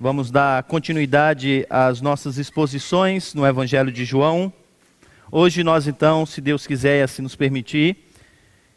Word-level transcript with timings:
Vamos 0.00 0.30
dar 0.30 0.62
continuidade 0.62 1.66
às 1.68 2.00
nossas 2.00 2.38
exposições 2.38 3.34
no 3.34 3.44
Evangelho 3.44 3.90
de 3.90 4.04
João. 4.04 4.52
Hoje 5.28 5.64
nós 5.64 5.88
então, 5.88 6.24
se 6.24 6.40
Deus 6.40 6.68
quiser 6.68 7.00
e 7.00 7.02
assim 7.02 7.20
nos 7.20 7.34
permitir, 7.34 7.96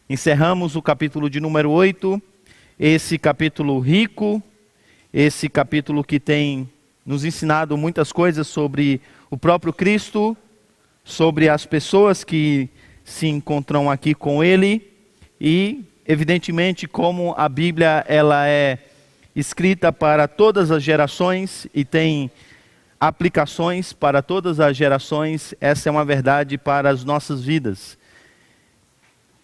encerramos 0.10 0.76
o 0.76 0.82
capítulo 0.82 1.30
de 1.30 1.40
número 1.40 1.70
8, 1.70 2.20
esse 2.80 3.20
capítulo 3.20 3.80
rico, 3.80 4.42
esse 5.14 5.48
capítulo 5.48 6.04
que 6.04 6.20
tem 6.20 6.68
nos 7.06 7.24
ensinado 7.24 7.78
muitas 7.78 8.12
coisas 8.12 8.48
sobre 8.48 9.00
o 9.30 9.38
próprio 9.38 9.72
Cristo, 9.72 10.36
sobre 11.04 11.50
as 11.50 11.68
pessoas 11.68 12.24
que 12.24 12.68
se 13.04 13.28
encontram 13.28 13.92
aqui 13.92 14.16
com 14.16 14.44
ele 14.44 14.92
e 15.40 15.86
evidentemente 16.04 16.88
como 16.88 17.36
a 17.38 17.48
Bíblia 17.48 18.04
ela 18.08 18.48
é 18.48 18.80
escrita 19.36 19.92
para 19.92 20.28
todas 20.28 20.72
as 20.72 20.84
gerações 20.84 21.68
e 21.74 21.86
tem 21.86 22.30
aplicações 23.00 23.94
para 23.94 24.22
todas 24.22 24.60
as 24.60 24.76
gerações. 24.76 25.56
Essa 25.60 25.90
é 25.90 25.92
uma 25.92 26.06
verdade 26.06 26.58
para 26.58 26.90
as 26.90 27.04
nossas 27.04 27.44
vidas. 27.44 27.98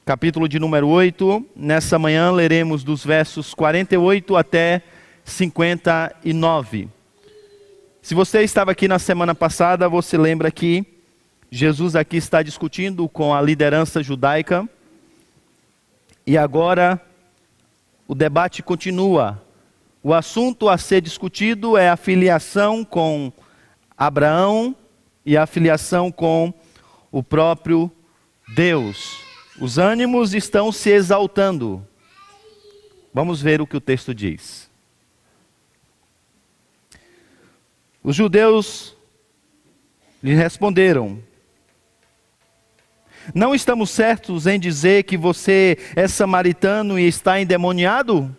Capítulo 0.05 0.47
de 0.47 0.59
número 0.59 0.87
8. 0.87 1.45
Nessa 1.55 1.97
manhã 1.97 2.31
leremos 2.31 2.83
dos 2.83 3.03
versos 3.03 3.53
48 3.53 4.35
até 4.35 4.81
59. 5.25 6.87
Se 8.01 8.15
você 8.15 8.41
estava 8.41 8.71
aqui 8.71 8.87
na 8.87 8.99
semana 8.99 9.35
passada, 9.35 9.89
você 9.89 10.17
lembra 10.17 10.49
que 10.51 10.85
Jesus 11.49 11.95
aqui 11.95 12.17
está 12.17 12.41
discutindo 12.41 13.07
com 13.09 13.33
a 13.33 13.41
liderança 13.41 14.03
judaica. 14.03 14.67
E 16.25 16.37
agora 16.37 17.01
o 18.07 18.15
debate 18.15 18.61
continua 18.61 19.41
o 20.03 20.13
assunto 20.13 20.69
a 20.69 20.77
ser 20.77 21.01
discutido 21.01 21.77
é 21.77 21.89
a 21.89 21.97
filiação 21.97 22.85
com 22.85 23.31
Abraão 23.97 24.75
e 25.25 25.35
a 25.35 25.45
filiação 25.45 26.11
com 26.11 26.53
o 27.11 27.23
próprio 27.23 27.91
Deus. 28.55 29.19
Os 29.59 29.77
ânimos 29.77 30.33
estão 30.33 30.71
se 30.71 30.89
exaltando. 30.89 31.85
Vamos 33.13 33.41
ver 33.41 33.59
o 33.59 33.67
que 33.67 33.75
o 33.75 33.81
texto 33.81 34.13
diz. 34.13 34.69
Os 38.03 38.15
judeus 38.15 38.95
lhe 40.23 40.33
responderam: 40.33 41.21
Não 43.33 43.55
estamos 43.55 43.89
certos 43.89 44.45
em 44.47 44.59
dizer 44.59 45.03
que 45.03 45.17
você 45.17 45.77
é 45.95 46.07
samaritano 46.07 46.99
e 46.99 47.07
está 47.07 47.41
endemoniado? 47.41 48.33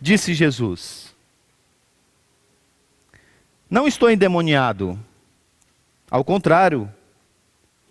Disse 0.00 0.32
Jesus: 0.32 1.14
Não 3.68 3.86
estou 3.86 4.10
endemoniado. 4.10 4.98
Ao 6.10 6.24
contrário, 6.24 6.92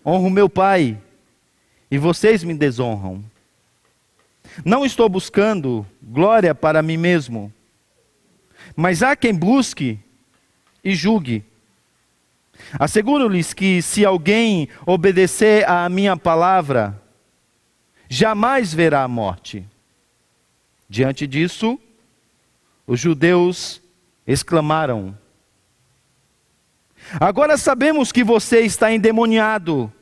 honro 0.06 0.30
meu 0.30 0.50
Pai 0.50 1.00
e 1.90 1.98
vocês 1.98 2.44
me 2.44 2.54
desonram. 2.54 3.24
Não 4.66 4.84
estou 4.84 5.08
buscando 5.08 5.86
glória 6.02 6.56
para 6.56 6.82
mim 6.82 6.98
mesmo, 6.98 7.54
mas 8.76 9.04
há 9.04 9.16
quem 9.16 9.34
busque 9.34 10.00
e 10.84 10.96
julgue. 10.96 11.46
Asseguro-lhes 12.78 13.54
que 13.54 13.82
se 13.82 14.04
alguém 14.04 14.68
obedecer 14.86 15.70
à 15.70 15.88
minha 15.88 16.18
palavra, 16.18 17.02
jamais 18.10 18.74
verá 18.74 19.04
a 19.04 19.08
morte. 19.08 19.66
Diante 20.90 21.26
disso, 21.26 21.80
os 22.90 23.00
judeus 23.00 23.80
exclamaram: 24.26 25.16
Agora 27.20 27.56
sabemos 27.56 28.12
que 28.12 28.24
você 28.24 28.62
está 28.62 28.92
endemoniado. 28.92 29.94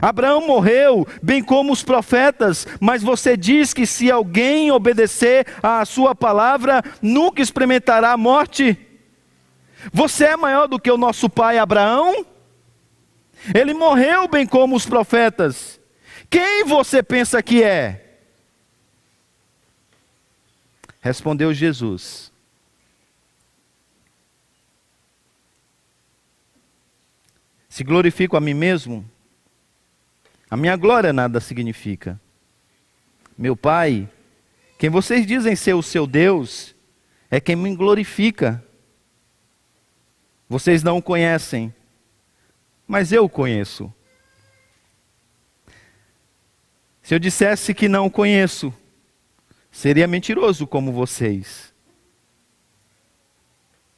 Abraão 0.00 0.46
morreu, 0.46 1.06
bem 1.20 1.42
como 1.42 1.72
os 1.72 1.82
profetas, 1.82 2.66
mas 2.80 3.02
você 3.02 3.36
diz 3.36 3.74
que 3.74 3.84
se 3.84 4.10
alguém 4.10 4.70
obedecer 4.70 5.46
à 5.60 5.84
sua 5.84 6.14
palavra, 6.14 6.84
nunca 7.02 7.42
experimentará 7.42 8.12
a 8.12 8.16
morte. 8.16 8.78
Você 9.92 10.24
é 10.26 10.36
maior 10.36 10.68
do 10.68 10.78
que 10.78 10.90
o 10.90 10.96
nosso 10.96 11.28
pai 11.28 11.58
Abraão? 11.58 12.24
Ele 13.52 13.74
morreu, 13.74 14.28
bem 14.28 14.46
como 14.46 14.76
os 14.76 14.86
profetas. 14.86 15.80
Quem 16.30 16.64
você 16.64 17.02
pensa 17.02 17.42
que 17.42 17.62
é? 17.62 18.07
Respondeu 21.08 21.54
Jesus: 21.54 22.30
Se 27.66 27.82
glorifico 27.82 28.36
a 28.36 28.40
mim 28.42 28.52
mesmo, 28.52 29.10
a 30.50 30.54
minha 30.54 30.76
glória 30.76 31.10
nada 31.10 31.40
significa. 31.40 32.20
Meu 33.38 33.56
Pai, 33.56 34.06
quem 34.78 34.90
vocês 34.90 35.26
dizem 35.26 35.56
ser 35.56 35.72
o 35.72 35.82
seu 35.82 36.06
Deus, 36.06 36.74
é 37.30 37.40
quem 37.40 37.56
me 37.56 37.74
glorifica. 37.74 38.62
Vocês 40.46 40.82
não 40.82 40.98
o 40.98 41.02
conhecem, 41.02 41.74
mas 42.86 43.12
eu 43.12 43.24
o 43.24 43.30
conheço. 43.30 43.90
Se 47.02 47.14
eu 47.14 47.18
dissesse 47.18 47.72
que 47.72 47.88
não 47.88 48.04
o 48.04 48.10
conheço, 48.10 48.74
Seria 49.78 50.08
mentiroso 50.08 50.66
como 50.66 50.90
vocês. 50.90 51.72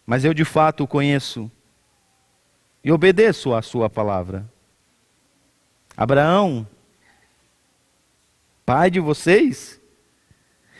Mas 0.04 0.26
eu 0.26 0.34
de 0.34 0.44
fato 0.44 0.84
o 0.84 0.86
conheço 0.86 1.50
e 2.84 2.92
obedeço 2.92 3.54
à 3.54 3.62
sua 3.62 3.88
palavra. 3.88 4.46
Abraão, 5.96 6.68
pai 8.66 8.90
de 8.90 9.00
vocês, 9.00 9.80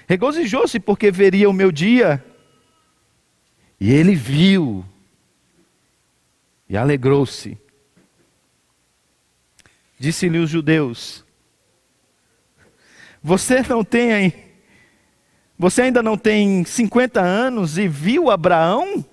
regozijou-se 0.07 0.79
porque 0.79 1.11
veria 1.11 1.49
o 1.49 1.55
meu 1.55 1.73
dia. 1.73 2.23
E 3.81 3.91
ele 3.91 4.15
viu 4.15 4.85
e 6.69 6.77
alegrou-se. 6.77 7.57
Disse-lhe 9.99 10.37
os 10.37 10.51
judeus: 10.51 11.25
Você 13.23 13.63
não 13.63 13.83
tem 13.83 14.50
você 15.61 15.83
ainda 15.83 16.03
não 16.03 16.17
tem 16.17 16.65
50 16.65 17.21
anos 17.21 17.77
e 17.77 17.87
viu 17.87 18.31
Abraão? 18.31 19.05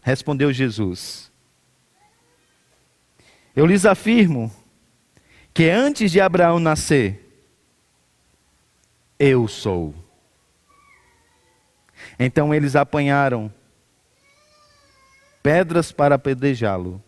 Respondeu 0.00 0.52
Jesus: 0.52 1.28
Eu 3.56 3.66
lhes 3.66 3.84
afirmo 3.84 4.48
que 5.52 5.68
antes 5.68 6.12
de 6.12 6.20
Abraão 6.20 6.60
nascer, 6.60 7.20
eu 9.18 9.48
sou. 9.48 9.92
Então 12.16 12.54
eles 12.54 12.76
apanharam 12.76 13.52
pedras 15.42 15.90
para 15.90 16.14
apedrejá-lo. 16.14 17.02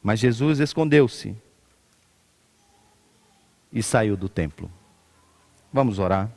Mas 0.00 0.20
Jesus 0.20 0.60
escondeu-se 0.60 1.34
e 3.72 3.82
saiu 3.82 4.16
do 4.16 4.28
templo. 4.28 4.77
Vamos 5.72 5.98
orar. 5.98 6.30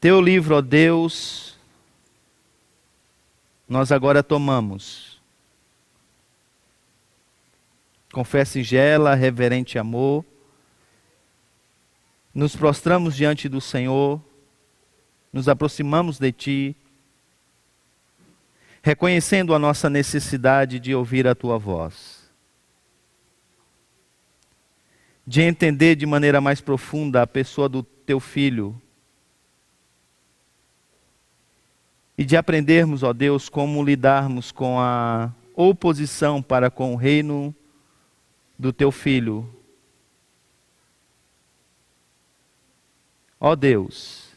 Teu 0.00 0.18
livro, 0.18 0.56
ó 0.56 0.62
Deus, 0.62 1.58
nós 3.68 3.92
agora 3.92 4.22
tomamos. 4.22 5.20
Com 8.10 8.24
fé 8.24 8.44
singela, 8.46 9.14
reverente 9.14 9.78
amor, 9.78 10.24
nos 12.34 12.56
prostramos 12.56 13.14
diante 13.14 13.46
do 13.46 13.60
Senhor, 13.60 14.20
nos 15.30 15.48
aproximamos 15.48 16.18
de 16.18 16.32
Ti, 16.32 16.76
reconhecendo 18.82 19.54
a 19.54 19.58
nossa 19.58 19.90
necessidade 19.90 20.78
de 20.78 20.94
ouvir 20.94 21.26
a 21.26 21.34
tua 21.34 21.58
voz, 21.58 22.30
de 25.26 25.42
entender 25.42 25.94
de 25.94 26.06
maneira 26.06 26.40
mais 26.40 26.60
profunda 26.60 27.22
a 27.22 27.26
pessoa 27.26 27.68
do 27.68 27.82
teu 27.82 28.18
filho 28.18 28.80
e 32.16 32.24
de 32.24 32.36
aprendermos, 32.36 33.02
ó 33.02 33.12
Deus, 33.12 33.48
como 33.48 33.82
lidarmos 33.82 34.52
com 34.52 34.78
a 34.78 35.32
oposição 35.54 36.42
para 36.42 36.70
com 36.70 36.92
o 36.92 36.96
reino 36.96 37.54
do 38.58 38.72
teu 38.72 38.90
filho. 38.90 39.48
Ó 43.38 43.56
Deus, 43.56 44.29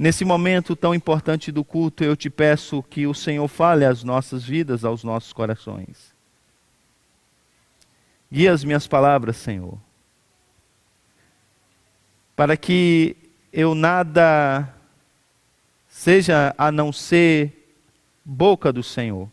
Nesse 0.00 0.24
momento 0.24 0.74
tão 0.74 0.94
importante 0.94 1.52
do 1.52 1.62
culto, 1.62 2.02
eu 2.02 2.16
te 2.16 2.30
peço 2.30 2.82
que 2.84 3.06
o 3.06 3.12
Senhor 3.12 3.46
fale 3.46 3.84
às 3.84 4.02
nossas 4.02 4.42
vidas, 4.42 4.82
aos 4.82 5.04
nossos 5.04 5.30
corações. 5.30 6.14
Guia 8.32 8.50
as 8.50 8.64
minhas 8.64 8.86
palavras, 8.86 9.36
Senhor, 9.36 9.78
para 12.34 12.56
que 12.56 13.14
eu 13.52 13.74
nada 13.74 14.74
seja 15.86 16.54
a 16.56 16.72
não 16.72 16.94
ser 16.94 17.76
boca 18.24 18.72
do 18.72 18.82
Senhor. 18.82 19.30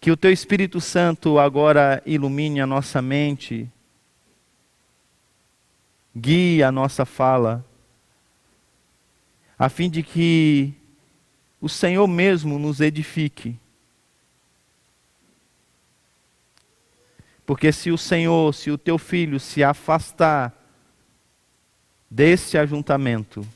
Que 0.00 0.10
o 0.10 0.16
Teu 0.16 0.32
Espírito 0.32 0.80
Santo 0.80 1.38
agora 1.38 2.02
ilumine 2.06 2.62
a 2.62 2.66
nossa 2.66 3.02
mente 3.02 3.70
guie 6.14 6.62
a 6.62 6.70
nossa 6.70 7.04
fala, 7.06 7.64
a 9.58 9.68
fim 9.68 9.88
de 9.88 10.02
que 10.02 10.74
o 11.60 11.68
Senhor 11.68 12.06
mesmo 12.06 12.58
nos 12.58 12.80
edifique. 12.80 13.56
Porque 17.46 17.72
se 17.72 17.90
o 17.90 17.98
Senhor, 17.98 18.52
se 18.54 18.70
o 18.70 18.78
teu 18.78 18.98
filho 18.98 19.38
se 19.38 19.62
afastar 19.62 20.52
desse 22.10 22.58
ajuntamento, 22.58 23.46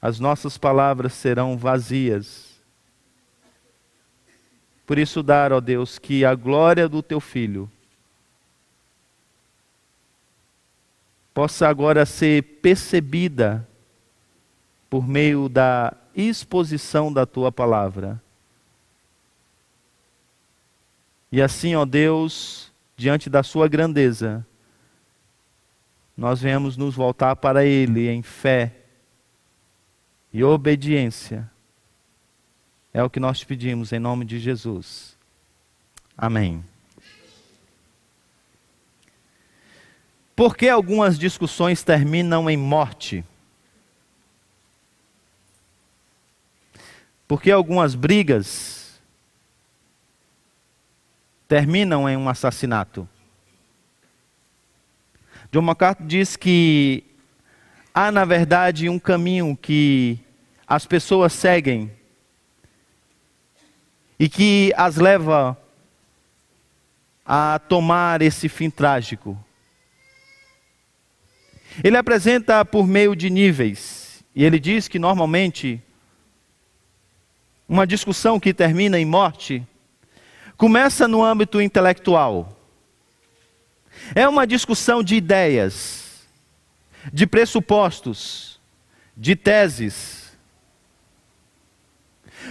as 0.00 0.20
nossas 0.20 0.56
palavras 0.56 1.12
serão 1.12 1.56
vazias. 1.56 2.60
Por 4.86 4.98
isso, 4.98 5.22
dar, 5.22 5.52
ó 5.52 5.60
Deus, 5.60 5.98
que 5.98 6.24
a 6.24 6.34
glória 6.34 6.88
do 6.88 7.02
teu 7.02 7.20
filho 7.20 7.70
possa 11.36 11.68
agora 11.68 12.06
ser 12.06 12.42
percebida 12.62 13.68
por 14.88 15.06
meio 15.06 15.50
da 15.50 15.92
exposição 16.14 17.12
da 17.12 17.26
tua 17.26 17.52
palavra. 17.52 18.22
E 21.30 21.42
assim, 21.42 21.74
ó 21.74 21.84
Deus, 21.84 22.72
diante 22.96 23.28
da 23.28 23.42
sua 23.42 23.68
grandeza, 23.68 24.46
nós 26.16 26.40
venhamos 26.40 26.74
nos 26.74 26.94
voltar 26.94 27.36
para 27.36 27.66
Ele 27.66 28.08
em 28.08 28.22
fé 28.22 28.74
e 30.32 30.42
obediência. 30.42 31.50
É 32.94 33.02
o 33.02 33.10
que 33.10 33.20
nós 33.20 33.44
pedimos 33.44 33.92
em 33.92 33.98
nome 33.98 34.24
de 34.24 34.38
Jesus. 34.38 35.14
Amém. 36.16 36.64
Por 40.36 40.54
que 40.54 40.68
algumas 40.68 41.18
discussões 41.18 41.82
terminam 41.82 42.50
em 42.50 42.58
morte? 42.58 43.24
Por 47.26 47.40
que 47.40 47.50
algumas 47.50 47.94
brigas 47.94 49.00
terminam 51.48 52.06
em 52.06 52.18
um 52.18 52.28
assassinato? 52.28 53.08
John 55.50 55.62
MacArthur 55.62 56.06
diz 56.06 56.36
que 56.36 57.02
há, 57.94 58.12
na 58.12 58.26
verdade, 58.26 58.90
um 58.90 58.98
caminho 58.98 59.56
que 59.56 60.18
as 60.66 60.84
pessoas 60.84 61.32
seguem 61.32 61.90
e 64.18 64.28
que 64.28 64.70
as 64.76 64.96
leva 64.96 65.56
a 67.24 67.58
tomar 67.58 68.20
esse 68.20 68.50
fim 68.50 68.68
trágico. 68.68 69.45
Ele 71.82 71.96
apresenta 71.96 72.64
por 72.64 72.86
meio 72.86 73.14
de 73.14 73.28
níveis, 73.30 74.24
e 74.34 74.44
ele 74.44 74.58
diz 74.58 74.88
que 74.88 74.98
normalmente 74.98 75.82
uma 77.68 77.86
discussão 77.86 78.38
que 78.38 78.54
termina 78.54 78.98
em 78.98 79.04
morte 79.04 79.66
começa 80.56 81.08
no 81.08 81.22
âmbito 81.22 81.60
intelectual. 81.60 82.56
É 84.14 84.28
uma 84.28 84.46
discussão 84.46 85.02
de 85.02 85.16
ideias, 85.16 86.26
de 87.12 87.26
pressupostos, 87.26 88.60
de 89.16 89.34
teses. 89.34 90.36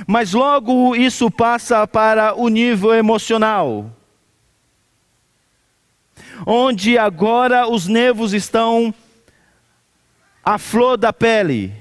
Mas 0.06 0.34
logo 0.34 0.96
isso 0.96 1.32
passa 1.32 1.88
para 1.88 2.36
o 2.36 2.50
nível 2.50 2.94
emocional, 2.94 3.92
onde 6.46 6.98
agora 6.98 7.68
os 7.68 7.88
nervos 7.88 8.34
estão 8.34 8.94
a 10.46 10.60
flor 10.60 10.96
da 10.96 11.12
pele. 11.12 11.74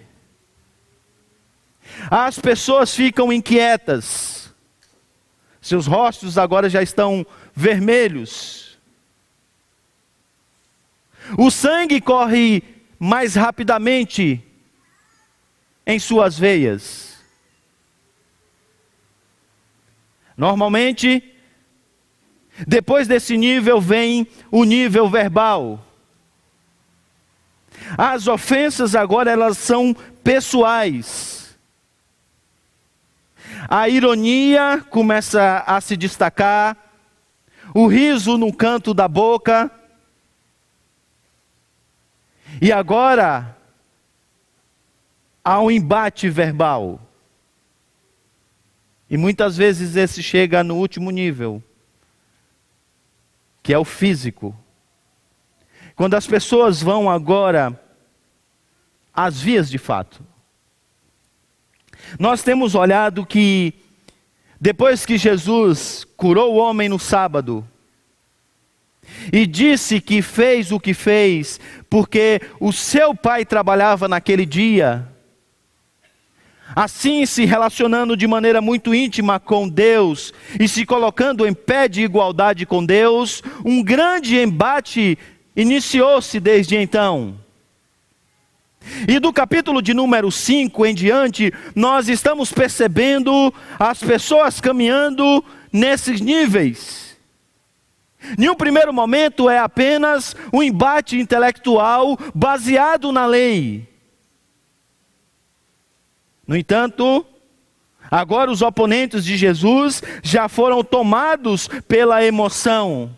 As 2.11 2.38
pessoas 2.38 2.94
ficam 2.94 3.31
inquietas, 3.31 4.52
seus 5.61 5.87
rostos 5.87 6.38
agora 6.38 6.69
já 6.69 6.82
estão 6.82 7.26
vermelhos. 7.55 8.78
O 11.38 11.50
sangue 11.50 12.00
corre 12.00 12.62
mais 12.99 13.34
rapidamente 13.34 14.43
em 15.87 15.99
suas 15.99 16.38
veias. 16.38 17.19
Normalmente, 20.37 21.22
depois 22.67 23.06
desse 23.06 23.37
nível 23.37 23.81
vem 23.81 24.26
o 24.50 24.64
nível 24.64 25.08
verbal. 25.08 25.84
As 27.97 28.26
ofensas 28.26 28.94
agora 28.94 29.31
elas 29.31 29.59
são 29.59 29.94
pessoais. 30.23 31.56
A 33.69 33.88
ironia 33.88 34.85
começa 34.91 35.65
a 35.67 35.81
se 35.81 35.97
destacar, 35.97 36.76
o 37.75 37.87
riso 37.87 38.37
no 38.37 38.53
canto 38.53 38.93
da 38.93 39.09
boca. 39.09 39.71
E 42.61 42.71
agora 42.73 43.56
há 45.43 45.61
um 45.61 45.70
embate 45.70 46.29
verbal. 46.29 47.00
E 49.09 49.17
muitas 49.17 49.56
vezes 49.56 49.97
esse 49.97 50.23
chega 50.23 50.65
no 50.65 50.77
último 50.77 51.11
nível, 51.11 51.62
que 53.62 53.73
é 53.73 53.79
o 53.79 53.85
físico. 53.85 54.56
Quando 55.96 56.14
as 56.14 56.26
pessoas 56.26 56.82
vão 56.82 57.08
agora 57.08 57.81
às 59.14 59.41
vias 59.41 59.70
de 59.70 59.79
fato. 59.79 60.23
Nós 62.19 62.43
temos 62.43 62.75
olhado 62.75 63.24
que, 63.24 63.72
depois 64.60 65.06
que 65.06 65.17
Jesus 65.17 66.05
curou 66.17 66.55
o 66.55 66.58
homem 66.58 66.89
no 66.89 66.98
sábado, 66.98 67.67
e 69.32 69.46
disse 69.46 70.01
que 70.01 70.22
fez 70.22 70.72
o 70.72 70.81
que 70.81 70.94
fez, 70.94 71.60
porque 71.89 72.41
o 72.58 72.72
seu 72.72 73.15
pai 73.15 73.44
trabalhava 73.44 74.08
naquele 74.08 74.46
dia, 74.46 75.06
assim 76.74 77.24
se 77.27 77.44
relacionando 77.44 78.17
de 78.17 78.27
maneira 78.27 78.60
muito 78.60 78.94
íntima 78.94 79.39
com 79.39 79.69
Deus 79.69 80.32
e 80.58 80.67
se 80.67 80.84
colocando 80.84 81.46
em 81.46 81.53
pé 81.53 81.86
de 81.86 82.03
igualdade 82.03 82.67
com 82.67 82.84
Deus, 82.84 83.43
um 83.65 83.82
grande 83.82 84.36
embate 84.39 85.19
iniciou-se 85.56 86.39
desde 86.41 86.77
então. 86.77 87.39
E 89.08 89.19
do 89.19 89.32
capítulo 89.32 89.81
de 89.81 89.94
número 89.94 90.31
5 90.31 90.84
em 90.84 90.94
diante, 90.94 91.53
nós 91.75 92.08
estamos 92.08 92.53
percebendo 92.53 93.53
as 93.79 94.01
pessoas 94.01 94.61
caminhando 94.61 95.43
nesses 95.73 96.20
níveis. 96.20 97.17
Em 98.39 98.49
um 98.49 98.55
primeiro 98.55 98.93
momento 98.93 99.51
é 99.51 99.58
apenas 99.58 100.34
um 100.53 100.63
embate 100.63 101.19
intelectual 101.19 102.19
baseado 102.34 103.13
na 103.13 103.27
lei. 103.27 103.87
No 106.46 106.56
entanto, 106.56 107.25
agora 108.11 108.51
os 108.51 108.63
oponentes 108.63 109.25
de 109.25 109.37
Jesus 109.37 110.03
já 110.23 110.49
foram 110.49 110.82
tomados 110.82 111.69
pela 111.89 112.25
emoção. 112.25 113.17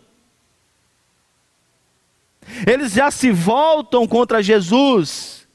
Eles 2.67 2.93
já 2.93 3.11
se 3.11 3.31
voltam 3.31 4.07
contra 4.07 4.43
Jesus, 4.43 5.47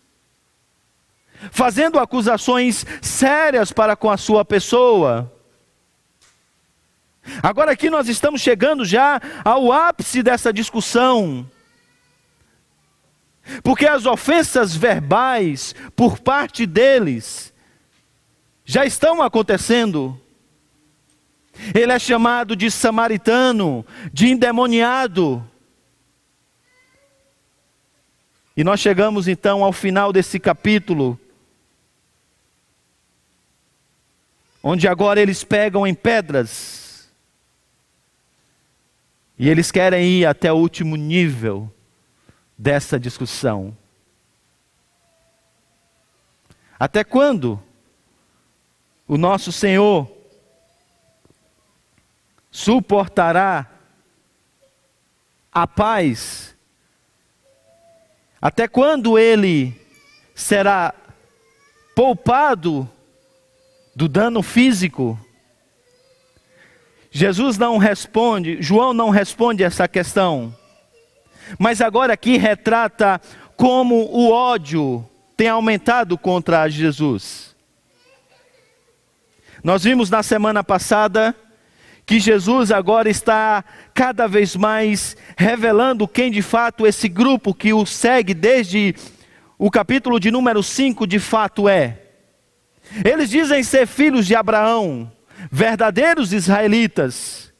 fazendo 1.52 2.00
acusações 2.00 2.86
sérias 3.02 3.72
para 3.72 3.96
com 3.96 4.10
a 4.10 4.18
sua 4.18 4.44
pessoa. 4.44 5.32
Agora 7.42 7.72
aqui 7.72 7.90
nós 7.90 8.08
estamos 8.08 8.42
chegando 8.42 8.84
já 8.84 9.22
ao 9.44 9.72
ápice 9.72 10.24
dessa 10.24 10.52
discussão. 10.52 11.50
Porque 13.64 13.86
as 13.86 14.06
ofensas 14.06 14.76
verbais 14.76 15.76
por 15.96 16.20
parte 16.20 16.66
deles 16.66 17.54
já 18.64 18.86
estão 18.86 19.22
acontecendo. 19.22 20.20
Ele 21.74 21.92
é 21.92 22.00
chamado 22.00 22.56
de 22.56 22.72
samaritano, 22.72 23.86
de 24.12 24.28
endemoniado. 24.28 25.46
E 28.62 28.64
nós 28.64 28.80
chegamos 28.80 29.28
então 29.28 29.64
ao 29.64 29.74
final 29.74 30.14
desse 30.14 30.40
capítulo, 30.40 31.20
onde 34.62 34.88
agora 34.88 35.20
eles 35.20 35.44
pegam 35.44 35.88
em 35.88 35.96
pedras, 35.96 37.12
e 39.36 39.50
eles 39.50 39.72
querem 39.72 40.08
ir 40.08 40.28
até 40.28 40.54
o 40.54 40.58
último 40.58 40.96
nível 40.96 41.74
dessa 42.56 43.00
discussão. 43.00 43.76
Até 46.80 47.04
quando 47.04 47.60
o 49.08 49.18
nosso 49.18 49.52
Senhor 49.52 50.08
suportará 52.52 53.72
a 55.52 55.66
paz? 55.66 56.51
Até 58.42 58.68
quando 58.68 59.20
ele 59.20 59.80
será 60.34 60.96
poupado 61.96 62.90
do 63.96 64.08
dano 64.08 64.42
físico? 64.42 65.20
Jesus 67.12 67.58
não 67.58 67.78
responde, 67.78 68.58
João 68.60 68.94
não 68.94 69.10
responde 69.10 69.64
essa 69.64 69.88
questão. 69.88 70.56
Mas 71.60 71.82
agora 71.82 72.14
aqui 72.14 72.38
retrata 72.38 73.22
como 73.56 74.06
o 74.06 74.32
ódio 74.32 75.08
tem 75.38 75.50
aumentado 75.50 76.18
contra 76.18 76.68
Jesus. 76.68 77.56
Nós 79.64 79.84
vimos 79.84 80.10
na 80.10 80.24
semana 80.24 80.64
passada 80.64 81.36
que 82.12 82.20
Jesus 82.20 82.74
agora 82.74 83.10
está 83.10 83.64
cada 83.94 84.28
vez 84.28 84.54
mais 84.54 85.16
revelando 85.38 86.06
quem 86.06 86.30
de 86.30 86.42
fato 86.42 86.86
esse 86.86 87.08
grupo 87.08 87.54
que 87.54 87.72
o 87.72 87.86
segue 87.86 88.34
desde 88.34 88.94
o 89.58 89.72
capítulo 89.72 90.20
de 90.20 90.30
número 90.30 90.62
5 90.62 91.08
de 91.08 91.20
fato 91.20 91.70
é. 91.70 92.00
Eles 93.06 93.30
dizem 93.30 93.64
ser 93.64 93.88
filhos 93.88 94.28
de 94.28 94.36
Abraão, 94.36 95.10
verdadeiros 95.50 96.34
israelitas. 96.34 97.54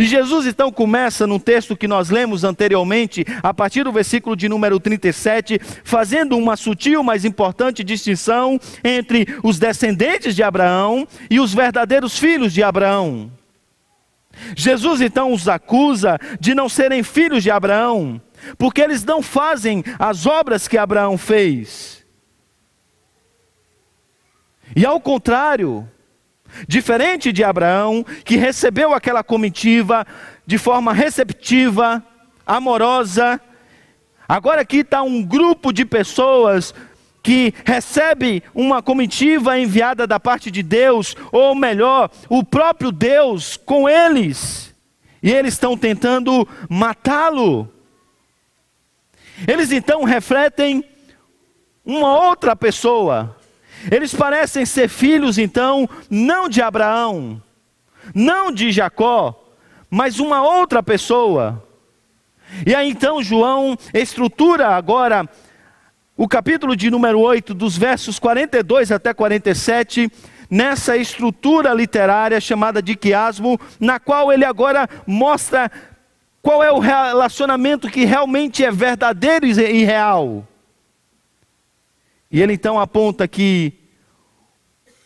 E 0.00 0.04
Jesus 0.04 0.48
então 0.48 0.72
começa 0.72 1.24
no 1.24 1.38
texto 1.38 1.76
que 1.76 1.86
nós 1.86 2.10
lemos 2.10 2.42
anteriormente, 2.42 3.24
a 3.40 3.54
partir 3.54 3.84
do 3.84 3.92
versículo 3.92 4.34
de 4.34 4.48
número 4.48 4.80
37, 4.80 5.60
fazendo 5.84 6.36
uma 6.36 6.56
sutil, 6.56 7.04
mas 7.04 7.24
importante 7.24 7.84
distinção 7.84 8.58
entre 8.82 9.28
os 9.44 9.60
descendentes 9.60 10.34
de 10.34 10.42
Abraão 10.42 11.06
e 11.30 11.38
os 11.38 11.54
verdadeiros 11.54 12.18
filhos 12.18 12.52
de 12.52 12.60
Abraão. 12.60 13.30
Jesus 14.56 15.00
então 15.00 15.32
os 15.32 15.48
acusa 15.48 16.18
de 16.40 16.54
não 16.54 16.68
serem 16.68 17.02
filhos 17.02 17.42
de 17.42 17.50
Abraão, 17.50 18.20
porque 18.58 18.80
eles 18.80 19.04
não 19.04 19.22
fazem 19.22 19.82
as 19.98 20.26
obras 20.26 20.68
que 20.68 20.78
Abraão 20.78 21.16
fez. 21.16 22.04
E 24.74 24.84
ao 24.84 25.00
contrário, 25.00 25.88
Diferente 26.68 27.32
de 27.32 27.42
Abraão, 27.42 28.04
que 28.24 28.36
recebeu 28.36 28.94
aquela 28.94 29.24
comitiva 29.24 30.06
de 30.46 30.56
forma 30.56 30.92
receptiva, 30.92 32.02
amorosa, 32.46 33.40
agora 34.28 34.60
aqui 34.60 34.78
está 34.78 35.02
um 35.02 35.22
grupo 35.22 35.72
de 35.72 35.84
pessoas 35.84 36.74
que 37.24 37.54
recebe 37.64 38.42
uma 38.54 38.82
comitiva 38.82 39.58
enviada 39.58 40.06
da 40.06 40.20
parte 40.20 40.50
de 40.50 40.62
Deus, 40.62 41.16
ou 41.32 41.54
melhor, 41.54 42.10
o 42.28 42.44
próprio 42.44 42.92
Deus 42.92 43.56
com 43.56 43.88
eles, 43.88 44.74
e 45.22 45.32
eles 45.32 45.54
estão 45.54 45.74
tentando 45.74 46.46
matá-lo. 46.68 47.66
Eles 49.48 49.72
então 49.72 50.04
refletem 50.04 50.84
uma 51.82 52.14
outra 52.28 52.54
pessoa, 52.54 53.34
eles 53.90 54.14
parecem 54.14 54.66
ser 54.66 54.88
filhos, 54.90 55.38
então, 55.38 55.88
não 56.10 56.46
de 56.46 56.60
Abraão, 56.60 57.42
não 58.14 58.52
de 58.52 58.70
Jacó, 58.70 59.34
mas 59.88 60.20
uma 60.20 60.42
outra 60.42 60.82
pessoa. 60.82 61.64
E 62.66 62.74
aí 62.74 62.90
então 62.90 63.22
João 63.22 63.76
estrutura 63.94 64.68
agora 64.68 65.28
o 66.16 66.28
capítulo 66.28 66.76
de 66.76 66.90
número 66.90 67.18
8, 67.18 67.52
dos 67.52 67.76
versos 67.76 68.18
42 68.18 68.92
até 68.92 69.12
47, 69.12 70.10
nessa 70.48 70.96
estrutura 70.96 71.74
literária 71.74 72.40
chamada 72.40 72.80
de 72.80 72.94
quiasmo, 72.94 73.58
na 73.80 73.98
qual 73.98 74.32
ele 74.32 74.44
agora 74.44 74.88
mostra 75.06 75.70
qual 76.40 76.62
é 76.62 76.70
o 76.70 76.78
relacionamento 76.78 77.90
que 77.90 78.04
realmente 78.04 78.64
é 78.64 78.70
verdadeiro 78.70 79.46
e 79.46 79.84
real. 79.84 80.46
E 82.30 82.40
ele 82.40 82.52
então 82.52 82.78
aponta 82.78 83.26
que 83.26 83.72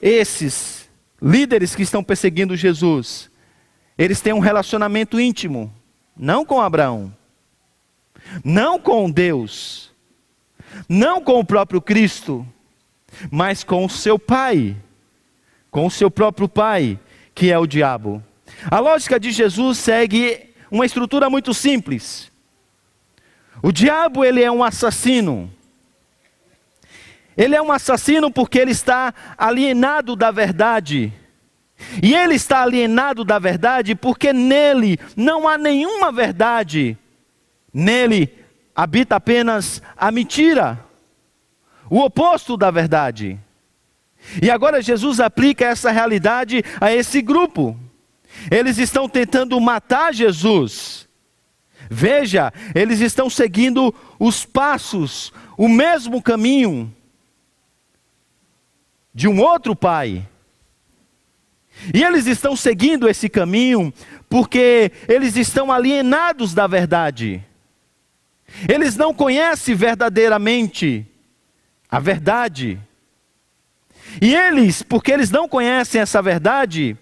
esses 0.02 0.88
líderes 1.22 1.74
que 1.74 1.82
estão 1.82 2.04
perseguindo 2.04 2.56
Jesus, 2.56 3.30
eles 3.96 4.20
têm 4.20 4.32
um 4.32 4.40
relacionamento 4.40 5.18
íntimo, 5.18 5.72
não 6.16 6.44
com 6.44 6.60
Abraão, 6.60 7.14
não 8.44 8.78
com 8.78 9.10
Deus, 9.10 9.87
não 10.88 11.20
com 11.20 11.38
o 11.40 11.44
próprio 11.44 11.80
Cristo, 11.80 12.46
mas 13.30 13.64
com 13.64 13.84
o 13.84 13.90
seu 13.90 14.18
pai, 14.18 14.76
com 15.70 15.86
o 15.86 15.90
seu 15.90 16.10
próprio 16.10 16.48
pai, 16.48 16.98
que 17.34 17.50
é 17.50 17.58
o 17.58 17.66
diabo. 17.66 18.22
A 18.70 18.78
lógica 18.80 19.18
de 19.18 19.30
Jesus 19.30 19.78
segue 19.78 20.50
uma 20.70 20.86
estrutura 20.86 21.30
muito 21.30 21.54
simples. 21.54 22.30
O 23.62 23.72
diabo 23.72 24.24
ele 24.24 24.42
é 24.42 24.50
um 24.50 24.62
assassino. 24.62 25.50
Ele 27.36 27.54
é 27.54 27.62
um 27.62 27.70
assassino 27.70 28.30
porque 28.30 28.58
ele 28.58 28.72
está 28.72 29.14
alienado 29.36 30.16
da 30.16 30.30
verdade. 30.30 31.12
E 32.02 32.14
ele 32.14 32.34
está 32.34 32.62
alienado 32.62 33.24
da 33.24 33.38
verdade 33.38 33.94
porque 33.94 34.32
nele 34.32 34.98
não 35.16 35.46
há 35.46 35.56
nenhuma 35.56 36.10
verdade. 36.10 36.98
Nele 37.72 38.32
habita 38.78 39.16
apenas 39.16 39.82
a 39.96 40.08
mentira, 40.12 40.78
o 41.90 41.98
oposto 41.98 42.56
da 42.56 42.70
verdade. 42.70 43.36
E 44.40 44.48
agora 44.48 44.80
Jesus 44.80 45.18
aplica 45.18 45.64
essa 45.64 45.90
realidade 45.90 46.62
a 46.80 46.92
esse 46.92 47.20
grupo. 47.20 47.76
Eles 48.48 48.78
estão 48.78 49.08
tentando 49.08 49.60
matar 49.60 50.14
Jesus. 50.14 51.08
Veja, 51.90 52.52
eles 52.72 53.00
estão 53.00 53.28
seguindo 53.28 53.92
os 54.16 54.44
passos, 54.44 55.32
o 55.56 55.68
mesmo 55.68 56.22
caminho 56.22 56.94
de 59.12 59.26
um 59.26 59.40
outro 59.40 59.74
pai. 59.74 60.24
E 61.92 62.04
eles 62.04 62.28
estão 62.28 62.54
seguindo 62.54 63.08
esse 63.08 63.28
caminho 63.28 63.92
porque 64.28 64.92
eles 65.08 65.34
estão 65.34 65.72
alienados 65.72 66.54
da 66.54 66.68
verdade. 66.68 67.44
Eles 68.68 68.96
não 68.96 69.12
conhecem 69.12 69.74
verdadeiramente 69.74 71.06
a 71.90 71.98
verdade. 71.98 72.80
E 74.20 74.34
eles, 74.34 74.82
porque 74.82 75.12
eles 75.12 75.30
não 75.30 75.48
conhecem 75.48 76.00
essa 76.00 76.22
verdade, 76.22 76.96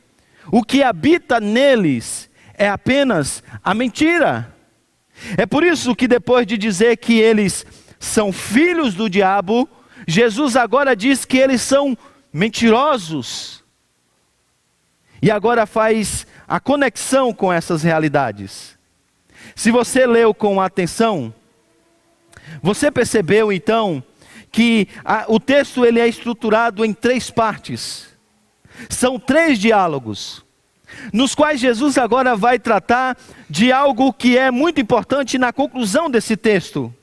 o 0.50 0.62
que 0.62 0.82
habita 0.82 1.40
neles 1.40 2.28
é 2.54 2.68
apenas 2.68 3.42
a 3.62 3.74
mentira. 3.74 4.52
É 5.36 5.46
por 5.46 5.64
isso 5.64 5.94
que 5.94 6.08
depois 6.08 6.46
de 6.46 6.58
dizer 6.58 6.96
que 6.96 7.18
eles 7.18 7.64
são 7.98 8.32
filhos 8.32 8.94
do 8.94 9.08
diabo, 9.08 9.68
Jesus 10.06 10.56
agora 10.56 10.94
diz 10.94 11.24
que 11.24 11.38
eles 11.38 11.62
são 11.62 11.96
mentirosos. 12.32 13.64
E 15.22 15.30
agora 15.30 15.64
faz 15.64 16.26
a 16.46 16.60
conexão 16.60 17.32
com 17.32 17.52
essas 17.52 17.82
realidades. 17.82 18.75
Se 19.56 19.72
você 19.72 20.06
leu 20.06 20.32
com 20.32 20.60
atenção, 20.60 21.34
você 22.62 22.90
percebeu 22.90 23.50
então 23.50 24.04
que 24.52 24.86
a, 25.04 25.24
o 25.26 25.40
texto 25.40 25.84
ele 25.84 25.98
é 25.98 26.06
estruturado 26.06 26.84
em 26.84 26.92
três 26.92 27.30
partes. 27.30 28.06
São 28.90 29.18
três 29.18 29.58
diálogos, 29.58 30.44
nos 31.10 31.34
quais 31.34 31.58
Jesus 31.58 31.96
agora 31.96 32.36
vai 32.36 32.58
tratar 32.58 33.16
de 33.48 33.72
algo 33.72 34.12
que 34.12 34.36
é 34.36 34.50
muito 34.50 34.80
importante 34.80 35.38
na 35.38 35.52
conclusão 35.52 36.10
desse 36.10 36.36
texto 36.36 36.94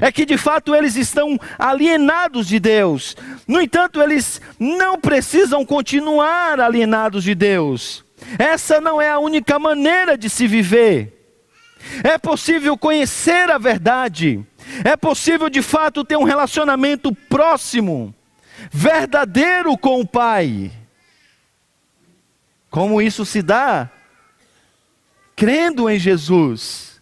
é 0.00 0.12
que 0.12 0.24
de 0.24 0.36
fato 0.36 0.74
eles 0.74 0.94
estão 0.94 1.36
alienados 1.58 2.46
de 2.46 2.60
Deus. 2.60 3.16
No 3.46 3.60
entanto, 3.60 4.00
eles 4.00 4.40
não 4.56 5.00
precisam 5.00 5.64
continuar 5.64 6.60
alienados 6.60 7.24
de 7.24 7.34
Deus. 7.34 8.04
Essa 8.38 8.80
não 8.80 9.00
é 9.00 9.10
a 9.10 9.18
única 9.18 9.58
maneira 9.58 10.16
de 10.16 10.30
se 10.30 10.46
viver. 10.46 11.13
É 12.02 12.18
possível 12.18 12.76
conhecer 12.76 13.50
a 13.50 13.58
verdade. 13.58 14.44
É 14.84 14.96
possível 14.96 15.48
de 15.48 15.62
fato 15.62 16.04
ter 16.04 16.16
um 16.16 16.24
relacionamento 16.24 17.14
próximo, 17.14 18.14
verdadeiro 18.70 19.76
com 19.76 20.00
o 20.00 20.06
Pai. 20.06 20.72
Como 22.70 23.00
isso 23.00 23.24
se 23.24 23.42
dá? 23.42 23.90
Crendo 25.36 25.88
em 25.90 25.98
Jesus 25.98 26.94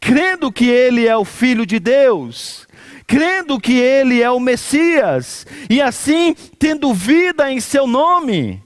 crendo 0.00 0.50
que 0.50 0.68
ele 0.68 1.06
é 1.06 1.16
o 1.16 1.24
Filho 1.24 1.64
de 1.64 1.78
Deus, 1.78 2.66
crendo 3.06 3.60
que 3.60 3.74
ele 3.74 4.22
é 4.22 4.30
o 4.30 4.40
Messias, 4.40 5.46
e 5.68 5.80
assim 5.80 6.34
tendo 6.58 6.92
vida 6.92 7.50
em 7.50 7.60
seu 7.60 7.86
nome. 7.86 8.62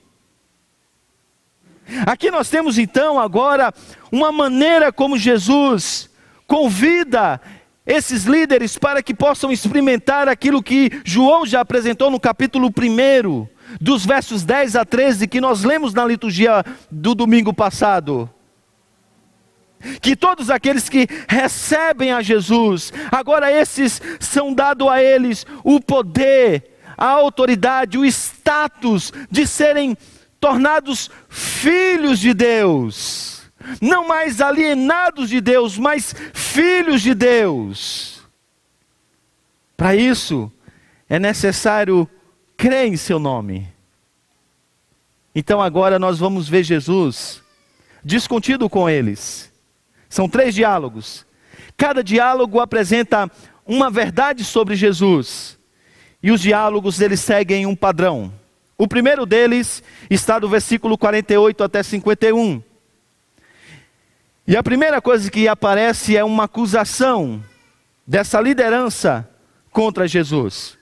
Aqui 2.06 2.30
nós 2.30 2.48
temos 2.48 2.78
então 2.78 3.18
agora 3.18 3.72
uma 4.10 4.32
maneira 4.32 4.92
como 4.92 5.18
Jesus 5.18 6.10
convida 6.46 7.40
esses 7.86 8.24
líderes 8.24 8.78
para 8.78 9.02
que 9.02 9.14
possam 9.14 9.50
experimentar 9.50 10.28
aquilo 10.28 10.62
que 10.62 10.90
João 11.04 11.44
já 11.44 11.60
apresentou 11.60 12.10
no 12.10 12.20
capítulo 12.20 12.68
1, 12.68 13.46
dos 13.80 14.06
versos 14.06 14.44
10 14.44 14.76
a 14.76 14.84
13, 14.84 15.26
que 15.26 15.40
nós 15.40 15.64
lemos 15.64 15.92
na 15.92 16.04
liturgia 16.04 16.64
do 16.90 17.14
domingo 17.14 17.52
passado. 17.52 18.30
Que 20.00 20.14
todos 20.14 20.48
aqueles 20.48 20.88
que 20.88 21.08
recebem 21.26 22.12
a 22.12 22.22
Jesus, 22.22 22.92
agora 23.10 23.50
esses 23.50 24.00
são 24.20 24.54
dado 24.54 24.88
a 24.88 25.02
eles 25.02 25.44
o 25.64 25.80
poder, 25.80 26.78
a 26.96 27.08
autoridade, 27.08 27.98
o 27.98 28.04
status 28.04 29.12
de 29.28 29.44
serem 29.44 29.96
tornados 30.42 31.08
filhos 31.28 32.18
de 32.18 32.34
Deus. 32.34 33.44
Não 33.80 34.08
mais 34.08 34.40
alienados 34.40 35.30
de 35.30 35.40
Deus, 35.40 35.78
mas 35.78 36.12
filhos 36.34 37.00
de 37.00 37.14
Deus. 37.14 38.20
Para 39.76 39.94
isso, 39.94 40.52
é 41.08 41.20
necessário 41.20 42.10
crer 42.56 42.88
em 42.88 42.96
seu 42.96 43.20
nome. 43.20 43.72
Então 45.32 45.62
agora 45.62 45.96
nós 45.96 46.18
vamos 46.18 46.48
ver 46.48 46.64
Jesus 46.64 47.40
discutindo 48.04 48.68
com 48.68 48.90
eles. 48.90 49.50
São 50.08 50.28
três 50.28 50.56
diálogos. 50.56 51.24
Cada 51.76 52.02
diálogo 52.02 52.58
apresenta 52.58 53.30
uma 53.64 53.88
verdade 53.88 54.42
sobre 54.42 54.74
Jesus. 54.74 55.56
E 56.20 56.32
os 56.32 56.40
diálogos 56.40 57.00
eles 57.00 57.20
seguem 57.20 57.64
um 57.64 57.76
padrão. 57.76 58.41
O 58.82 58.88
primeiro 58.88 59.24
deles 59.24 59.80
está 60.10 60.40
do 60.40 60.48
versículo 60.48 60.98
48 60.98 61.62
até 61.62 61.84
51. 61.84 62.60
E 64.44 64.56
a 64.56 64.62
primeira 64.64 65.00
coisa 65.00 65.30
que 65.30 65.46
aparece 65.46 66.16
é 66.16 66.24
uma 66.24 66.46
acusação 66.46 67.44
dessa 68.04 68.40
liderança 68.40 69.30
contra 69.70 70.08
Jesus. 70.08 70.76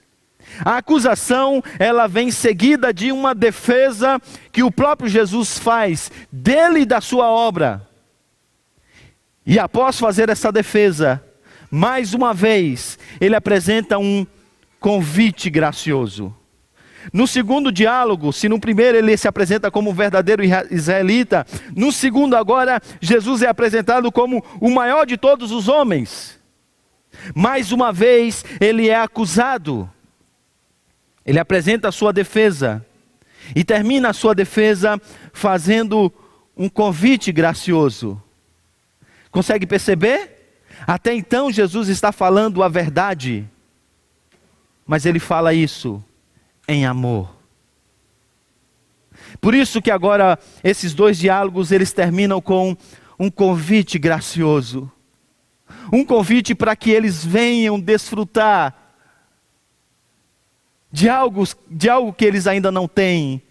A 0.65 0.77
acusação, 0.77 1.63
ela 1.77 2.07
vem 2.07 2.31
seguida 2.31 2.91
de 2.91 3.11
uma 3.11 3.35
defesa 3.35 4.19
que 4.51 4.63
o 4.63 4.71
próprio 4.71 5.07
Jesus 5.07 5.59
faz 5.59 6.11
dele 6.31 6.79
e 6.79 6.85
da 6.85 7.01
sua 7.01 7.29
obra. 7.29 7.87
E 9.45 9.59
após 9.59 9.99
fazer 9.99 10.27
essa 10.27 10.51
defesa, 10.51 11.23
mais 11.69 12.15
uma 12.15 12.33
vez, 12.33 12.97
ele 13.19 13.35
apresenta 13.35 13.99
um 13.99 14.25
convite 14.79 15.51
gracioso. 15.51 16.35
No 17.11 17.27
segundo 17.27 17.71
diálogo, 17.71 18.31
se 18.31 18.47
no 18.47 18.59
primeiro 18.59 18.97
ele 18.97 19.15
se 19.17 19.27
apresenta 19.27 19.71
como 19.71 19.93
verdadeiro 19.93 20.43
israelita, 20.43 21.45
no 21.75 21.91
segundo 21.91 22.35
agora 22.35 22.81
Jesus 22.99 23.41
é 23.41 23.47
apresentado 23.47 24.11
como 24.11 24.43
o 24.59 24.69
maior 24.69 25.05
de 25.05 25.17
todos 25.17 25.51
os 25.51 25.67
homens. 25.67 26.39
Mais 27.33 27.71
uma 27.71 27.91
vez 27.91 28.45
ele 28.59 28.89
é 28.89 28.95
acusado. 28.95 29.89
Ele 31.25 31.39
apresenta 31.39 31.87
a 31.87 31.91
sua 31.91 32.13
defesa 32.13 32.85
e 33.55 33.63
termina 33.63 34.09
a 34.09 34.13
sua 34.13 34.33
defesa 34.33 34.99
fazendo 35.33 36.11
um 36.55 36.69
convite 36.69 37.31
gracioso. 37.31 38.21
Consegue 39.31 39.65
perceber? 39.65 40.57
Até 40.85 41.13
então 41.13 41.51
Jesus 41.51 41.89
está 41.89 42.11
falando 42.11 42.63
a 42.63 42.67
verdade, 42.67 43.47
mas 44.85 45.05
ele 45.05 45.19
fala 45.19 45.53
isso 45.53 46.03
em 46.71 46.85
amor. 46.85 47.35
Por 49.39 49.55
isso 49.55 49.81
que 49.81 49.91
agora 49.91 50.37
esses 50.63 50.93
dois 50.93 51.17
diálogos 51.17 51.71
eles 51.71 51.91
terminam 51.91 52.39
com 52.39 52.75
um 53.19 53.29
convite 53.29 53.97
gracioso. 53.97 54.91
Um 55.91 56.05
convite 56.05 56.53
para 56.53 56.75
que 56.75 56.91
eles 56.91 57.25
venham 57.25 57.79
desfrutar 57.79 58.75
de 60.91 61.09
algo, 61.09 61.43
de 61.69 61.89
algo 61.89 62.13
que 62.13 62.25
eles 62.25 62.45
ainda 62.45 62.71
não 62.71 62.87
têm. 62.87 63.41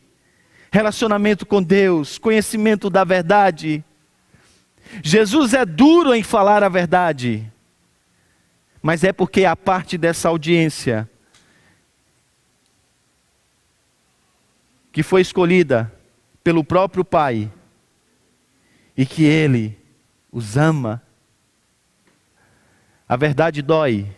Relacionamento 0.71 1.45
com 1.45 1.63
Deus, 1.63 2.19
conhecimento 2.19 2.89
da 2.89 3.03
verdade. 3.03 3.85
Jesus 5.03 5.55
é 5.55 5.65
duro 5.65 6.15
em 6.15 6.23
falar 6.23 6.63
a 6.63 6.69
verdade, 6.69 7.51
mas 8.81 9.03
é 9.03 9.13
porque 9.13 9.45
a 9.45 9.57
parte 9.57 9.99
dessa 9.99 10.29
audiência 10.29 11.10
que 14.93 15.03
foi 15.03 15.21
escolhida 15.21 15.93
pelo 16.43 16.65
próprio 16.65 17.05
Pai 17.05 17.51
e 18.97 19.07
que 19.07 19.25
Ele 19.25 19.79
os 20.33 20.57
ama. 20.57 21.03
A 23.09 23.17
verdade 23.17 23.63
dói, 23.63 24.11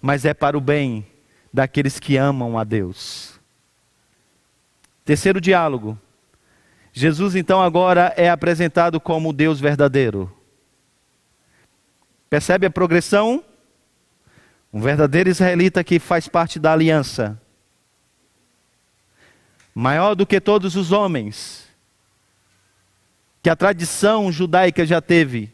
mas 0.00 0.24
é 0.24 0.34
para 0.34 0.56
o 0.56 0.60
bem 0.60 1.06
daqueles 1.52 1.98
que 1.98 2.16
amam 2.16 2.58
a 2.58 2.64
Deus. 2.64 3.38
Terceiro 5.04 5.40
diálogo. 5.40 5.98
Jesus 6.92 7.34
então 7.34 7.62
agora 7.62 8.12
é 8.16 8.28
apresentado 8.28 9.00
como 9.00 9.32
Deus 9.32 9.58
verdadeiro. 9.58 10.30
Percebe 12.28 12.66
a 12.66 12.70
progressão? 12.70 13.44
Um 14.72 14.80
verdadeiro 14.80 15.28
israelita 15.28 15.84
que 15.84 15.98
faz 15.98 16.28
parte 16.28 16.58
da 16.58 16.72
aliança 16.72 17.41
maior 19.74 20.14
do 20.14 20.26
que 20.26 20.40
todos 20.40 20.76
os 20.76 20.92
homens, 20.92 21.68
que 23.42 23.50
a 23.50 23.56
tradição 23.56 24.30
judaica 24.30 24.86
já 24.86 25.00
teve. 25.00 25.52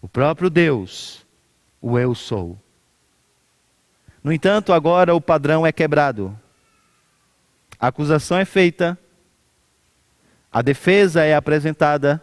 O 0.00 0.08
próprio 0.08 0.50
Deus, 0.50 1.24
o 1.80 1.98
Eu 1.98 2.14
sou. 2.14 2.58
No 4.22 4.32
entanto, 4.32 4.72
agora 4.72 5.14
o 5.14 5.20
padrão 5.20 5.66
é 5.66 5.72
quebrado. 5.72 6.38
A 7.78 7.88
acusação 7.88 8.38
é 8.38 8.44
feita, 8.44 8.98
a 10.52 10.62
defesa 10.62 11.24
é 11.24 11.34
apresentada, 11.34 12.22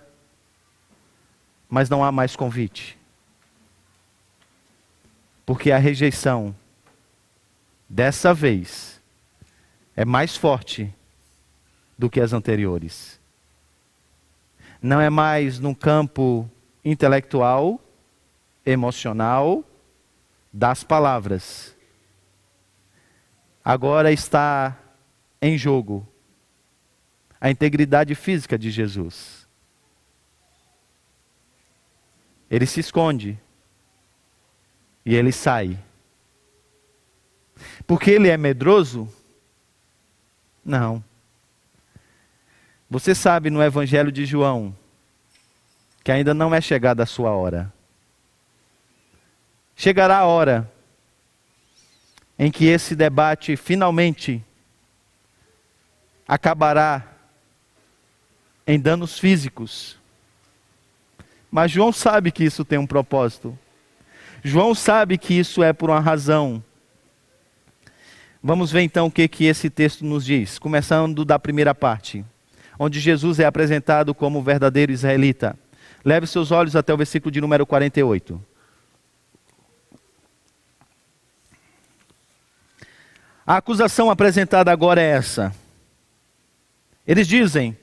mas 1.68 1.90
não 1.90 2.04
há 2.04 2.12
mais 2.12 2.36
convite. 2.36 2.98
Porque 5.46 5.72
a 5.72 5.78
rejeição, 5.78 6.56
dessa 7.90 8.34
vez, 8.34 8.99
é 10.00 10.06
mais 10.06 10.38
forte 10.38 10.96
do 11.98 12.10
que 12.10 12.22
as 12.22 12.32
anteriores. 12.32 13.20
Não 14.82 15.02
é 15.02 15.10
mais 15.10 15.60
num 15.60 15.74
campo 15.74 16.50
intelectual, 16.86 17.82
emocional, 18.66 19.62
das 20.54 20.86
palavras. 20.86 21.76
Agora 23.62 24.10
está 24.10 24.80
em 25.42 25.58
jogo 25.58 26.08
a 27.42 27.52
integridade 27.52 28.16
física 28.16 28.58
de 28.58 28.72
Jesus. 28.72 29.46
Ele 32.50 32.66
se 32.66 32.80
esconde 32.80 33.38
e 35.06 35.14
ele 35.14 35.34
sai. 35.34 35.78
Porque 37.86 38.12
ele 38.12 38.30
é 38.30 38.38
medroso? 38.38 39.19
Não. 40.64 41.04
Você 42.90 43.14
sabe 43.14 43.50
no 43.50 43.62
Evangelho 43.62 44.12
de 44.12 44.26
João 44.26 44.76
que 46.04 46.12
ainda 46.12 46.34
não 46.34 46.54
é 46.54 46.62
chegada 46.62 47.04
a 47.04 47.06
sua 47.06 47.32
hora. 47.32 47.72
Chegará 49.76 50.18
a 50.18 50.26
hora 50.26 50.72
em 52.38 52.50
que 52.50 52.66
esse 52.66 52.96
debate 52.96 53.56
finalmente 53.56 54.44
acabará 56.28 57.06
em 58.66 58.80
danos 58.80 59.20
físicos. 59.20 59.98
Mas 61.52 61.72
João 61.72 61.92
sabe 61.92 62.32
que 62.32 62.44
isso 62.44 62.64
tem 62.64 62.78
um 62.78 62.88
propósito. 62.88 63.58
João 64.44 64.74
sabe 64.74 65.18
que 65.18 65.34
isso 65.34 65.62
é 65.64 65.74
por 65.74 65.90
uma 65.90 66.00
razão. 66.00 66.64
Vamos 68.42 68.72
ver 68.72 68.82
então 68.82 69.08
o 69.08 69.12
que, 69.12 69.28
que 69.28 69.46
esse 69.46 69.70
texto 69.70 70.06
nos 70.06 70.24
diz, 70.26 70.58
começando 70.58 71.26
da 71.26 71.38
primeira 71.38 71.76
parte, 71.76 72.24
onde 72.78 72.98
Jesus 72.98 73.38
é 73.38 73.46
apresentado 73.46 74.16
como 74.16 74.42
verdadeiro 74.42 74.94
israelita. 74.94 75.58
Leve 76.06 76.26
seus 76.26 76.50
olhos 76.50 76.74
até 76.74 76.94
o 76.94 76.98
versículo 76.98 77.32
de 77.32 77.42
número 77.42 77.66
48. 77.66 78.42
A 83.46 83.58
acusação 83.58 84.10
apresentada 84.10 84.72
agora 84.72 85.02
é 85.02 85.10
essa. 85.10 85.54
Eles 87.06 87.28
dizem: 87.28 87.78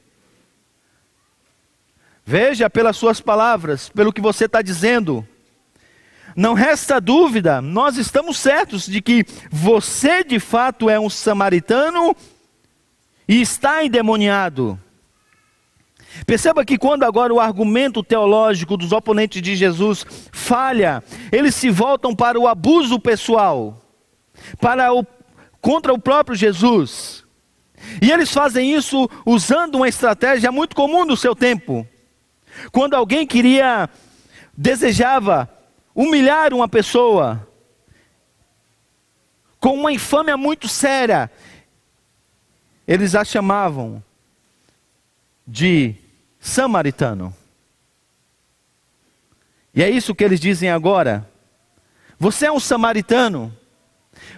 Veja 2.25 2.71
pelas 2.71 2.97
suas 2.97 3.21
palavras, 3.21 3.91
pelo 3.91 4.13
que 4.13 4.21
você 4.23 4.47
está 4.47 4.63
dizendo. 4.63 5.27
Não 6.35 6.55
resta 6.55 7.01
dúvida, 7.01 7.61
nós 7.63 7.97
estamos 7.97 8.39
certos 8.39 8.87
de 8.87 9.01
que 9.01 9.25
você 9.51 10.23
de 10.25 10.39
fato 10.39 10.91
é 10.91 10.99
um 10.99 11.09
samaritano 11.09 12.15
e 13.29 13.41
está 13.41 13.85
endemoniado. 13.85 14.79
Perceba 16.27 16.65
que 16.65 16.79
quando 16.79 17.05
agora 17.05 17.33
o 17.33 17.41
argumento 17.41 18.03
teológico 18.03 18.77
dos 18.77 18.93
oponentes 18.93 19.43
de 19.43 19.55
Jesus 19.55 20.07
falha, 20.33 21.03
eles 21.31 21.55
se 21.55 21.69
voltam 21.71 22.15
para 22.15 22.39
o 22.39 22.49
abuso 22.49 22.99
pessoal, 22.99 23.83
para 24.61 24.93
o 24.93 25.05
contra 25.61 25.93
o 25.93 25.99
próprio 25.99 26.37
Jesus. 26.37 27.25
E 28.01 28.11
eles 28.11 28.33
fazem 28.33 28.73
isso 28.73 29.11
usando 29.25 29.77
uma 29.77 29.89
estratégia 29.89 30.53
muito 30.53 30.77
comum 30.77 31.05
no 31.05 31.17
seu 31.17 31.35
tempo. 31.35 31.87
Quando 32.71 32.95
alguém 32.95 33.27
queria 33.27 33.91
desejava 34.57 35.51
humilhar 35.97 36.53
uma 36.53 36.69
pessoa 36.69 37.49
com 39.59 39.75
uma 39.75 39.91
infâmia 39.91 40.37
muito 40.37 40.69
séria, 40.69 41.31
eles 42.87 43.15
a 43.15 43.25
chamavam 43.25 44.05
de 45.49 45.95
samaritano. 46.39 47.35
E 49.75 49.83
é 49.83 49.89
isso 49.89 50.15
que 50.15 50.23
eles 50.23 50.39
dizem 50.39 50.71
agora. 50.71 51.29
Você 52.19 52.47
é 52.47 52.53
um 52.53 52.61
samaritano, 52.61 53.53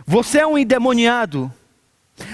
você 0.07 0.39
é 0.39 0.47
um 0.47 0.57
endemoniado. 0.57 1.53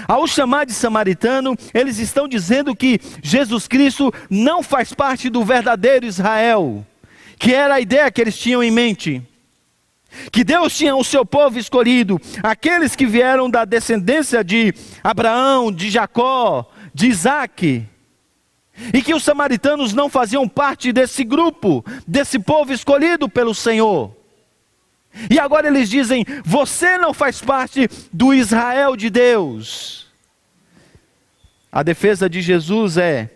Ao 0.07 0.25
chamar 0.25 0.65
de 0.65 0.73
samaritano, 0.73 1.55
eles 1.73 1.99
estão 1.99 2.27
dizendo 2.27 2.75
que 2.75 2.99
Jesus 3.21 3.67
Cristo 3.67 4.13
não 4.29 4.63
faz 4.63 4.93
parte 4.93 5.29
do 5.29 5.43
verdadeiro 5.43 6.05
Israel 6.05 6.85
que 7.37 7.53
era 7.53 7.75
a 7.75 7.79
ideia 7.79 8.11
que 8.11 8.21
eles 8.21 8.37
tinham 8.37 8.63
em 8.63 8.71
mente. 8.71 9.21
Que 10.31 10.43
Deus 10.43 10.75
tinha 10.75 10.95
o 10.95 11.03
seu 11.03 11.25
povo 11.25 11.59
escolhido, 11.59 12.19
aqueles 12.41 12.95
que 12.95 13.05
vieram 13.05 13.49
da 13.49 13.65
descendência 13.65 14.43
de 14.43 14.73
Abraão, 15.03 15.71
de 15.71 15.89
Jacó, 15.89 16.71
de 16.93 17.07
Isaac. 17.07 17.85
E 18.93 19.01
que 19.01 19.13
os 19.13 19.23
samaritanos 19.23 19.93
não 19.93 20.09
faziam 20.09 20.47
parte 20.47 20.91
desse 20.91 21.23
grupo, 21.23 21.83
desse 22.07 22.39
povo 22.39 22.71
escolhido 22.73 23.27
pelo 23.27 23.53
Senhor. 23.53 24.15
E 25.29 25.39
agora 25.39 25.67
eles 25.67 25.89
dizem: 25.89 26.25
você 26.43 26.97
não 26.97 27.13
faz 27.13 27.41
parte 27.41 27.89
do 28.11 28.33
Israel 28.33 28.95
de 28.95 29.09
Deus. 29.09 30.07
A 31.71 31.83
defesa 31.83 32.29
de 32.29 32.41
Jesus 32.41 32.97
é: 32.97 33.31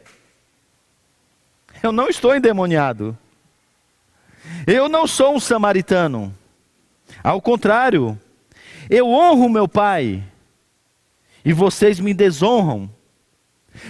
eu 1.82 1.92
não 1.92 2.10
estou 2.10 2.36
endemoniado. 2.36 3.18
Eu 4.66 4.90
não 4.90 5.08
sou 5.08 5.36
um 5.36 5.40
samaritano. 5.40 6.34
Ao 7.24 7.42
contrário, 7.42 8.20
eu 8.90 9.08
honro 9.08 9.50
meu 9.50 9.68
pai 9.68 10.24
e 11.44 11.54
vocês 11.54 12.00
me 12.00 12.14
desonram. 12.14 12.90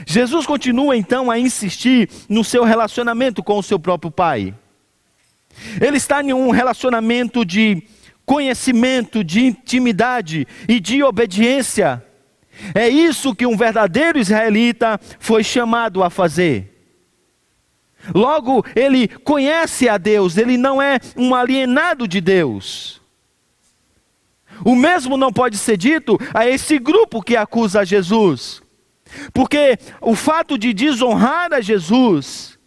Jesus 0.05 0.45
continua 0.45 0.95
então 0.95 1.31
a 1.31 1.39
insistir 1.39 2.09
no 2.27 2.43
seu 2.43 2.63
relacionamento 2.63 3.41
com 3.41 3.57
o 3.57 3.63
seu 3.63 3.79
próprio 3.79 4.11
pai. 4.11 4.53
Ele 5.81 5.97
está 5.97 6.21
em 6.21 6.33
um 6.33 6.51
relacionamento 6.51 7.43
de 7.43 7.83
conhecimento, 8.25 9.23
de 9.23 9.45
intimidade 9.45 10.47
e 10.67 10.79
de 10.79 11.01
obediência. 11.01 12.03
É 12.75 12.87
isso 12.87 13.33
que 13.33 13.45
um 13.45 13.57
verdadeiro 13.57 14.19
israelita 14.19 14.99
foi 15.19 15.43
chamado 15.43 16.03
a 16.03 16.09
fazer. 16.09 16.68
Logo, 18.13 18.65
ele 18.75 19.07
conhece 19.07 19.89
a 19.89 19.97
Deus, 19.97 20.37
ele 20.37 20.57
não 20.57 20.81
é 20.81 20.99
um 21.15 21.35
alienado 21.35 22.07
de 22.07 22.21
Deus. 22.21 22.99
O 24.63 24.75
mesmo 24.75 25.17
não 25.17 25.31
pode 25.31 25.57
ser 25.57 25.77
dito 25.77 26.17
a 26.33 26.47
esse 26.47 26.79
grupo 26.79 27.21
que 27.21 27.35
acusa 27.35 27.85
Jesus, 27.85 28.61
porque 29.33 29.77
o 30.01 30.15
fato 30.15 30.57
de 30.57 30.73
desonrar 30.73 31.53
a 31.53 31.61
Jesus, 31.61 32.57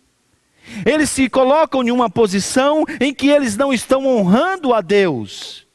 eles 0.86 1.10
se 1.10 1.28
colocam 1.28 1.82
em 1.82 1.90
uma 1.90 2.08
posição 2.08 2.84
em 3.00 3.12
que 3.12 3.28
eles 3.28 3.56
não 3.56 3.72
estão 3.72 4.06
honrando 4.06 4.72
a 4.72 4.80
Deus. 4.80 5.66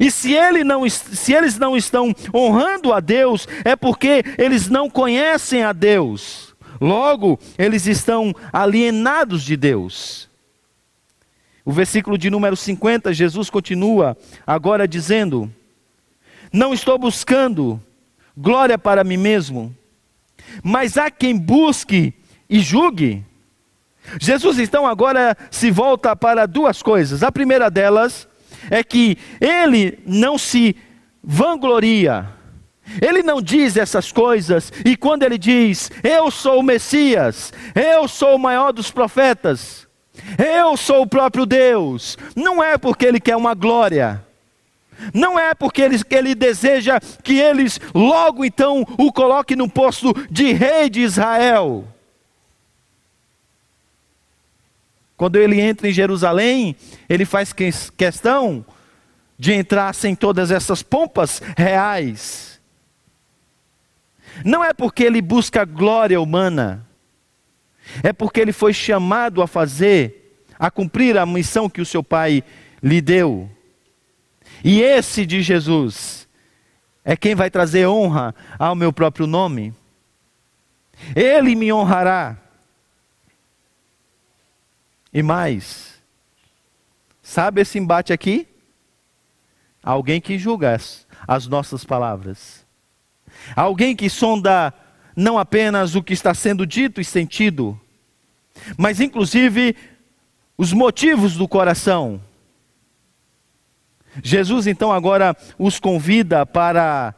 E 0.00 0.10
se, 0.10 0.32
ele 0.32 0.64
não, 0.64 0.88
se 0.88 1.34
eles 1.34 1.58
não 1.58 1.76
estão 1.76 2.14
honrando 2.34 2.92
a 2.92 3.00
Deus, 3.00 3.46
é 3.64 3.76
porque 3.76 4.24
eles 4.38 4.68
não 4.68 4.88
conhecem 4.88 5.62
a 5.62 5.72
Deus. 5.72 6.53
Logo, 6.80 7.38
eles 7.58 7.86
estão 7.86 8.34
alienados 8.52 9.42
de 9.42 9.56
Deus. 9.56 10.28
O 11.64 11.72
versículo 11.72 12.18
de 12.18 12.28
número 12.28 12.56
50, 12.56 13.12
Jesus 13.14 13.48
continua 13.48 14.16
agora 14.46 14.86
dizendo: 14.86 15.50
Não 16.52 16.74
estou 16.74 16.98
buscando 16.98 17.80
glória 18.36 18.76
para 18.76 19.02
mim 19.02 19.16
mesmo, 19.16 19.74
mas 20.62 20.98
há 20.98 21.10
quem 21.10 21.36
busque 21.36 22.12
e 22.48 22.60
julgue. 22.60 23.24
Jesus 24.20 24.58
então 24.58 24.86
agora 24.86 25.36
se 25.50 25.70
volta 25.70 26.14
para 26.14 26.44
duas 26.46 26.82
coisas. 26.82 27.22
A 27.22 27.32
primeira 27.32 27.70
delas 27.70 28.28
é 28.70 28.84
que 28.84 29.16
ele 29.40 29.98
não 30.06 30.36
se 30.36 30.76
vangloria 31.22 32.33
ele 33.00 33.22
não 33.22 33.40
diz 33.40 33.76
essas 33.76 34.12
coisas, 34.12 34.72
e 34.84 34.96
quando 34.96 35.22
ele 35.22 35.38
diz, 35.38 35.90
Eu 36.02 36.30
sou 36.30 36.60
o 36.60 36.62
Messias, 36.62 37.52
eu 37.74 38.06
sou 38.06 38.36
o 38.36 38.38
maior 38.38 38.72
dos 38.72 38.90
profetas, 38.90 39.86
eu 40.38 40.76
sou 40.76 41.02
o 41.02 41.06
próprio 41.06 41.46
Deus, 41.46 42.16
não 42.36 42.62
é 42.62 42.76
porque 42.78 43.06
ele 43.06 43.20
quer 43.20 43.36
uma 43.36 43.54
glória, 43.54 44.24
não 45.12 45.38
é 45.38 45.54
porque 45.54 45.82
ele, 45.82 46.00
ele 46.10 46.34
deseja 46.34 47.00
que 47.22 47.38
eles 47.38 47.80
logo 47.94 48.44
então 48.44 48.86
o 48.98 49.12
coloquem 49.12 49.56
no 49.56 49.68
posto 49.68 50.14
de 50.30 50.52
rei 50.52 50.88
de 50.88 51.00
Israel. 51.00 51.84
Quando 55.16 55.36
ele 55.36 55.60
entra 55.60 55.88
em 55.88 55.92
Jerusalém, 55.92 56.76
ele 57.08 57.24
faz 57.24 57.52
questão 57.52 58.64
de 59.38 59.52
entrar 59.52 59.94
sem 59.94 60.14
todas 60.14 60.50
essas 60.50 60.82
pompas 60.82 61.40
reais. 61.56 62.53
Não 64.42 64.64
é 64.64 64.72
porque 64.72 65.04
ele 65.04 65.20
busca 65.20 65.64
glória 65.64 66.20
humana, 66.20 66.86
é 68.02 68.12
porque 68.12 68.40
ele 68.40 68.52
foi 68.52 68.72
chamado 68.72 69.42
a 69.42 69.46
fazer, 69.46 70.46
a 70.58 70.70
cumprir 70.70 71.18
a 71.18 71.26
missão 71.26 71.68
que 71.68 71.80
o 71.80 71.86
seu 71.86 72.02
pai 72.02 72.42
lhe 72.82 73.00
deu. 73.00 73.50
E 74.62 74.80
esse 74.80 75.26
de 75.26 75.42
Jesus 75.42 76.26
é 77.04 77.14
quem 77.16 77.34
vai 77.34 77.50
trazer 77.50 77.86
honra 77.86 78.34
ao 78.58 78.74
meu 78.74 78.92
próprio 78.92 79.26
nome. 79.26 79.74
Ele 81.14 81.54
me 81.54 81.72
honrará. 81.72 82.38
E 85.12 85.22
mais, 85.22 86.02
sabe 87.22 87.60
esse 87.60 87.78
embate 87.78 88.12
aqui? 88.12 88.48
Alguém 89.82 90.20
que 90.20 90.38
julga 90.38 90.74
as, 90.74 91.06
as 91.28 91.46
nossas 91.46 91.84
palavras. 91.84 92.63
Alguém 93.54 93.94
que 93.94 94.08
sonda 94.08 94.72
não 95.16 95.38
apenas 95.38 95.94
o 95.94 96.02
que 96.02 96.12
está 96.12 96.34
sendo 96.34 96.66
dito 96.66 97.00
e 97.00 97.04
sentido, 97.04 97.78
mas 98.76 99.00
inclusive 99.00 99.76
os 100.56 100.72
motivos 100.72 101.36
do 101.36 101.46
coração. 101.46 102.20
Jesus 104.22 104.66
então 104.66 104.92
agora 104.92 105.36
os 105.58 105.80
convida 105.80 106.46
para 106.46 107.14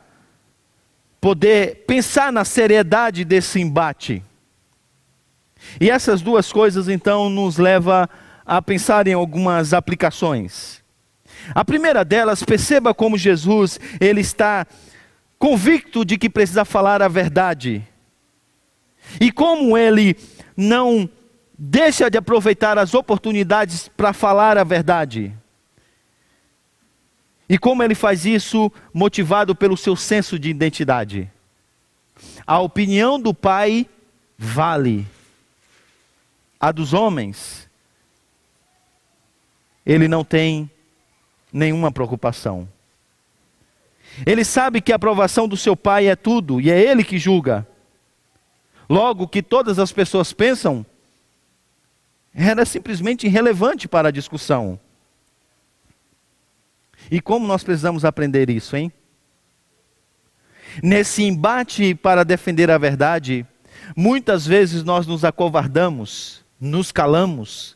poder 1.20 1.84
pensar 1.86 2.32
na 2.32 2.44
seriedade 2.44 3.24
desse 3.24 3.60
embate. 3.60 4.22
E 5.80 5.90
essas 5.90 6.22
duas 6.22 6.52
coisas 6.52 6.88
então 6.88 7.28
nos 7.28 7.58
leva 7.58 8.08
a 8.44 8.62
pensar 8.62 9.06
em 9.06 9.12
algumas 9.12 9.74
aplicações. 9.74 10.82
A 11.54 11.64
primeira 11.64 12.04
delas, 12.04 12.42
perceba 12.42 12.94
como 12.94 13.18
Jesus 13.18 13.78
ele 14.00 14.20
está 14.20 14.66
convicto 15.38 16.04
de 16.04 16.16
que 16.16 16.30
precisa 16.30 16.64
falar 16.64 17.02
a 17.02 17.08
verdade. 17.08 17.86
E 19.20 19.30
como 19.30 19.76
ele 19.76 20.16
não 20.56 21.08
deixa 21.58 22.10
de 22.10 22.18
aproveitar 22.18 22.78
as 22.78 22.94
oportunidades 22.94 23.88
para 23.88 24.12
falar 24.12 24.58
a 24.58 24.64
verdade. 24.64 25.34
E 27.48 27.56
como 27.56 27.82
ele 27.82 27.94
faz 27.94 28.26
isso 28.26 28.72
motivado 28.92 29.54
pelo 29.54 29.76
seu 29.76 29.94
senso 29.94 30.38
de 30.38 30.50
identidade. 30.50 31.30
A 32.46 32.58
opinião 32.58 33.20
do 33.20 33.32
pai 33.32 33.88
vale. 34.36 35.06
A 36.58 36.72
dos 36.72 36.92
homens, 36.92 37.68
ele 39.84 40.08
não 40.08 40.24
tem 40.24 40.70
nenhuma 41.52 41.92
preocupação. 41.92 42.68
Ele 44.24 44.44
sabe 44.44 44.80
que 44.80 44.92
a 44.92 44.96
aprovação 44.96 45.48
do 45.48 45.56
seu 45.56 45.76
pai 45.76 46.08
é 46.08 46.16
tudo 46.16 46.60
e 46.60 46.70
é 46.70 46.80
ele 46.80 47.04
que 47.04 47.18
julga. 47.18 47.66
Logo, 48.88 49.24
o 49.24 49.28
que 49.28 49.42
todas 49.42 49.78
as 49.78 49.92
pessoas 49.92 50.32
pensam 50.32 50.86
era 52.32 52.64
simplesmente 52.64 53.26
irrelevante 53.26 53.88
para 53.88 54.08
a 54.08 54.12
discussão. 54.12 54.78
E 57.10 57.20
como 57.20 57.46
nós 57.46 57.64
precisamos 57.64 58.04
aprender 58.04 58.50
isso, 58.50 58.76
hein? 58.76 58.92
Nesse 60.82 61.22
embate 61.22 61.94
para 61.94 62.24
defender 62.24 62.70
a 62.70 62.78
verdade, 62.78 63.46
muitas 63.96 64.46
vezes 64.46 64.84
nós 64.84 65.06
nos 65.06 65.24
acovardamos, 65.24 66.44
nos 66.60 66.92
calamos, 66.92 67.75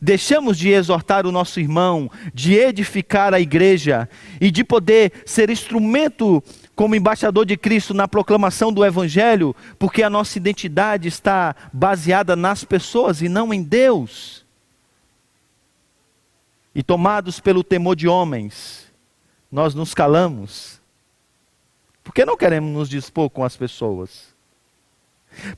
deixamos 0.00 0.58
de 0.58 0.70
exortar 0.70 1.26
o 1.26 1.32
nosso 1.32 1.60
irmão, 1.60 2.10
de 2.32 2.54
edificar 2.54 3.32
a 3.34 3.40
igreja 3.40 4.08
e 4.40 4.50
de 4.50 4.64
poder 4.64 5.12
ser 5.24 5.50
instrumento 5.50 6.42
como 6.74 6.94
embaixador 6.94 7.44
de 7.44 7.56
Cristo 7.56 7.92
na 7.92 8.06
proclamação 8.06 8.72
do 8.72 8.84
Evangelho, 8.84 9.54
porque 9.78 10.02
a 10.02 10.10
nossa 10.10 10.38
identidade 10.38 11.08
está 11.08 11.54
baseada 11.72 12.36
nas 12.36 12.62
pessoas 12.64 13.20
e 13.20 13.28
não 13.28 13.52
em 13.52 13.62
Deus. 13.62 14.44
E 16.74 16.82
tomados 16.82 17.40
pelo 17.40 17.64
temor 17.64 17.96
de 17.96 18.06
homens, 18.06 18.86
nós 19.50 19.74
nos 19.74 19.94
calamos, 19.94 20.80
porque 22.04 22.24
não 22.24 22.36
queremos 22.36 22.72
nos 22.72 22.88
dispor 22.88 23.28
com 23.28 23.42
as 23.42 23.56
pessoas. 23.56 24.36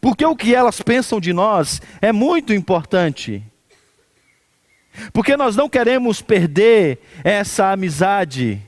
Porque 0.01 0.25
o 0.25 0.37
que 0.37 0.55
elas 0.55 0.81
pensam 0.81 1.21
de 1.21 1.33
nós 1.33 1.81
é 2.01 2.13
muito 2.13 2.53
importante. 2.53 3.43
Porque 5.13 5.37
nós 5.37 5.57
não 5.57 5.69
queremos 5.69 6.21
perder 6.21 7.01
essa 7.25 7.71
amizade 7.71 8.63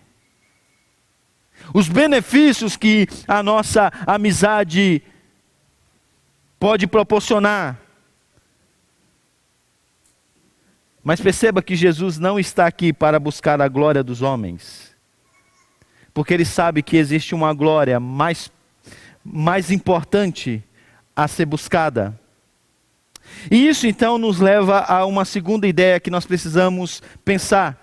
os 1.74 1.88
benefícios 1.88 2.76
que 2.76 3.06
a 3.26 3.42
nossa 3.42 3.92
amizade 4.06 5.02
pode 6.58 6.86
proporcionar. 6.86 7.78
Mas 11.04 11.20
perceba 11.20 11.62
que 11.62 11.74
Jesus 11.74 12.18
não 12.18 12.38
está 12.38 12.66
aqui 12.66 12.92
para 12.92 13.18
buscar 13.18 13.60
a 13.60 13.68
glória 13.68 14.02
dos 14.04 14.22
homens, 14.22 14.94
porque 16.14 16.32
ele 16.32 16.44
sabe 16.44 16.82
que 16.82 16.96
existe 16.96 17.34
uma 17.34 17.52
glória 17.52 17.98
mais, 17.98 18.50
mais 19.24 19.70
importante 19.70 20.62
a 21.16 21.26
ser 21.26 21.46
buscada. 21.46 22.18
E 23.50 23.68
isso 23.68 23.86
então 23.86 24.18
nos 24.18 24.40
leva 24.40 24.80
a 24.80 25.04
uma 25.06 25.24
segunda 25.24 25.66
ideia 25.66 26.00
que 26.00 26.10
nós 26.10 26.26
precisamos 26.26 27.02
pensar. 27.24 27.78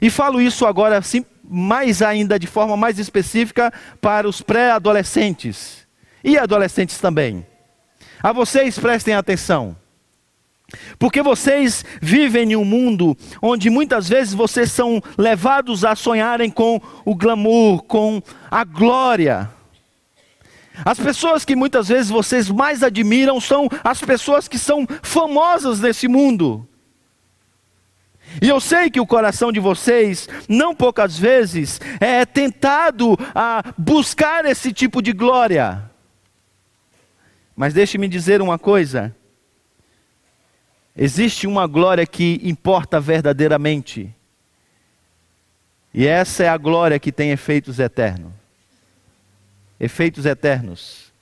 E 0.00 0.10
falo 0.10 0.40
isso 0.40 0.66
agora 0.66 1.00
sim, 1.02 1.24
mais 1.44 2.02
ainda 2.02 2.38
de 2.38 2.46
forma 2.46 2.76
mais 2.76 2.98
específica 2.98 3.72
para 4.00 4.28
os 4.28 4.40
pré-adolescentes 4.40 5.86
e 6.24 6.38
adolescentes 6.38 6.98
também. 6.98 7.46
A 8.22 8.32
vocês 8.32 8.78
prestem 8.78 9.14
atenção. 9.14 9.76
Porque 10.98 11.20
vocês 11.22 11.84
vivem 12.00 12.52
em 12.52 12.56
um 12.56 12.64
mundo 12.64 13.16
onde 13.42 13.68
muitas 13.68 14.08
vezes 14.08 14.32
vocês 14.32 14.72
são 14.72 15.02
levados 15.18 15.84
a 15.84 15.94
sonharem 15.94 16.50
com 16.50 16.80
o 17.04 17.14
glamour, 17.14 17.82
com 17.82 18.22
a 18.50 18.64
glória. 18.64 19.50
As 20.84 20.98
pessoas 20.98 21.44
que 21.44 21.54
muitas 21.54 21.88
vezes 21.88 22.10
vocês 22.10 22.48
mais 22.48 22.82
admiram 22.82 23.40
são 23.40 23.68
as 23.84 24.00
pessoas 24.00 24.48
que 24.48 24.58
são 24.58 24.86
famosas 25.02 25.80
nesse 25.80 26.08
mundo. 26.08 26.66
E 28.40 28.48
eu 28.48 28.60
sei 28.60 28.90
que 28.90 29.00
o 29.00 29.06
coração 29.06 29.52
de 29.52 29.60
vocês, 29.60 30.28
não 30.48 30.74
poucas 30.74 31.18
vezes, 31.18 31.80
é 32.00 32.24
tentado 32.24 33.16
a 33.34 33.62
buscar 33.76 34.44
esse 34.46 34.72
tipo 34.72 35.02
de 35.02 35.12
glória. 35.12 35.90
Mas 37.54 37.74
deixe-me 37.74 38.08
dizer 38.08 38.40
uma 38.40 38.58
coisa: 38.58 39.14
existe 40.96 41.46
uma 41.46 41.66
glória 41.66 42.06
que 42.06 42.40
importa 42.42 42.98
verdadeiramente. 42.98 44.14
E 45.92 46.06
essa 46.06 46.44
é 46.44 46.48
a 46.48 46.56
glória 46.56 46.98
que 46.98 47.12
tem 47.12 47.32
efeitos 47.32 47.78
eternos. 47.78 48.41
Efeitos 49.82 50.24
eternos. 50.26 51.12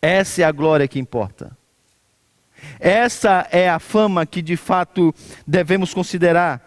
Essa 0.00 0.40
é 0.40 0.44
a 0.46 0.50
glória 0.50 0.88
que 0.88 0.98
importa. 0.98 1.54
Essa 2.80 3.46
é 3.52 3.68
a 3.68 3.78
fama 3.78 4.24
que 4.24 4.40
de 4.40 4.56
fato 4.56 5.14
devemos 5.46 5.92
considerar 5.92 6.62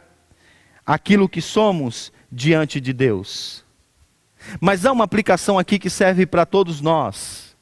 aquilo 0.85 1.27
que 1.27 1.41
somos 1.41 2.13
diante 2.31 2.79
de 2.79 2.93
Deus. 2.93 3.65
Mas 4.61 4.85
há 4.85 4.91
uma 4.91 5.05
aplicação 5.05 5.57
aqui 5.57 5.79
que 5.79 5.89
serve 5.89 6.27
para 6.27 6.45
todos 6.45 6.81
nós. 6.81 7.57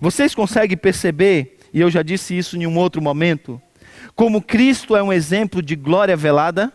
Vocês 0.00 0.36
conseguem 0.36 0.76
perceber, 0.76 1.58
e 1.72 1.80
eu 1.80 1.90
já 1.90 2.02
disse 2.02 2.38
isso 2.38 2.56
em 2.56 2.64
um 2.64 2.78
outro 2.78 3.02
momento, 3.02 3.60
como 4.14 4.40
Cristo 4.40 4.94
é 4.94 5.02
um 5.02 5.12
exemplo 5.12 5.60
de 5.60 5.74
glória 5.74 6.16
velada? 6.16 6.72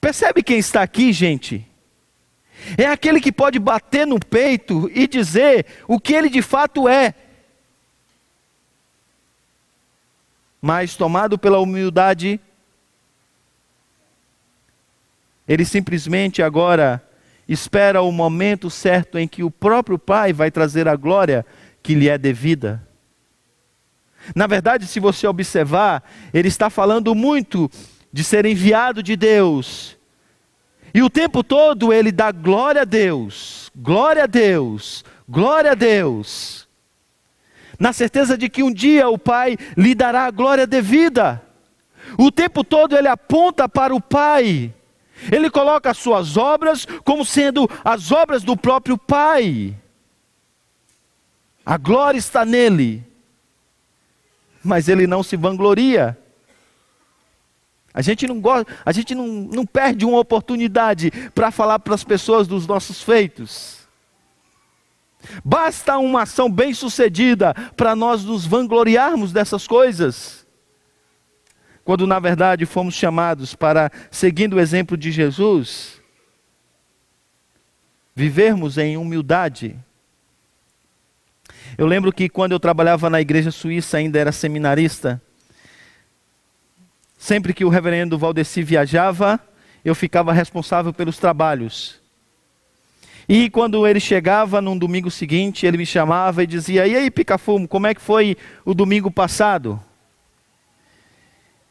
Percebe 0.00 0.42
quem 0.42 0.58
está 0.58 0.80
aqui, 0.80 1.12
gente? 1.12 1.69
É 2.76 2.86
aquele 2.86 3.20
que 3.20 3.32
pode 3.32 3.58
bater 3.58 4.06
no 4.06 4.18
peito 4.18 4.90
e 4.94 5.06
dizer 5.06 5.66
o 5.88 5.98
que 5.98 6.14
ele 6.14 6.28
de 6.28 6.42
fato 6.42 6.88
é. 6.88 7.14
mas 10.60 10.94
tomado 10.94 11.38
pela 11.38 11.58
humildade, 11.58 12.38
ele 15.48 15.64
simplesmente 15.64 16.42
agora 16.42 17.02
espera 17.48 18.02
o 18.02 18.12
momento 18.12 18.68
certo 18.70 19.18
em 19.18 19.26
que 19.26 19.42
o 19.42 19.50
próprio 19.50 19.98
Pai 19.98 20.32
vai 20.32 20.50
trazer 20.50 20.86
a 20.86 20.94
glória 20.94 21.44
que 21.82 21.94
lhe 21.94 22.08
é 22.08 22.18
devida. 22.18 22.86
Na 24.34 24.46
verdade, 24.46 24.86
se 24.86 25.00
você 25.00 25.26
observar, 25.26 26.04
ele 26.32 26.48
está 26.48 26.68
falando 26.68 27.14
muito 27.14 27.70
de 28.12 28.22
ser 28.22 28.44
enviado 28.44 29.02
de 29.02 29.16
Deus. 29.16 29.96
E 30.92 31.02
o 31.02 31.10
tempo 31.10 31.42
todo 31.44 31.92
ele 31.92 32.10
dá 32.10 32.32
glória 32.32 32.82
a 32.82 32.84
Deus, 32.84 33.70
glória 33.76 34.24
a 34.24 34.26
Deus, 34.26 35.04
glória 35.28 35.72
a 35.72 35.74
Deus 35.74 36.68
na 37.80 37.94
certeza 37.94 38.36
de 38.36 38.50
que 38.50 38.62
um 38.62 38.70
dia 38.70 39.08
o 39.08 39.16
Pai 39.16 39.56
lhe 39.74 39.94
dará 39.94 40.26
a 40.26 40.30
glória 40.30 40.66
devida. 40.66 41.42
O 42.18 42.30
tempo 42.30 42.62
todo 42.62 42.94
ele 42.94 43.08
aponta 43.08 43.66
para 43.66 43.94
o 43.94 44.00
Pai. 44.00 44.74
Ele 45.32 45.50
coloca 45.50 45.90
as 45.90 45.96
suas 45.96 46.36
obras 46.36 46.86
como 47.04 47.24
sendo 47.24 47.68
as 47.82 48.12
obras 48.12 48.42
do 48.44 48.54
próprio 48.54 48.98
Pai. 48.98 49.74
A 51.64 51.78
glória 51.78 52.18
está 52.18 52.44
nele. 52.44 53.02
Mas 54.62 54.86
ele 54.86 55.06
não 55.06 55.22
se 55.22 55.34
vangloria. 55.34 56.18
A 57.92 58.02
gente 58.02 58.26
não 58.26 58.40
gosta, 58.40 58.72
a 58.84 58.92
gente 58.92 59.14
não, 59.14 59.26
não 59.26 59.66
perde 59.66 60.04
uma 60.04 60.18
oportunidade 60.18 61.10
para 61.34 61.50
falar 61.50 61.78
para 61.80 61.94
as 61.94 62.04
pessoas 62.04 62.46
dos 62.46 62.66
nossos 62.66 63.02
feitos. 63.02 63.80
Basta 65.44 65.98
uma 65.98 66.22
ação 66.22 66.50
bem-sucedida 66.50 67.52
para 67.76 67.94
nós 67.94 68.24
nos 68.24 68.46
vangloriarmos 68.46 69.32
dessas 69.32 69.66
coisas. 69.66 70.46
Quando 71.84 72.06
na 72.06 72.18
verdade 72.18 72.64
fomos 72.64 72.94
chamados 72.94 73.54
para, 73.54 73.90
seguindo 74.10 74.54
o 74.54 74.60
exemplo 74.60 74.96
de 74.96 75.10
Jesus, 75.10 76.00
vivermos 78.14 78.78
em 78.78 78.96
humildade. 78.96 79.76
Eu 81.76 81.86
lembro 81.86 82.12
que 82.12 82.28
quando 82.28 82.52
eu 82.52 82.60
trabalhava 82.60 83.10
na 83.10 83.20
igreja 83.20 83.50
suíça, 83.50 83.98
ainda 83.98 84.18
era 84.18 84.32
seminarista, 84.32 85.20
sempre 87.20 87.52
que 87.52 87.66
o 87.66 87.68
reverendo 87.68 88.18
Valdeci 88.18 88.62
viajava, 88.62 89.38
eu 89.84 89.94
ficava 89.94 90.32
responsável 90.32 90.90
pelos 90.90 91.18
trabalhos. 91.18 92.00
E 93.28 93.50
quando 93.50 93.86
ele 93.86 94.00
chegava 94.00 94.62
num 94.62 94.76
domingo 94.76 95.10
seguinte, 95.10 95.66
ele 95.66 95.76
me 95.76 95.84
chamava 95.84 96.42
e 96.42 96.46
dizia: 96.46 96.86
E 96.86 96.96
aí, 96.96 97.10
Picafumo, 97.10 97.68
como 97.68 97.86
é 97.86 97.94
que 97.94 98.00
foi 98.00 98.38
o 98.64 98.72
domingo 98.72 99.10
passado? 99.10 99.78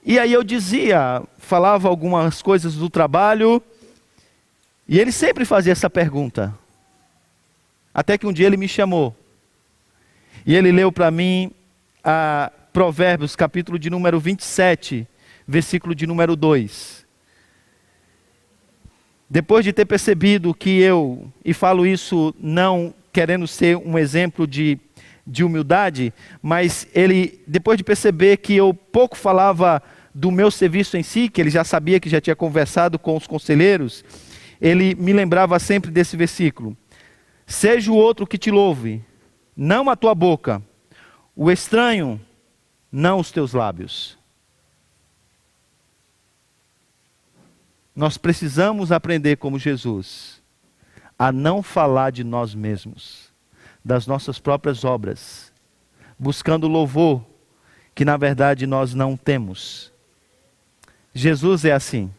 E 0.05 0.19
aí 0.19 0.31
eu 0.31 0.43
dizia, 0.43 1.23
falava 1.39 1.89
algumas 1.89 2.43
coisas 2.43 2.75
do 2.75 2.89
trabalho, 2.89 3.61
e 4.87 4.99
ele 4.99 5.11
sempre 5.11 5.45
fazia 5.45 5.71
essa 5.71 5.89
pergunta. 5.89 6.53
Até 7.91 8.19
que 8.19 8.27
um 8.27 8.31
dia 8.31 8.45
ele 8.45 8.55
me 8.55 8.67
chamou. 8.67 9.15
E 10.45 10.55
ele 10.55 10.71
leu 10.71 10.91
para 10.91 11.09
mim 11.09 11.51
a 12.03 12.51
Provérbios, 12.71 13.35
capítulo 13.35 13.77
de 13.79 13.89
número 13.89 14.19
27, 14.19 15.07
versículo 15.49 15.95
de 15.95 16.05
número 16.05 16.35
2. 16.35 17.07
Depois 19.27 19.65
de 19.65 19.73
ter 19.73 19.85
percebido 19.85 20.53
que 20.53 20.79
eu, 20.79 21.27
e 21.43 21.53
falo 21.53 21.87
isso 21.87 22.33
não 22.39 22.93
querendo 23.11 23.47
ser 23.47 23.75
um 23.75 23.97
exemplo 23.97 24.45
de, 24.45 24.79
de 25.25 25.43
humildade, 25.43 26.13
mas 26.39 26.87
ele, 26.93 27.41
depois 27.47 27.77
de 27.77 27.83
perceber 27.83 28.37
que 28.37 28.55
eu 28.55 28.73
pouco 28.73 29.17
falava 29.17 29.81
do 30.13 30.31
meu 30.31 30.51
serviço 30.51 30.97
em 30.97 31.03
si, 31.03 31.29
que 31.29 31.41
ele 31.41 31.49
já 31.49 31.63
sabia 31.63 31.99
que 31.99 32.09
já 32.09 32.21
tinha 32.21 32.35
conversado 32.35 32.99
com 32.99 33.17
os 33.17 33.25
conselheiros, 33.25 34.05
ele 34.61 34.93
me 34.93 35.13
lembrava 35.13 35.57
sempre 35.57 35.89
desse 35.89 36.15
versículo: 36.15 36.77
Seja 37.47 37.91
o 37.91 37.95
outro 37.95 38.27
que 38.27 38.37
te 38.37 38.51
louve, 38.51 39.01
não 39.57 39.89
a 39.89 39.95
tua 39.95 40.13
boca. 40.13 40.61
O 41.35 41.49
estranho 41.49 42.21
não 42.91 43.19
os 43.19 43.31
teus 43.31 43.53
lábios. 43.53 44.18
Nós 47.99 48.17
precisamos 48.17 48.93
aprender 48.93 49.35
como 49.35 49.59
Jesus 49.59 50.41
a 51.17 51.33
não 51.33 51.61
falar 51.61 52.13
de 52.13 52.23
nós 52.23 52.55
mesmos, 52.55 53.29
das 53.83 54.07
nossas 54.07 54.39
próprias 54.39 54.85
obras, 54.85 55.51
buscando 56.17 56.65
louvor 56.65 57.21
que 57.93 58.05
na 58.05 58.15
verdade 58.15 58.65
nós 58.65 58.93
não 58.93 59.17
temos. 59.17 59.91
Jesus 61.13 61.65
é 61.65 61.73
assim. 61.73 62.09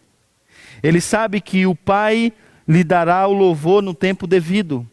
Ele 0.82 1.00
sabe 1.00 1.40
que 1.40 1.66
o 1.66 1.74
Pai 1.74 2.30
lhe 2.68 2.84
dará 2.84 3.26
o 3.26 3.32
louvor 3.32 3.82
no 3.82 3.94
tempo 3.94 4.26
devido. 4.26 4.86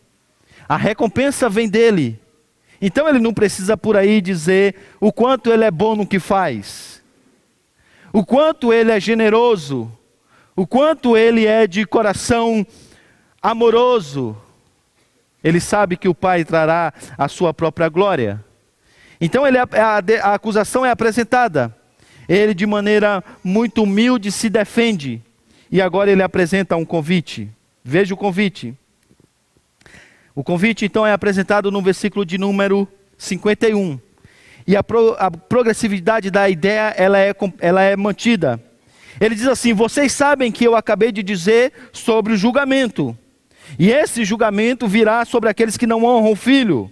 A 0.70 0.78
recompensa 0.78 1.50
vem 1.50 1.68
dele. 1.68 2.18
Então 2.82 3.10
ele 3.10 3.20
não 3.20 3.34
precisa 3.34 3.76
por 3.76 3.98
aí 3.98 4.22
dizer 4.22 4.74
o 5.02 5.12
quanto 5.12 5.52
ele 5.52 5.66
é 5.66 5.70
bom 5.70 5.98
no 5.98 6.08
que 6.08 6.18
faz, 6.18 7.04
o 8.14 8.26
quanto 8.26 8.72
ele 8.72 8.90
é 8.90 9.02
generoso, 9.02 9.92
o 10.58 10.66
quanto 10.66 11.16
ele 11.16 11.46
é 11.46 11.68
de 11.68 11.86
coração 11.86 12.66
amoroso. 13.40 14.36
Ele 15.44 15.60
sabe 15.60 15.96
que 15.96 16.10
o 16.10 16.16
Pai 16.16 16.44
trará 16.44 16.92
a 17.16 17.28
sua 17.28 17.54
própria 17.54 17.88
glória. 17.90 18.44
Então 19.22 19.46
ele, 19.46 19.60
a, 19.60 19.68
a, 19.72 20.30
a 20.30 20.34
acusação 20.34 20.84
é 20.84 20.90
apresentada. 20.90 21.74
Ele, 22.28 22.56
de 22.56 22.66
maneira 22.66 23.24
muito 23.44 23.84
humilde, 23.84 24.32
se 24.32 24.50
defende. 24.50 25.22
E 25.72 25.80
agora 25.80 26.12
ele 26.12 26.24
apresenta 26.24 26.76
um 26.76 26.84
convite. 26.84 27.48
Veja 27.84 28.16
o 28.16 28.18
convite. 28.18 28.76
O 30.34 30.44
convite 30.44 30.86
então 30.86 31.06
é 31.06 31.14
apresentado 31.14 31.70
no 31.70 31.84
versículo 31.84 32.26
de 32.26 32.40
número 32.40 32.88
51. 33.16 34.00
E 34.66 34.76
a, 34.76 34.84
pro, 34.84 35.16
a 35.20 35.30
progressividade 35.30 36.32
da 36.32 36.50
ideia 36.50 36.96
ela 36.98 37.20
é, 37.20 37.32
ela 37.60 37.84
é 37.84 37.96
mantida. 37.96 38.60
Ele 39.20 39.36
diz 39.36 39.48
assim: 39.48 39.74
Vocês 39.74 40.12
sabem 40.12 40.52
que 40.52 40.66
eu 40.66 40.76
acabei 40.76 41.12
de 41.12 41.24
dizer 41.24 41.74
sobre 41.92 42.34
o 42.34 42.38
julgamento. 42.38 43.18
E 43.78 43.92
esse 43.92 44.24
julgamento 44.24 44.88
virá 44.88 45.26
sobre 45.26 45.50
aqueles 45.50 45.78
que 45.78 45.88
não 45.88 46.04
honram 46.04 46.32
o 46.32 46.36
filho. 46.36 46.92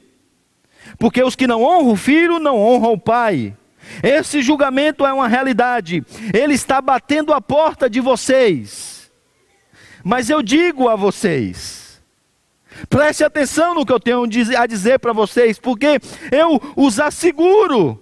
Porque 1.00 1.24
os 1.24 1.36
que 1.36 1.48
não 1.48 1.64
honram 1.64 1.92
o 1.92 1.96
filho 1.96 2.40
não 2.40 2.60
honram 2.60 2.94
o 2.94 3.00
pai. 3.00 3.56
Esse 4.02 4.42
julgamento 4.42 5.06
é 5.06 5.14
uma 5.14 5.28
realidade. 5.28 6.04
Ele 6.34 6.54
está 6.54 6.82
batendo 6.82 7.34
a 7.34 7.42
porta 7.42 7.90
de 7.90 8.00
vocês. 8.00 9.12
Mas 10.04 10.30
eu 10.30 10.42
digo 10.42 10.90
a 10.90 10.96
vocês: 10.96 12.02
Preste 12.90 13.24
atenção 13.24 13.74
no 13.74 13.86
que 13.86 13.94
eu 13.94 14.00
tenho 14.00 14.24
a 14.58 14.68
dizer 14.68 15.00
para 15.00 15.14
vocês, 15.14 15.58
porque 15.58 16.00
eu 16.32 16.62
os 16.76 17.00
asseguro 17.00 18.02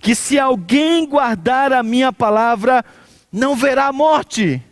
que 0.00 0.14
se 0.14 0.38
alguém 0.38 1.06
guardar 1.06 1.72
a 1.72 1.82
minha 1.82 2.12
palavra, 2.12 2.84
não 3.38 3.56
verá 3.56 3.92
morte. 3.92 4.62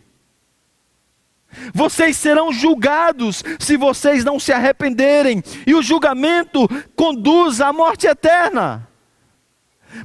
Vocês 1.72 2.16
serão 2.16 2.52
julgados 2.52 3.42
se 3.58 3.76
vocês 3.76 4.24
não 4.24 4.38
se 4.38 4.52
arrependerem, 4.52 5.42
e 5.66 5.74
o 5.74 5.82
julgamento 5.82 6.68
conduz 6.94 7.60
à 7.60 7.72
morte 7.72 8.06
eterna. 8.06 8.86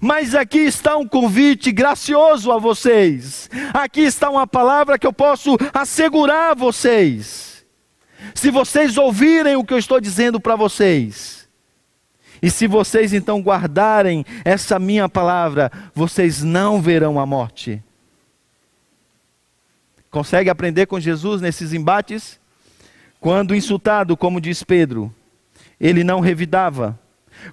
Mas 0.01 0.33
aqui 0.33 0.59
está 0.59 0.95
um 0.95 1.05
convite 1.05 1.71
gracioso 1.71 2.51
a 2.51 2.57
vocês. 2.57 3.49
Aqui 3.73 4.01
está 4.01 4.29
uma 4.29 4.47
palavra 4.47 4.97
que 4.97 5.05
eu 5.05 5.11
posso 5.11 5.57
assegurar 5.73 6.51
a 6.51 6.55
vocês 6.55 7.51
se 8.33 8.51
vocês 8.51 8.97
ouvirem 8.97 9.55
o 9.55 9.63
que 9.63 9.73
eu 9.73 9.77
estou 9.77 9.99
dizendo 9.99 10.39
para 10.39 10.55
vocês, 10.55 11.49
e 12.41 12.49
se 12.49 12.65
vocês 12.67 13.13
então 13.13 13.41
guardarem 13.41 14.25
essa 14.43 14.79
minha 14.79 15.07
palavra, 15.07 15.71
vocês 15.93 16.41
não 16.41 16.81
verão 16.81 17.19
a 17.19 17.25
morte. 17.25 17.83
Consegue 20.11 20.49
aprender 20.49 20.85
com 20.85 20.99
Jesus 20.99 21.41
nesses 21.41 21.73
embates? 21.73 22.39
Quando 23.19 23.55
insultado, 23.55 24.15
como 24.15 24.39
diz 24.39 24.61
Pedro, 24.61 25.13
ele 25.79 26.03
não 26.03 26.19
revidava. 26.19 26.99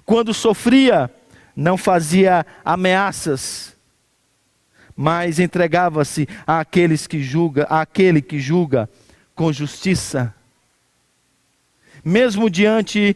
Quando 0.05 0.33
sofria, 0.33 1.09
não 1.55 1.77
fazia 1.77 2.45
ameaças, 2.63 3.75
mas 4.95 5.39
entregava-se 5.39 6.27
àqueles 6.45 7.07
que 7.07 7.23
julga, 7.23 7.63
àquele 7.63 8.21
que 8.21 8.39
julga 8.39 8.87
com 9.33 9.51
justiça 9.51 10.35
mesmo 12.03 12.49
diante 12.49 13.15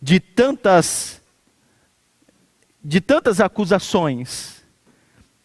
de 0.00 0.20
tantas 0.20 1.20
de 2.82 2.98
tantas 2.98 3.40
acusações, 3.40 4.64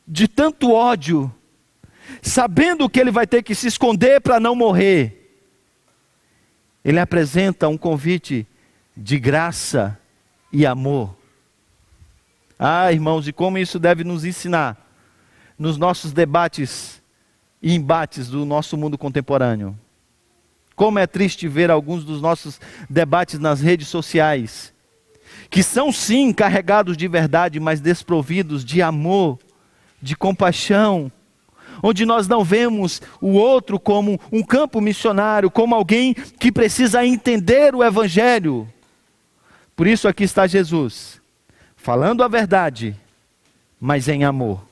de 0.08 0.26
tanto 0.26 0.72
ódio, 0.72 1.34
sabendo 2.22 2.90
que 2.90 3.00
ele 3.00 3.12
vai 3.12 3.28
ter 3.28 3.44
que 3.44 3.56
se 3.56 3.68
esconder 3.68 4.22
para 4.22 4.40
não 4.40 4.56
morrer, 4.56 5.40
ele 6.84 7.00
apresenta 7.00 7.68
um 7.68 7.78
convite 7.78 8.48
de 8.96 9.20
graça 9.20 9.98
e 10.52 10.66
amor. 10.66 11.16
Ah, 12.58 12.92
irmãos, 12.92 13.28
e 13.28 13.34
como 13.34 13.58
isso 13.58 13.80
deve 13.80 14.04
nos 14.04 14.24
ensinar 14.24 14.78
nos 15.58 15.78
nossos 15.78 16.14
debates 16.14 17.02
e 17.62 17.74
embates 17.74 18.30
do 18.30 18.46
nosso 18.46 18.78
mundo 18.78 18.98
contemporâneo. 18.98 19.78
Como 20.76 21.00
é 21.00 21.08
triste 21.08 21.48
ver 21.48 21.72
alguns 21.72 22.04
dos 22.04 22.22
nossos 22.22 22.60
debates 22.90 23.40
nas 23.40 23.62
redes 23.62 23.88
sociais, 23.88 24.74
que 25.50 25.64
são 25.64 25.92
sim 25.92 26.32
carregados 26.34 26.96
de 26.96 27.08
verdade, 27.08 27.60
mas 27.60 27.82
desprovidos 27.82 28.64
de 28.64 28.82
amor, 28.82 29.40
de 30.02 30.16
compaixão, 30.16 31.12
onde 31.88 32.04
nós 32.04 32.28
não 32.28 32.44
vemos 32.44 33.00
o 33.22 33.34
outro 33.34 33.80
como 33.80 34.20
um 34.32 34.42
campo 34.42 34.82
missionário, 34.82 35.52
como 35.52 35.76
alguém 35.76 36.16
que 36.16 36.52
precisa 36.52 37.06
entender 37.06 37.76
o 37.76 37.84
Evangelho. 37.84 38.68
Por 39.76 39.86
isso 39.86 40.08
aqui 40.08 40.24
está 40.24 40.48
Jesus, 40.48 41.22
falando 41.76 42.24
a 42.24 42.28
verdade, 42.28 43.00
mas 43.80 44.08
em 44.08 44.24
amor. 44.24 44.66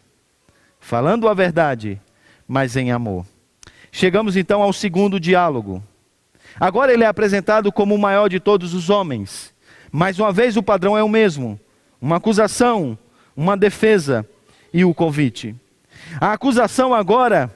Falando 0.80 1.30
a 1.30 1.36
verdade, 1.36 2.02
mas 2.47 2.76
em 2.76 2.91
amor. 2.91 3.28
Chegamos 3.91 4.36
então 4.36 4.63
ao 4.63 4.73
segundo 4.73 5.19
diálogo. 5.19 5.84
Agora 6.60 6.91
ele 6.91 7.04
é 7.04 7.08
apresentado 7.08 7.71
como 7.71 7.93
o 7.93 7.99
maior 7.99 8.28
de 8.28 8.39
todos 8.39 8.73
os 8.73 8.89
homens. 8.89 9.54
Mais 9.91 10.17
uma 10.17 10.32
vez 10.32 10.58
o 10.58 10.63
padrão 10.63 10.97
é 10.97 11.04
o 11.04 11.10
mesmo: 11.10 11.60
uma 12.02 12.15
acusação, 12.15 12.97
uma 13.38 13.56
defesa 13.56 14.28
e 14.73 14.84
o 14.84 14.95
convite. 14.95 15.56
A 16.20 16.34
acusação 16.34 16.94
agora 16.94 17.56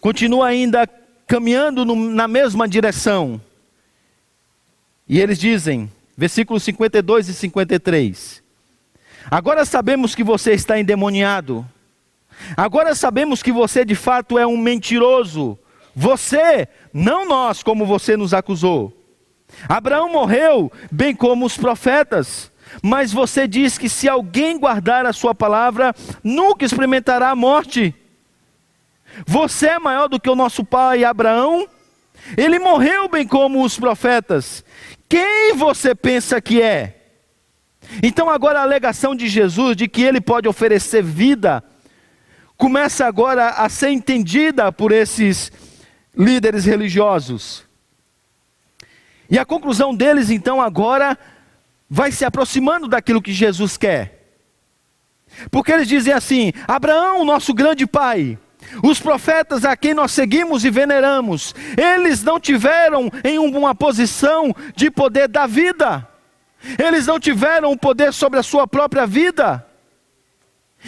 continua 0.00 0.48
ainda 0.48 0.86
caminhando 1.26 1.84
no, 1.84 1.94
na 1.94 2.26
mesma 2.26 2.68
direção. 2.68 3.40
E 5.08 5.20
eles 5.20 5.38
dizem, 5.38 5.90
versículos 6.16 6.62
52 6.62 7.28
e 7.28 7.34
53. 7.34 8.42
Agora 9.30 9.64
sabemos 9.64 10.14
que 10.14 10.24
você 10.24 10.52
está 10.52 10.78
endemoniado. 10.78 11.66
Agora 12.56 12.94
sabemos 12.94 13.42
que 13.42 13.52
você 13.52 13.84
de 13.84 13.94
fato 13.94 14.38
é 14.38 14.46
um 14.46 14.56
mentiroso 14.56 15.58
você, 15.94 16.68
não 16.92 17.26
nós, 17.26 17.62
como 17.62 17.84
você 17.84 18.16
nos 18.16 18.32
acusou. 18.32 18.92
Abraão 19.68 20.10
morreu, 20.10 20.72
bem 20.90 21.14
como 21.14 21.44
os 21.44 21.56
profetas. 21.56 22.50
Mas 22.80 23.12
você 23.12 23.46
diz 23.48 23.76
que 23.76 23.88
se 23.88 24.08
alguém 24.08 24.58
guardar 24.58 25.04
a 25.04 25.12
sua 25.12 25.34
palavra, 25.34 25.94
nunca 26.22 26.64
experimentará 26.64 27.30
a 27.30 27.36
morte. 27.36 27.94
Você 29.26 29.66
é 29.66 29.78
maior 29.78 30.08
do 30.08 30.20
que 30.20 30.30
o 30.30 30.36
nosso 30.36 30.64
pai 30.64 31.04
Abraão? 31.04 31.68
Ele 32.36 32.58
morreu 32.58 33.08
bem 33.08 33.26
como 33.26 33.64
os 33.64 33.78
profetas. 33.78 34.64
Quem 35.08 35.54
você 35.54 35.94
pensa 35.94 36.40
que 36.40 36.62
é? 36.62 36.96
Então, 38.02 38.30
agora 38.30 38.60
a 38.60 38.62
alegação 38.62 39.14
de 39.14 39.26
Jesus 39.26 39.76
de 39.76 39.88
que 39.88 40.02
ele 40.02 40.20
pode 40.20 40.48
oferecer 40.48 41.02
vida 41.02 41.62
começa 42.56 43.04
agora 43.04 43.48
a 43.48 43.68
ser 43.68 43.90
entendida 43.90 44.70
por 44.70 44.92
esses 44.92 45.50
líderes 46.16 46.64
religiosos. 46.64 47.64
E 49.28 49.38
a 49.38 49.44
conclusão 49.44 49.94
deles, 49.94 50.30
então, 50.30 50.60
agora 50.60 51.18
vai 51.94 52.10
se 52.10 52.24
aproximando 52.24 52.88
daquilo 52.88 53.20
que 53.20 53.34
Jesus 53.34 53.76
quer. 53.76 54.38
Porque 55.50 55.70
eles 55.70 55.86
dizem 55.86 56.14
assim: 56.14 56.50
Abraão, 56.66 57.22
nosso 57.22 57.52
grande 57.52 57.86
pai, 57.86 58.38
os 58.82 58.98
profetas 58.98 59.62
a 59.66 59.76
quem 59.76 59.92
nós 59.92 60.10
seguimos 60.10 60.64
e 60.64 60.70
veneramos, 60.70 61.54
eles 61.76 62.24
não 62.24 62.40
tiveram 62.40 63.10
em 63.22 63.38
uma 63.38 63.74
posição 63.74 64.56
de 64.74 64.90
poder 64.90 65.28
da 65.28 65.46
vida, 65.46 66.08
eles 66.82 67.06
não 67.06 67.20
tiveram 67.20 67.70
o 67.70 67.78
poder 67.78 68.10
sobre 68.14 68.38
a 68.38 68.42
sua 68.42 68.66
própria 68.66 69.06
vida. 69.06 69.66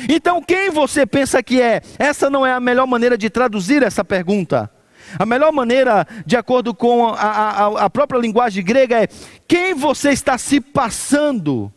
Então, 0.09 0.43
quem 0.43 0.71
você 0.71 1.05
pensa 1.05 1.43
que 1.43 1.61
é? 1.61 1.83
Essa 1.99 2.31
não 2.31 2.47
é 2.47 2.53
a 2.53 2.61
melhor 2.61 2.87
maneira 2.87 3.17
de 3.17 3.29
traduzir 3.29 3.83
essa 3.83 4.03
pergunta. 4.03 4.74
A 5.19 5.27
melhor 5.27 5.53
maneira, 5.53 6.07
de 6.27 6.37
acordo 6.37 6.75
com 6.75 7.09
a, 7.09 7.15
a, 7.15 7.85
a 7.85 7.91
própria 7.91 8.19
linguagem 8.19 8.65
grega, 8.65 9.05
é 9.05 9.09
quem 9.47 9.75
você 9.75 10.11
está 10.11 10.39
se 10.39 10.61
passando 10.61 11.73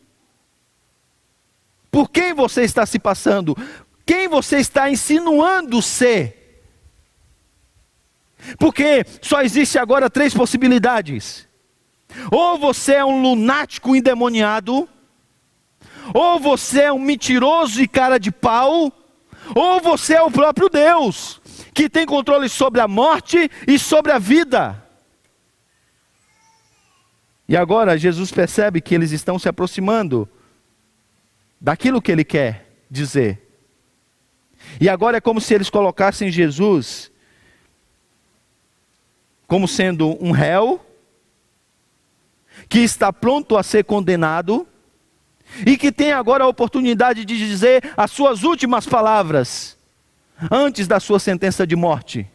Por 1.92 2.10
quem 2.10 2.34
você 2.34 2.64
está 2.64 2.86
se 2.86 3.00
passando? 3.00 3.58
Quem 4.06 4.28
você 4.28 4.58
está 4.58 4.90
insinuando 4.90 5.82
ser? 5.82 6.64
Porque 8.58 9.06
só 9.22 9.42
existe 9.42 9.78
agora 9.78 10.10
três 10.10 10.34
possibilidades. 10.34 11.48
Ou 12.32 12.58
você 12.58 12.94
é 12.94 13.06
um 13.06 13.22
lunático 13.22 13.96
endemoniado, 13.96 14.88
ou 16.14 16.40
você 16.40 16.84
é 16.84 16.94
um 16.94 17.00
mentiroso 17.00 17.82
e 17.82 17.88
cara 17.88 18.18
de 18.18 18.32
pau, 18.32 18.92
ou 19.56 19.82
você 19.82 20.14
é 20.14 20.22
o 20.22 20.32
próprio 20.32 20.70
Deus, 20.70 21.42
que 21.78 21.88
tem 21.88 22.08
controle 22.08 22.50
sobre 22.50 22.82
a 22.82 22.88
morte 22.88 23.52
e 23.68 23.78
sobre 23.78 24.12
a 24.12 24.18
vida. 24.18 24.84
E 27.48 27.56
agora 27.56 27.96
Jesus 27.96 28.32
percebe 28.32 28.82
que 28.82 28.96
eles 28.96 29.12
estão 29.12 29.38
se 29.38 29.48
aproximando 29.48 30.28
daquilo 31.62 32.02
que 32.02 32.12
ele 32.12 32.24
quer 32.24 32.66
dizer. 32.90 33.48
E 34.82 34.90
agora 34.90 35.18
é 35.18 35.22
como 35.22 35.40
se 35.40 35.54
eles 35.54 35.70
colocassem 35.70 36.32
Jesus 36.32 37.12
como 39.46 39.68
sendo 39.68 40.18
um 40.20 40.32
réu 40.32 40.84
que 42.68 42.80
está 42.80 43.14
pronto 43.14 43.56
a 43.56 43.62
ser 43.62 43.84
condenado 43.84 44.68
e 45.64 45.78
que 45.78 45.92
tem 45.92 46.12
agora 46.12 46.44
a 46.44 46.48
oportunidade 46.48 47.24
de 47.24 47.38
dizer 47.38 47.94
as 47.96 48.10
suas 48.10 48.42
últimas 48.42 48.88
palavras 48.88 49.77
antes 50.52 50.88
da 50.88 51.00
sua 51.00 51.20
sentença 51.20 51.66
de 51.66 51.76
morte. 51.76 52.28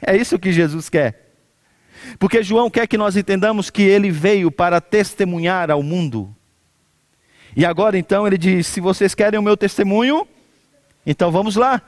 É 0.00 0.16
isso 0.16 0.38
que 0.38 0.52
Jesus 0.52 0.88
quer. 0.88 1.26
Porque 2.18 2.42
João 2.42 2.70
quer 2.70 2.86
que 2.86 2.96
nós 2.96 3.16
entendamos 3.16 3.70
que 3.70 3.82
ele 3.82 4.10
veio 4.10 4.50
para 4.50 4.80
testemunhar 4.80 5.70
ao 5.70 5.82
mundo. 5.82 6.34
E 7.54 7.64
agora 7.64 7.98
então 7.98 8.26
ele 8.26 8.38
diz: 8.38 8.66
se 8.66 8.80
vocês 8.80 9.14
querem 9.14 9.38
o 9.38 9.42
meu 9.42 9.56
testemunho, 9.56 10.26
então 11.04 11.30
vamos 11.30 11.56
lá. 11.56 11.82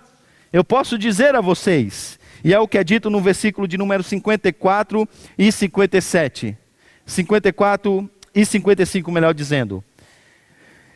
Eu 0.53 0.64
posso 0.64 0.99
dizer 0.99 1.35
a 1.35 1.41
vocês, 1.41 2.18
e 2.43 2.55
é 2.55 2.59
o 2.59 2.66
que 2.66 2.79
é 2.79 2.85
dito 2.85 3.11
no 3.11 3.20
versículo 3.20 3.68
de 3.68 3.76
número 3.76 4.03
54 4.03 5.07
e 5.37 5.53
57. 5.53 6.57
54 7.05 8.11
e 8.35 8.47
55, 8.47 9.12
melhor 9.12 9.35
dizendo. 9.35 9.85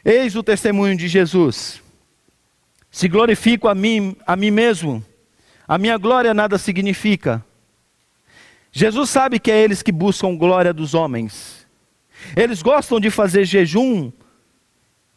Eis 0.05 0.35
o 0.37 0.43
testemunho 0.43 0.97
de 0.97 1.07
Jesus. 1.07 1.83
Se 2.93 3.09
glorifico 3.09 3.69
a 3.69 3.75
mim, 3.75 4.15
a 4.27 4.37
mim 4.37 4.51
mesmo, 4.51 5.03
a 5.67 5.79
minha 5.79 5.97
glória 5.97 6.35
nada 6.35 6.59
significa. 6.59 7.43
Jesus 8.71 9.09
sabe 9.09 9.41
que 9.41 9.51
é 9.51 9.59
eles 9.59 9.83
que 9.83 9.91
buscam 9.91 10.37
glória 10.37 10.75
dos 10.75 10.93
homens. 10.93 11.67
Eles 12.37 12.61
gostam 12.61 13.01
de 13.01 13.09
fazer 13.09 13.47
jejum 13.47 14.13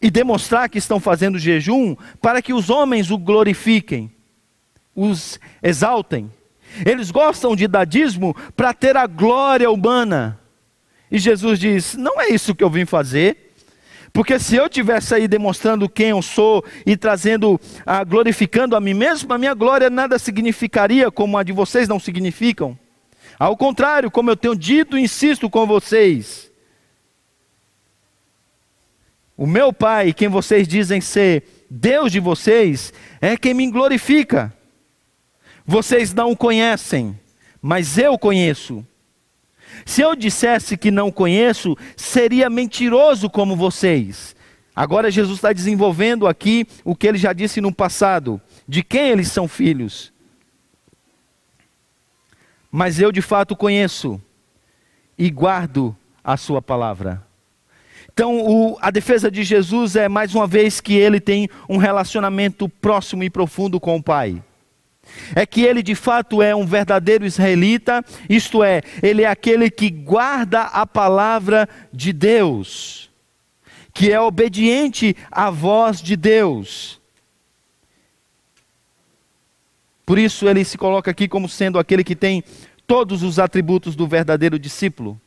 e 0.02 0.10
demonstrar 0.10 0.70
que 0.70 0.78
estão 0.78 1.02
fazendo 1.02 1.38
jejum 1.38 1.98
para 2.22 2.42
que 2.42 2.54
os 2.54 2.70
homens 2.70 3.12
o 3.12 3.18
glorifiquem, 3.18 4.10
os 4.96 5.38
exaltem. 5.62 6.32
Eles 6.86 7.12
gostam 7.12 7.58
de 7.58 7.68
dadismo 7.68 8.34
para 8.56 8.74
ter 8.74 8.96
a 8.96 9.06
glória 9.06 9.70
humana. 9.70 10.40
E 11.12 11.20
Jesus 11.20 11.60
diz: 11.60 11.94
Não 11.96 12.22
é 12.22 12.30
isso 12.30 12.56
que 12.56 12.64
eu 12.64 12.70
vim 12.70 12.86
fazer. 12.86 13.45
Porque 14.16 14.40
se 14.40 14.56
eu 14.56 14.70
tivesse 14.70 15.14
aí 15.14 15.28
demonstrando 15.28 15.90
quem 15.90 16.12
eu 16.12 16.22
sou 16.22 16.64
e 16.86 16.96
trazendo, 16.96 17.60
ah, 17.86 18.02
glorificando 18.02 18.74
a 18.74 18.80
mim 18.80 18.94
mesmo, 18.94 19.34
a 19.34 19.38
minha 19.38 19.54
glória 19.54 19.90
nada 19.90 20.18
significaria 20.18 21.12
como 21.12 21.38
a 21.38 21.44
de 21.44 21.52
vocês 21.52 21.90
não 21.90 22.00
significam. 22.00 22.80
Ao 23.38 23.58
contrário, 23.58 24.10
como 24.10 24.32
eu 24.32 24.38
tenho 24.38 24.56
dito 24.56 24.98
insisto 24.98 25.50
com 25.50 25.68
vocês, 25.68 26.50
o 29.36 29.46
meu 29.46 29.74
Pai, 29.74 30.14
quem 30.14 30.30
vocês 30.30 30.66
dizem 30.66 31.02
ser 31.02 31.66
Deus 31.70 32.10
de 32.10 32.22
vocês, 32.22 32.94
é 33.20 33.36
quem 33.36 33.54
me 33.54 33.70
glorifica. 33.70 34.54
Vocês 35.66 36.14
não 36.14 36.32
o 36.32 36.38
conhecem, 36.38 37.20
mas 37.62 37.98
eu 37.98 38.18
conheço. 38.18 38.88
Se 39.86 40.02
eu 40.02 40.16
dissesse 40.16 40.76
que 40.76 40.92
não 40.92 41.12
conheço, 41.12 41.78
seria 41.96 42.50
mentiroso 42.50 43.30
como 43.30 43.56
vocês. 43.56 44.36
Agora 44.76 45.12
Jesus 45.12 45.38
está 45.38 45.54
desenvolvendo 45.54 46.28
aqui 46.28 46.68
o 46.84 46.96
que 46.96 47.08
ele 47.08 47.18
já 47.18 47.32
disse 47.32 47.62
no 47.62 47.72
passado, 47.72 48.42
de 48.68 48.84
quem 48.84 49.10
eles 49.10 49.32
são 49.32 49.48
filhos 49.48 50.14
mas 52.76 53.00
eu 53.00 53.10
de 53.10 53.22
fato 53.22 53.56
conheço 53.56 54.22
e 55.18 55.30
guardo 55.30 55.96
a 56.22 56.36
sua 56.36 56.62
palavra. 56.62 57.24
Então, 58.12 58.46
o, 58.46 58.78
a 58.82 58.92
defesa 58.92 59.32
de 59.32 59.46
Jesus 59.46 59.96
é 59.96 60.10
mais 60.10 60.36
uma 60.36 60.46
vez 60.46 60.82
que 60.82 60.94
ele 60.94 61.22
tem 61.22 61.50
um 61.70 61.78
relacionamento 61.78 62.68
próximo 62.68 63.24
e 63.24 63.30
profundo 63.30 63.80
com 63.80 63.96
o 63.96 64.04
Pai. 64.04 64.44
É 65.36 65.46
que 65.46 65.62
ele 65.62 65.82
de 65.82 65.96
fato 65.96 66.42
é 66.42 66.56
um 66.56 66.66
verdadeiro 66.66 67.26
israelita, 67.26 68.04
isto 68.30 68.64
é, 68.64 68.82
ele 69.02 69.24
é 69.24 69.28
aquele 69.28 69.70
que 69.70 69.90
guarda 69.90 70.64
a 70.64 70.86
palavra 70.86 71.68
de 71.92 72.12
Deus, 72.14 73.10
que 73.94 74.12
é 74.12 74.20
obediente 74.20 75.16
à 75.32 75.50
voz 75.50 76.02
de 76.02 76.16
Deus. 76.16 77.00
Por 80.06 80.20
isso 80.20 80.48
ele 80.48 80.64
se 80.64 80.78
coloca 80.78 81.10
aqui 81.10 81.28
como 81.28 81.50
sendo 81.50 81.80
aquele 81.80 82.04
que 82.04 82.16
tem 82.16 82.44
todos 82.86 83.24
os 83.24 83.40
atributos 83.40 83.96
do 83.96 84.08
verdadeiro 84.08 84.60
discípulo. 84.60 85.20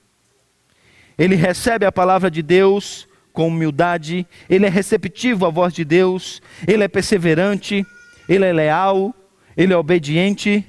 Ele 1.18 1.34
recebe 1.34 1.84
a 1.84 1.90
palavra 1.90 2.30
de 2.30 2.42
Deus 2.42 3.08
com 3.32 3.48
humildade, 3.48 4.26
ele 4.48 4.66
é 4.66 4.68
receptivo 4.68 5.46
à 5.46 5.50
voz 5.50 5.72
de 5.72 5.84
Deus, 5.84 6.40
ele 6.66 6.84
é 6.84 6.88
perseverante, 6.88 7.84
ele 8.28 8.44
é 8.44 8.52
leal, 8.52 9.14
ele 9.58 9.72
é 9.72 9.76
obediente. 9.76 10.64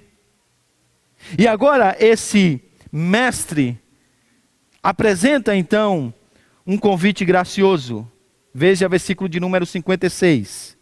E 1.37 1.47
agora 1.47 1.95
esse 1.99 2.59
mestre 2.91 3.79
apresenta 4.81 5.55
então 5.55 6.11
um 6.65 6.75
convite 6.75 7.23
gracioso. 7.23 8.11
Veja 8.51 8.87
o 8.87 8.89
versículo 8.89 9.29
de 9.29 9.39
número 9.39 9.63
56. 9.63 10.75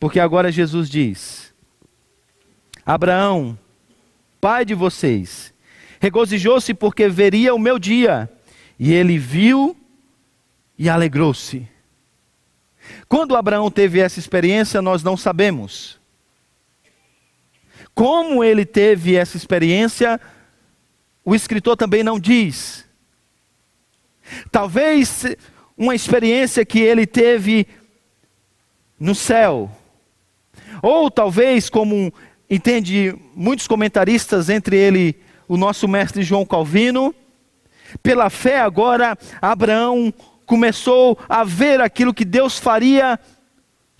Porque 0.00 0.18
agora 0.18 0.50
Jesus 0.50 0.90
diz: 0.90 1.54
Abraão, 2.84 3.56
pai 4.40 4.64
de 4.64 4.74
vocês, 4.74 5.54
regozijou-se 6.00 6.74
porque 6.74 7.08
veria 7.08 7.54
o 7.54 7.60
meu 7.60 7.78
dia, 7.78 8.28
e 8.76 8.92
ele 8.92 9.18
viu 9.18 9.76
e 10.76 10.88
alegrou-se. 10.88 11.68
Quando 13.06 13.36
Abraão 13.36 13.70
teve 13.70 14.00
essa 14.00 14.18
experiência, 14.18 14.82
nós 14.82 15.04
não 15.04 15.16
sabemos. 15.16 15.99
Como 17.94 18.42
ele 18.42 18.64
teve 18.64 19.16
essa 19.16 19.36
experiência, 19.36 20.20
o 21.24 21.34
escritor 21.34 21.76
também 21.76 22.02
não 22.02 22.18
diz. 22.18 22.84
Talvez 24.50 25.24
uma 25.76 25.94
experiência 25.94 26.64
que 26.64 26.78
ele 26.78 27.06
teve 27.06 27.66
no 28.98 29.14
céu, 29.14 29.70
ou 30.82 31.10
talvez 31.10 31.70
como 31.70 32.12
entende 32.48 33.14
muitos 33.34 33.66
comentaristas, 33.66 34.48
entre 34.48 34.76
ele 34.76 35.16
o 35.48 35.56
nosso 35.56 35.88
mestre 35.88 36.22
João 36.22 36.44
Calvino. 36.44 37.14
Pela 38.02 38.30
fé, 38.30 38.60
agora, 38.60 39.16
Abraão 39.40 40.12
começou 40.46 41.18
a 41.28 41.44
ver 41.44 41.80
aquilo 41.80 42.14
que 42.14 42.24
Deus 42.24 42.58
faria 42.58 43.18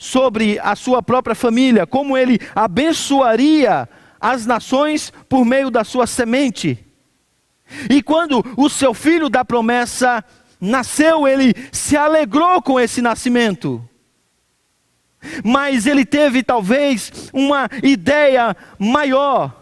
sobre 0.00 0.58
a 0.60 0.74
sua 0.74 1.02
própria 1.02 1.34
família, 1.34 1.86
como 1.86 2.16
ele 2.16 2.40
abençoaria 2.54 3.86
as 4.18 4.46
nações 4.46 5.12
por 5.28 5.44
meio 5.44 5.70
da 5.70 5.84
sua 5.84 6.06
semente. 6.06 6.82
E 7.90 8.02
quando 8.02 8.42
o 8.56 8.70
seu 8.70 8.94
filho 8.94 9.28
da 9.28 9.44
promessa 9.44 10.24
nasceu, 10.58 11.28
ele 11.28 11.54
se 11.70 11.98
alegrou 11.98 12.62
com 12.62 12.80
esse 12.80 13.02
nascimento 13.02 13.86
mas 15.44 15.86
ele 15.86 16.04
teve 16.04 16.42
talvez 16.42 17.30
uma 17.30 17.68
ideia 17.82 18.56
maior, 18.78 19.54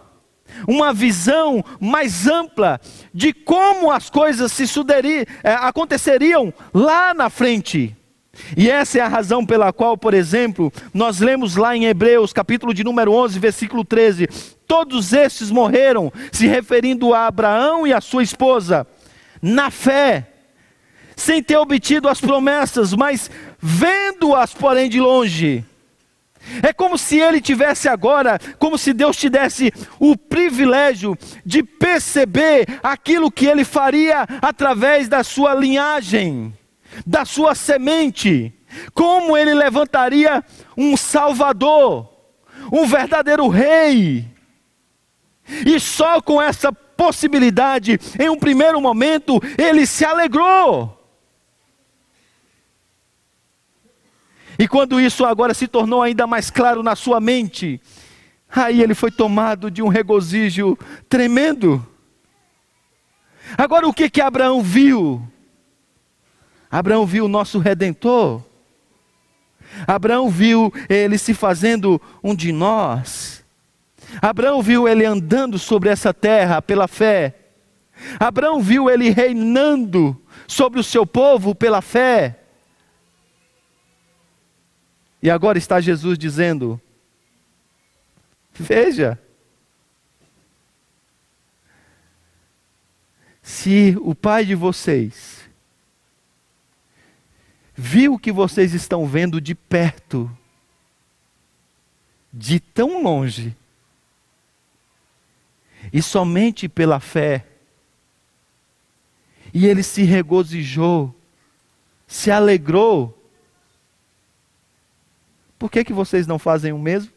uma 0.69 0.93
visão 0.93 1.65
mais 1.81 2.29
ampla 2.29 2.81
de 3.13 3.33
como 3.33 3.91
as 3.91 4.09
coisas 4.09 4.53
se 4.53 4.69
suderi, 4.69 5.27
é, 5.43 5.53
aconteceriam 5.55 6.55
lá 6.73 7.13
na 7.13 7.29
frente. 7.29 7.98
E 8.57 8.71
essa 8.71 8.99
é 8.99 9.01
a 9.01 9.09
razão 9.09 9.45
pela 9.45 9.73
qual, 9.73 9.97
por 9.97 10.15
exemplo, 10.15 10.73
nós 10.93 11.21
lemos 11.21 11.57
lá 11.57 11.77
em 11.77 11.87
Hebreus, 11.87 12.33
capítulo 12.33 12.73
de 12.73 12.85
número 12.85 13.13
11, 13.13 13.39
versículo 13.39 13.85
13: 13.85 14.29
todos 14.67 15.13
estes 15.13 15.51
morreram, 15.51 16.13
se 16.33 16.47
referindo 16.47 17.15
a 17.15 17.27
Abraão 17.27 17.87
e 17.87 17.93
a 17.93 18.01
sua 18.01 18.23
esposa, 18.23 18.87
na 19.43 19.71
fé 19.71 20.27
sem 21.19 21.43
ter 21.43 21.57
obtido 21.57 22.09
as 22.09 22.21
promessas, 22.21 22.95
mas 22.95 23.29
vendo-as, 23.59 24.55
porém, 24.55 24.89
de 24.89 25.01
longe. 25.01 25.65
É 26.63 26.73
como 26.73 26.97
se 26.97 27.19
ele 27.19 27.41
tivesse 27.41 27.89
agora, 27.89 28.39
como 28.59 28.79
se 28.79 28.93
Deus 28.93 29.17
te 29.17 29.29
desse 29.29 29.73
o 29.99 30.17
privilégio 30.17 31.19
de 31.45 31.63
perceber 31.63 32.67
aquilo 32.83 33.33
que 33.33 33.47
ele 33.47 33.65
faria 33.65 34.27
através 34.41 35.09
da 35.09 35.25
sua 35.25 35.55
linhagem. 35.55 36.55
Da 37.07 37.25
sua 37.25 37.55
semente. 37.55 38.53
Como 38.93 39.37
ele 39.37 39.55
levantaria 39.55 40.45
um 40.77 40.97
Salvador, 40.97 42.09
um 42.73 42.87
verdadeiro 42.87 43.49
rei. 43.49 44.27
E 45.67 45.81
só 45.81 46.21
com 46.21 46.41
essa 46.41 46.73
possibilidade, 46.73 47.99
em 48.19 48.29
um 48.29 48.39
primeiro 48.39 48.81
momento, 48.81 49.41
ele 49.57 49.87
se 49.87 50.05
alegrou. 50.05 50.95
E 54.59 54.67
quando 54.67 55.01
isso 55.01 55.25
agora 55.25 55.55
se 55.55 55.69
tornou 55.69 56.03
ainda 56.03 56.27
mais 56.27 56.51
claro 56.51 56.83
na 56.83 56.97
sua 56.97 57.21
mente, 57.21 57.81
aí 58.51 58.83
ele 58.83 58.95
foi 58.95 59.11
tomado 59.11 59.71
de 59.71 59.81
um 59.81 59.89
regozijo 59.89 60.77
tremendo. 61.09 61.87
Agora 63.57 63.87
o 63.87 63.95
que 63.95 64.11
que 64.11 64.21
Abraão 64.21 64.61
viu? 64.61 65.23
Abraão 66.71 67.07
viu 67.07 67.25
o 67.25 67.29
nosso 67.29 67.59
redentor. 67.59 68.43
Abraão 69.87 70.29
viu 70.29 70.73
ele 70.89 71.19
se 71.19 71.35
fazendo 71.35 72.01
um 72.23 72.35
de 72.35 72.53
nós. 72.53 73.45
Abraão 74.21 74.63
viu 74.63 74.89
ele 74.89 75.05
andando 75.05 75.59
sobre 75.59 75.89
essa 75.89 76.13
terra 76.13 76.61
pela 76.63 76.89
fé. 76.89 77.35
Abraão 78.19 78.61
viu 78.61 78.89
ele 78.89 79.11
reinando 79.11 80.21
sobre 80.47 80.81
o 80.81 80.85
seu 80.85 81.07
povo 81.07 81.55
pela 81.55 81.83
fé. 81.83 82.39
E 85.23 85.31
agora 85.31 85.59
está 85.59 85.81
Jesus 85.81 86.17
dizendo: 86.17 86.81
Veja, 88.55 89.19
se 93.43 93.97
o 94.01 94.15
pai 94.15 94.45
de 94.45 94.55
vocês 94.55 95.38
viu 97.81 98.15
o 98.15 98.19
que 98.19 98.33
vocês 98.33 98.75
estão 98.75 99.07
vendo 99.07 99.41
de 99.41 99.55
perto, 99.55 100.29
de 102.33 102.59
tão 102.59 103.05
longe, 103.05 103.57
e 105.93 106.03
somente 106.03 106.69
pela 106.69 106.99
fé, 106.99 107.47
e 109.55 109.65
ele 109.65 109.85
se 109.85 110.03
regozijou, 110.03 111.15
se 112.09 112.33
alegrou, 112.33 113.17
por 115.57 115.71
que, 115.71 115.85
que 115.85 115.93
vocês 115.93 116.27
não 116.27 116.39
fazem 116.39 116.73
o 116.73 116.79
mesmo? 116.81 117.13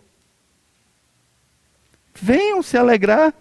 Venham 2.14 2.62
se 2.62 2.78
alegrar. 2.78 3.34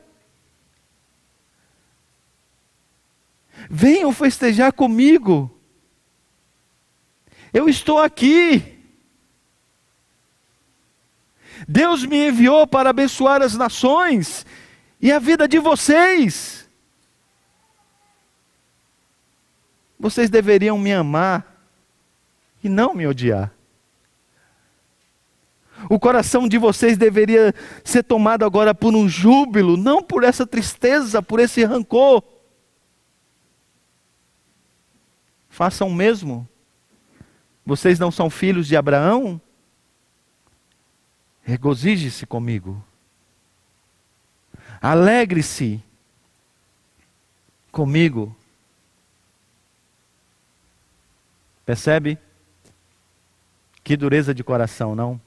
Venham 3.69 4.13
festejar 4.13 4.73
comigo. 4.73 5.51
Eu 7.53 7.69
estou 7.69 7.99
aqui. 7.99 8.79
Deus 11.69 12.05
me 12.05 12.29
enviou 12.29 12.67
para 12.67 12.91
abençoar 12.91 13.43
as 13.43 13.55
nações 13.55 14.47
e 15.01 15.13
a 15.13 15.19
vida 15.19 15.47
de 15.47 15.59
vocês. 15.59 16.69
Vocês 19.99 20.31
deveriam 20.31 20.79
me 20.79 20.93
amar 20.93 21.69
e 22.63 22.69
não 22.69 22.95
me 22.95 23.07
odiar. 23.07 23.53
O 25.89 25.99
coração 25.99 26.47
de 26.47 26.59
vocês 26.59 26.99
deveria 26.99 27.55
ser 27.85 28.03
tomado 28.03 28.45
agora 28.45 28.75
por 28.75 28.95
um 28.95 29.09
júbilo, 29.09 29.77
não 29.77 30.03
por 30.03 30.25
essa 30.25 30.47
tristeza, 30.47 31.23
por 31.23 31.41
esse 31.41 31.65
rancor. 31.65 32.23
Façam 35.49 35.89
o 35.89 35.95
mesmo. 35.95 36.49
Vocês 37.65 37.99
não 37.99 38.11
são 38.11 38.29
filhos 38.29 38.67
de 38.67 38.77
Abraão? 38.77 39.41
Regozije-se 41.43 42.27
comigo. 42.27 42.83
Alegre-se 44.81 45.83
comigo. 47.71 48.35
Percebe? 51.65 52.19
Que 53.85 53.97
dureza 53.97 54.35
de 54.35 54.43
coração, 54.43 54.95
não? 54.95 55.21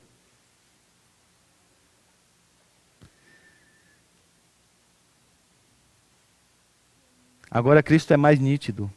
Agora 7.50 7.84
Cristo 7.84 8.12
é 8.12 8.18
mais 8.18 8.40
nítido. 8.40 8.92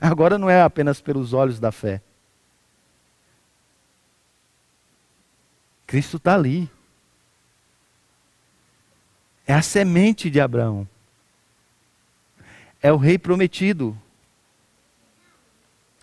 Agora 0.00 0.38
não 0.38 0.48
é 0.48 0.62
apenas 0.62 1.00
pelos 1.00 1.32
olhos 1.32 1.58
da 1.58 1.72
fé. 1.72 2.00
Cristo 5.86 6.18
está 6.18 6.34
ali. 6.34 6.70
É 9.46 9.54
a 9.54 9.62
semente 9.62 10.28
de 10.28 10.40
Abraão. 10.40 10.86
É 12.80 12.92
o 12.92 12.96
rei 12.96 13.18
prometido. 13.18 13.96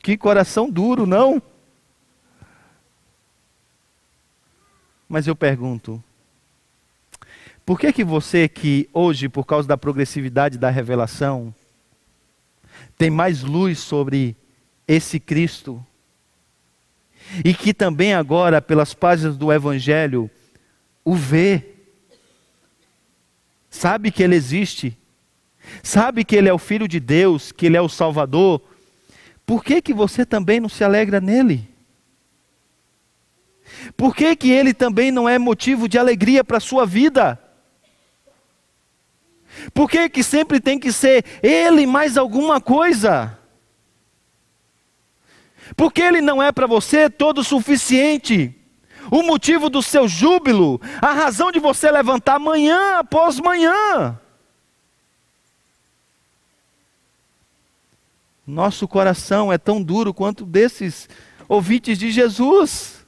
Que 0.02 0.18
coração 0.18 0.70
duro, 0.70 1.06
não? 1.06 1.42
Mas 5.08 5.28
eu 5.28 5.36
pergunto: 5.36 6.04
por 7.66 7.80
que 7.80 7.94
que 7.94 8.04
você 8.04 8.50
que 8.50 8.90
hoje, 8.92 9.30
por 9.30 9.46
causa 9.46 9.68
da 9.68 9.78
progressividade 9.78 10.58
da 10.58 10.70
revelação, 10.70 11.54
tem 12.98 13.10
mais 13.10 13.42
luz 13.42 13.80
sobre 13.80 14.36
esse 14.88 15.20
Cristo? 15.20 15.86
E 17.44 17.54
que 17.54 17.74
também 17.74 18.14
agora, 18.14 18.62
pelas 18.62 18.94
páginas 18.94 19.38
do 19.38 19.52
Evangelho, 19.52 20.30
o 21.04 21.16
vê. 21.16 21.64
Sabe 23.70 24.12
que 24.12 24.24
ele 24.24 24.36
existe. 24.36 24.98
Sabe 25.84 26.24
que 26.24 26.36
ele 26.36 26.50
é 26.50 26.54
o 26.54 26.60
Filho 26.60 26.88
de 26.88 27.00
Deus, 27.00 27.52
que 27.52 27.66
ele 27.66 27.78
é 27.78 27.82
o 27.82 27.90
Salvador. 27.90 28.62
Por 29.46 29.64
que, 29.64 29.82
que 29.82 29.94
você 29.94 30.26
também 30.26 30.60
não 30.60 30.70
se 30.70 30.84
alegra 30.84 31.20
nele? 31.20 31.68
Por 33.98 34.16
que, 34.16 34.36
que 34.36 34.52
ele 34.52 34.74
também 34.74 35.12
não 35.12 35.28
é 35.28 35.38
motivo 35.38 35.88
de 35.88 35.98
alegria 35.98 36.44
para 36.44 36.58
a 36.58 36.62
sua 36.62 36.86
vida? 36.86 37.40
Por 39.74 39.90
que, 39.90 40.10
que 40.10 40.24
sempre 40.24 40.60
tem 40.60 40.80
que 40.80 40.92
ser 40.92 41.24
ele 41.42 41.86
mais 41.86 42.18
alguma 42.18 42.60
coisa? 42.60 43.38
Porque 45.76 46.02
ele 46.02 46.22
não 46.22 46.42
é 46.42 46.52
para 46.52 46.68
você 46.68 47.10
todo 47.10 47.44
suficiente. 47.44 48.54
O 49.12 49.22
motivo 49.22 49.70
do 49.70 49.82
seu 49.82 50.08
júbilo, 50.08 50.82
a 51.02 51.12
razão 51.12 51.52
de 51.52 51.60
você 51.60 51.92
levantar 51.92 52.40
manhã 52.40 53.00
após 53.00 53.40
manhã. 53.40 54.20
Nosso 58.46 58.88
coração 58.88 59.52
é 59.52 59.58
tão 59.58 59.82
duro 59.82 60.14
quanto 60.14 60.46
desses 60.46 61.10
ouvintes 61.48 61.98
de 61.98 62.12
Jesus. 62.12 63.06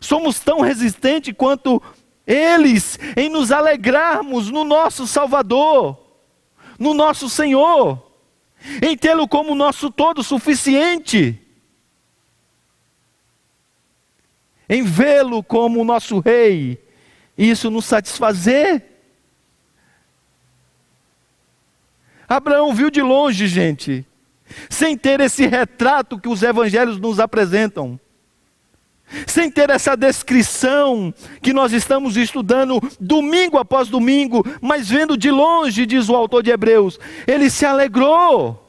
Somos 0.00 0.40
tão 0.40 0.60
resistentes 0.60 1.34
quanto 1.36 1.82
eles 2.30 2.96
em 3.16 3.28
nos 3.28 3.50
alegrarmos 3.50 4.50
no 4.50 4.62
nosso 4.62 5.06
Salvador, 5.06 5.98
no 6.78 6.94
nosso 6.94 7.28
Senhor, 7.28 8.00
em 8.80 8.96
tê-lo 8.96 9.26
como 9.26 9.54
nosso 9.54 9.90
todo 9.90 10.22
suficiente, 10.22 11.40
em 14.68 14.84
vê-lo 14.84 15.42
como 15.42 15.84
nosso 15.84 16.20
Rei, 16.20 16.80
e 17.36 17.50
isso 17.50 17.68
nos 17.68 17.84
satisfazer. 17.84 18.84
Abraão 22.28 22.72
viu 22.72 22.90
de 22.90 23.02
longe, 23.02 23.48
gente, 23.48 24.06
sem 24.68 24.96
ter 24.96 25.18
esse 25.18 25.48
retrato 25.48 26.16
que 26.16 26.28
os 26.28 26.44
evangelhos 26.44 27.00
nos 27.00 27.18
apresentam 27.18 27.98
sem 29.26 29.50
ter 29.50 29.70
essa 29.70 29.96
descrição 29.96 31.12
que 31.42 31.52
nós 31.52 31.72
estamos 31.72 32.16
estudando 32.16 32.80
domingo 32.98 33.58
após 33.58 33.88
domingo, 33.88 34.44
mas 34.60 34.88
vendo 34.88 35.16
de 35.16 35.30
longe, 35.30 35.86
diz 35.86 36.08
o 36.08 36.16
autor 36.16 36.42
de 36.42 36.50
Hebreus, 36.50 36.98
ele 37.26 37.50
se 37.50 37.64
alegrou. 37.64 38.66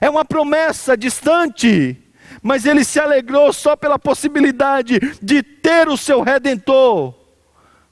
É 0.00 0.10
uma 0.10 0.24
promessa 0.24 0.96
distante, 0.96 1.96
mas 2.42 2.66
ele 2.66 2.84
se 2.84 2.98
alegrou 2.98 3.52
só 3.52 3.76
pela 3.76 3.98
possibilidade 3.98 4.98
de 5.22 5.42
ter 5.42 5.88
o 5.88 5.96
seu 5.96 6.22
redentor 6.22 7.14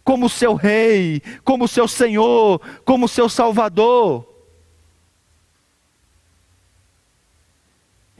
como 0.02 0.28
seu 0.28 0.54
rei, 0.54 1.22
como 1.44 1.68
seu 1.68 1.86
senhor, 1.86 2.60
como 2.84 3.06
seu 3.06 3.28
salvador. 3.28 4.29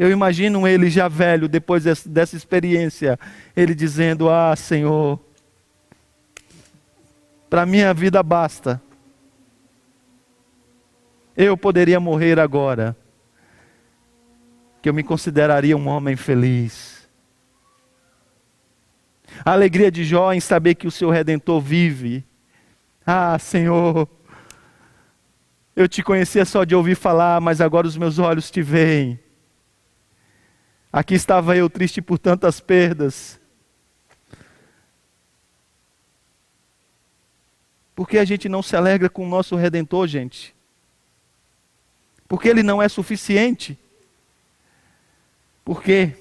Eu 0.01 0.11
imagino 0.11 0.67
ele 0.67 0.89
já 0.89 1.09
velho, 1.09 1.47
depois 1.47 1.85
dessa 1.85 2.35
experiência, 2.35 3.21
ele 3.55 3.75
dizendo: 3.75 4.31
Ah, 4.31 4.57
Senhor, 4.57 5.21
para 7.51 7.67
minha 7.67 7.93
vida 7.93 8.23
basta. 8.23 8.81
eu 11.37 11.55
poderia 11.55 12.01
morrer 12.01 12.41
agora, 12.41 12.97
que 14.81 14.89
eu 14.89 14.95
me 14.95 15.03
consideraria 15.03 15.77
um 15.77 15.87
homem 15.87 16.17
feliz. 16.17 17.07
A 19.45 19.53
alegria 19.53 19.91
de 19.91 20.03
Jó 20.03 20.33
em 20.33 20.41
saber 20.41 20.77
que 20.77 20.87
o 20.87 20.91
seu 20.91 21.11
redentor 21.11 21.61
vive. 21.61 22.25
Ah, 23.07 23.39
Senhor, 23.39 24.09
eu 25.77 25.87
te 25.87 26.03
conhecia 26.03 26.47
só 26.47 26.65
de 26.65 26.75
ouvir 26.75 26.95
falar, 26.95 27.39
mas 27.39 27.61
agora 27.61 27.87
os 27.87 27.99
meus 27.99 28.19
olhos 28.19 28.51
te 28.51 28.63
veem. 28.63 29.21
Aqui 30.93 31.15
estava 31.15 31.57
eu 31.57 31.71
triste 31.71 32.03
por 32.03 32.19
tantas 32.19 32.59
perdas. 32.59 33.39
Por 37.95 38.09
que 38.09 38.19
a 38.19 38.25
gente 38.25 38.49
não 38.49 38.63
se 38.63 38.75
alegra 38.75 39.09
com 39.09 39.25
o 39.25 39.29
nosso 39.29 39.55
redentor, 39.55 40.07
gente? 40.09 40.55
Porque 42.27 42.49
ele 42.49 42.63
não 42.63 42.81
é 42.81 42.89
suficiente. 42.89 43.79
Por 45.65 45.83
quê? 45.83 46.15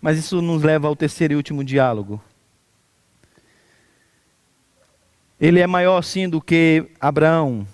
Mas 0.00 0.18
isso 0.18 0.42
nos 0.42 0.62
leva 0.62 0.88
ao 0.88 0.94
terceiro 0.94 1.32
e 1.32 1.36
último 1.36 1.64
diálogo. 1.64 2.22
Ele 5.40 5.58
é 5.58 5.66
maior 5.66 6.02
sim 6.02 6.28
do 6.28 6.40
que 6.40 6.86
Abraão, 7.00 7.66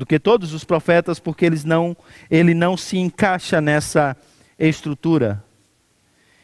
do 0.00 0.06
que 0.06 0.18
todos 0.18 0.54
os 0.54 0.64
profetas, 0.64 1.20
porque 1.20 1.44
eles 1.44 1.62
não, 1.62 1.94
ele 2.30 2.54
não 2.54 2.74
se 2.74 2.96
encaixa 2.96 3.60
nessa 3.60 4.16
estrutura. 4.58 5.44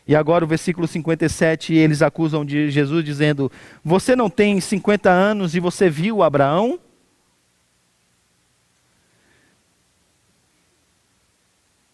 E 0.07 0.15
agora 0.15 0.45
o 0.45 0.47
versículo 0.47 0.87
57, 0.87 1.73
eles 1.73 2.03
acusam 2.03 2.45
de 2.45 2.71
Jesus 2.71 3.03
dizendo: 3.03 3.51
Você 3.83 4.15
não 4.15 4.29
tem 4.29 4.61
50 4.61 5.09
anos 5.09 5.55
e 5.55 5.61
você 5.61 5.89
viu 5.89 6.23
Abraão? 6.23 6.79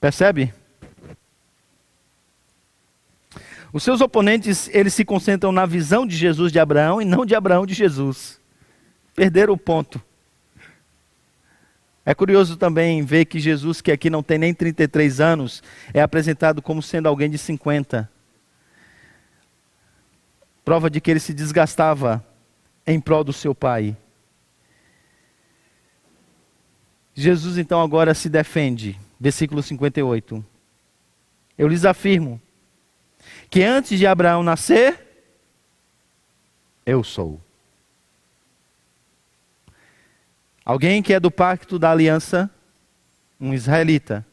Percebe? 0.01 0.53
Os 3.73 3.85
seus 3.85 4.01
oponentes, 4.01 4.69
eles 4.75 4.95
se 4.95 5.05
concentram 5.05 5.53
na 5.53 5.65
visão 5.65 6.05
de 6.05 6.17
Jesus 6.17 6.51
de 6.51 6.59
Abraão 6.59 7.01
e 7.01 7.05
não 7.05 7.25
de 7.25 7.37
Abraão 7.37 7.65
de 7.65 7.73
Jesus. 7.73 8.41
Perderam 9.15 9.55
o 9.55 9.57
ponto. 9.57 10.03
É 12.05 12.15
curioso 12.15 12.57
também 12.57 13.05
ver 13.05 13.27
que 13.27 13.39
Jesus, 13.39 13.81
que 13.81 13.93
aqui 13.93 14.11
não 14.11 14.23
tem 14.23 14.37
nem 14.37 14.53
33 14.53 15.21
anos, 15.21 15.63
é 15.95 16.03
apresentado 16.03 16.61
como 16.61 16.83
sendo 16.83 17.07
alguém 17.09 17.31
de 17.31 17.39
50. 17.39 18.11
Prova 20.65 20.91
de 20.91 21.01
que 21.01 21.11
ele 21.11 21.21
se 21.21 21.33
desgastava 21.33 22.25
em 22.87 23.01
prol 23.01 23.23
do 23.23 23.33
seu 23.33 23.55
pai. 23.55 23.97
Jesus 27.15 27.59
então 27.59 27.81
agora 27.81 28.15
se 28.15 28.29
defende. 28.29 28.99
Versículo 29.21 29.63
58. 29.63 30.45
Eu 31.57 31.69
lhes 31.69 31.85
afirmo 31.85 32.41
que 33.49 33.63
antes 33.63 33.97
de 33.99 34.07
Abraão 34.07 34.43
nascer, 34.43 35.01
eu 36.85 37.05
sou. 37.05 37.41
Alguém 40.65 41.03
que 41.03 41.13
é 41.13 41.21
do 41.21 41.31
pacto 41.31 41.79
da 41.79 41.91
aliança, 41.91 42.51
um 43.41 43.53
israelita. 43.53 44.25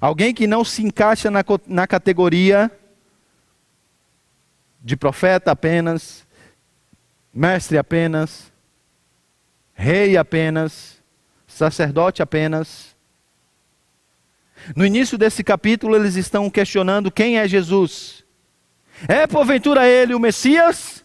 Alguém 0.00 0.34
que 0.34 0.46
não 0.46 0.64
se 0.64 0.82
encaixa 0.82 1.30
na, 1.30 1.44
na 1.66 1.86
categoria 1.86 2.70
de 4.80 4.96
profeta 4.96 5.52
apenas, 5.52 6.26
mestre 7.32 7.78
apenas, 7.78 8.52
rei 9.74 10.16
apenas, 10.16 11.02
sacerdote 11.46 12.22
apenas. 12.22 12.96
No 14.74 14.84
início 14.84 15.16
desse 15.16 15.44
capítulo, 15.44 15.94
eles 15.94 16.16
estão 16.16 16.50
questionando 16.50 17.10
quem 17.10 17.38
é 17.38 17.46
Jesus. 17.46 18.24
É 19.06 19.26
porventura 19.26 19.86
ele 19.86 20.14
o 20.14 20.18
Messias? 20.18 21.04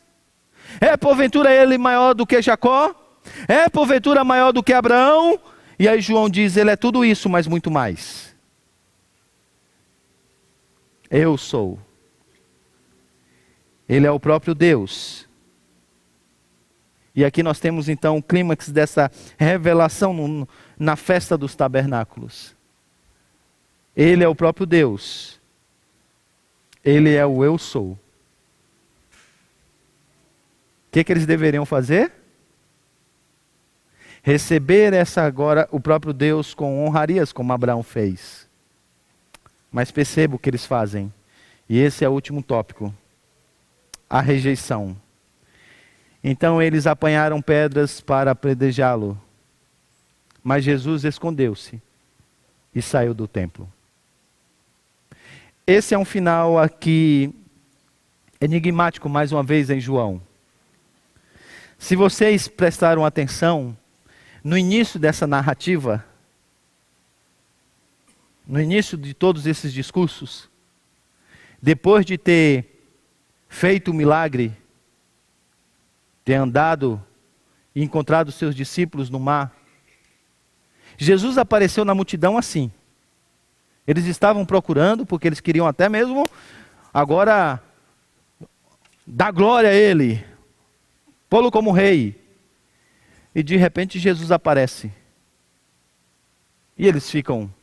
É 0.81 0.97
porventura 0.97 1.53
ele 1.53 1.77
maior 1.77 2.13
do 2.13 2.25
que 2.25 2.41
Jacó? 2.41 3.02
É 3.47 3.69
porventura 3.69 4.23
maior 4.23 4.51
do 4.51 4.63
que 4.63 4.73
Abraão? 4.73 5.39
E 5.77 5.87
aí 5.87 6.01
João 6.01 6.29
diz: 6.29 6.55
Ele 6.57 6.71
é 6.71 6.75
tudo 6.75 7.03
isso, 7.03 7.29
mas 7.29 7.47
muito 7.47 7.69
mais. 7.71 8.35
Eu 11.09 11.37
sou. 11.37 11.79
Ele 13.87 14.07
é 14.07 14.11
o 14.11 14.19
próprio 14.19 14.55
Deus. 14.55 15.27
E 17.15 17.23
aqui 17.23 17.43
nós 17.43 17.59
temos 17.59 17.87
então 17.87 18.17
o 18.17 18.23
clímax 18.23 18.69
dessa 18.69 19.11
revelação 19.37 20.13
no, 20.13 20.49
na 20.79 20.95
festa 20.95 21.37
dos 21.37 21.53
tabernáculos. 21.53 22.55
Ele 23.95 24.23
é 24.23 24.27
o 24.27 24.33
próprio 24.33 24.65
Deus. 24.65 25.39
Ele 26.83 27.13
é 27.13 27.25
o 27.25 27.43
eu 27.43 27.57
sou. 27.57 27.91
O 27.91 27.99
que, 30.91 31.03
que 31.03 31.11
eles 31.11 31.25
deveriam 31.25 31.65
fazer? 31.65 32.11
Receber 34.23 34.93
essa 34.93 35.21
agora 35.21 35.67
o 35.69 35.79
próprio 35.79 36.13
Deus 36.13 36.53
com 36.53 36.83
honrarias, 36.83 37.33
como 37.33 37.53
Abraão 37.53 37.83
fez. 37.83 38.47
Mas 39.71 39.91
perceba 39.91 40.35
o 40.35 40.39
que 40.39 40.49
eles 40.49 40.65
fazem. 40.65 41.13
E 41.69 41.77
esse 41.77 42.05
é 42.05 42.09
o 42.09 42.13
último 42.13 42.41
tópico: 42.41 42.93
a 44.09 44.21
rejeição. 44.21 44.95
Então 46.23 46.61
eles 46.61 46.87
apanharam 46.87 47.41
pedras 47.41 47.99
para 47.99 48.31
apedrejá-lo. 48.31 49.19
Mas 50.41 50.63
Jesus 50.63 51.03
escondeu-se 51.03 51.81
e 52.73 52.81
saiu 52.81 53.13
do 53.13 53.27
templo. 53.27 53.69
Esse 55.65 55.93
é 55.93 55.97
um 55.97 56.05
final 56.05 56.59
aqui 56.59 57.33
enigmático, 58.39 59.07
mais 59.07 59.31
uma 59.31 59.43
vez, 59.43 59.69
em 59.69 59.79
João. 59.79 60.21
Se 61.77 61.95
vocês 61.95 62.47
prestaram 62.47 63.05
atenção, 63.05 63.75
no 64.43 64.57
início 64.57 64.99
dessa 64.99 65.25
narrativa, 65.25 66.05
no 68.45 68.59
início 68.59 68.97
de 68.97 69.13
todos 69.13 69.45
esses 69.45 69.71
discursos, 69.71 70.49
depois 71.61 72.05
de 72.05 72.17
ter 72.17 72.85
feito 73.47 73.91
o 73.91 73.93
milagre, 73.93 74.55
ter 76.25 76.33
andado 76.33 77.01
e 77.73 77.81
encontrado 77.81 78.31
seus 78.31 78.53
discípulos 78.53 79.09
no 79.09 79.19
mar, 79.19 79.55
Jesus 80.97 81.37
apareceu 81.37 81.85
na 81.85 81.95
multidão 81.95 82.37
assim. 82.37 82.71
Eles 83.87 84.05
estavam 84.05 84.45
procurando, 84.45 85.05
porque 85.05 85.27
eles 85.27 85.39
queriam 85.39 85.67
até 85.67 85.87
mesmo 85.89 86.25
agora 86.93 87.61
dar 89.05 89.31
glória 89.31 89.69
a 89.69 89.73
Ele, 89.73 90.23
pô-lo 91.29 91.51
como 91.51 91.71
rei. 91.71 92.22
E 93.33 93.41
de 93.41 93.55
repente 93.55 93.97
Jesus 93.97 94.31
aparece. 94.31 94.91
E 96.77 96.87
eles 96.87 97.09
ficam. 97.09 97.53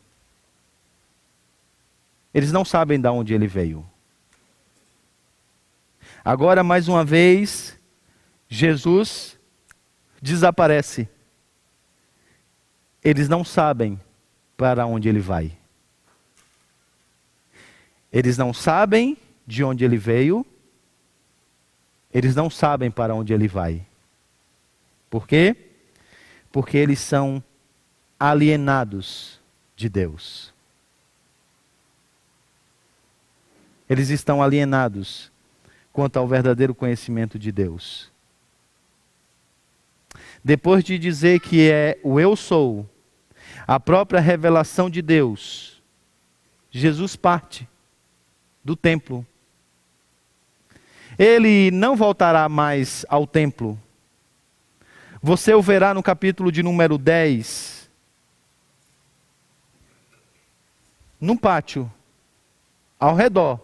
Eles 2.33 2.53
não 2.53 2.64
sabem 2.64 3.01
de 3.01 3.09
onde 3.09 3.35
ele 3.35 3.47
veio. 3.47 3.87
Agora, 6.25 6.62
mais 6.62 6.87
uma 6.89 7.05
vez, 7.05 7.79
Jesus 8.49 9.39
desaparece. 10.21 11.09
Eles 13.03 13.29
não 13.29 13.45
sabem 13.45 13.99
para 14.57 14.87
onde 14.87 15.09
ele 15.09 15.21
vai. 15.21 15.57
Eles 18.12 18.37
não 18.37 18.53
sabem 18.53 19.16
de 19.47 19.64
onde 19.64 19.85
ele 19.85 19.97
veio. 19.97 20.45
Eles 22.12 22.35
não 22.35 22.51
sabem 22.51 22.91
para 22.91 23.14
onde 23.14 23.33
ele 23.33 23.49
vai. 23.49 23.87
Por 25.11 25.27
quê? 25.27 25.57
Porque 26.53 26.79
eles 26.79 27.01
são 27.01 27.43
alienados 28.19 29.41
de 29.75 29.89
Deus. 29.89 30.55
Eles 33.89 34.09
estão 34.09 34.41
alienados 34.41 35.33
quanto 35.93 36.17
ao 36.17 36.29
verdadeiro 36.29 36.73
conhecimento 36.73 37.37
de 37.37 37.51
Deus. 37.51 38.09
Depois 40.45 40.85
de 40.85 40.97
dizer 40.97 41.41
que 41.41 41.69
é 41.69 41.99
o 42.05 42.21
eu 42.21 42.37
sou, 42.37 42.89
a 43.67 43.81
própria 43.81 44.21
revelação 44.21 44.89
de 44.89 45.03
Deus, 45.03 45.83
Jesus 46.71 47.17
parte 47.17 47.69
do 48.65 48.77
templo. 48.77 49.27
Ele 51.19 51.71
não 51.73 51.97
voltará 51.97 52.49
mais 52.49 53.05
ao 53.09 53.27
templo 53.27 53.79
você 55.23 55.55
o 55.55 55.61
verá 55.61 55.93
no 55.93 56.03
capítulo 56.03 56.51
de 56.51 56.62
número 56.62 56.97
10. 56.97 57.91
Num 61.21 61.37
pátio, 61.37 61.91
ao 62.99 63.14
redor. 63.14 63.61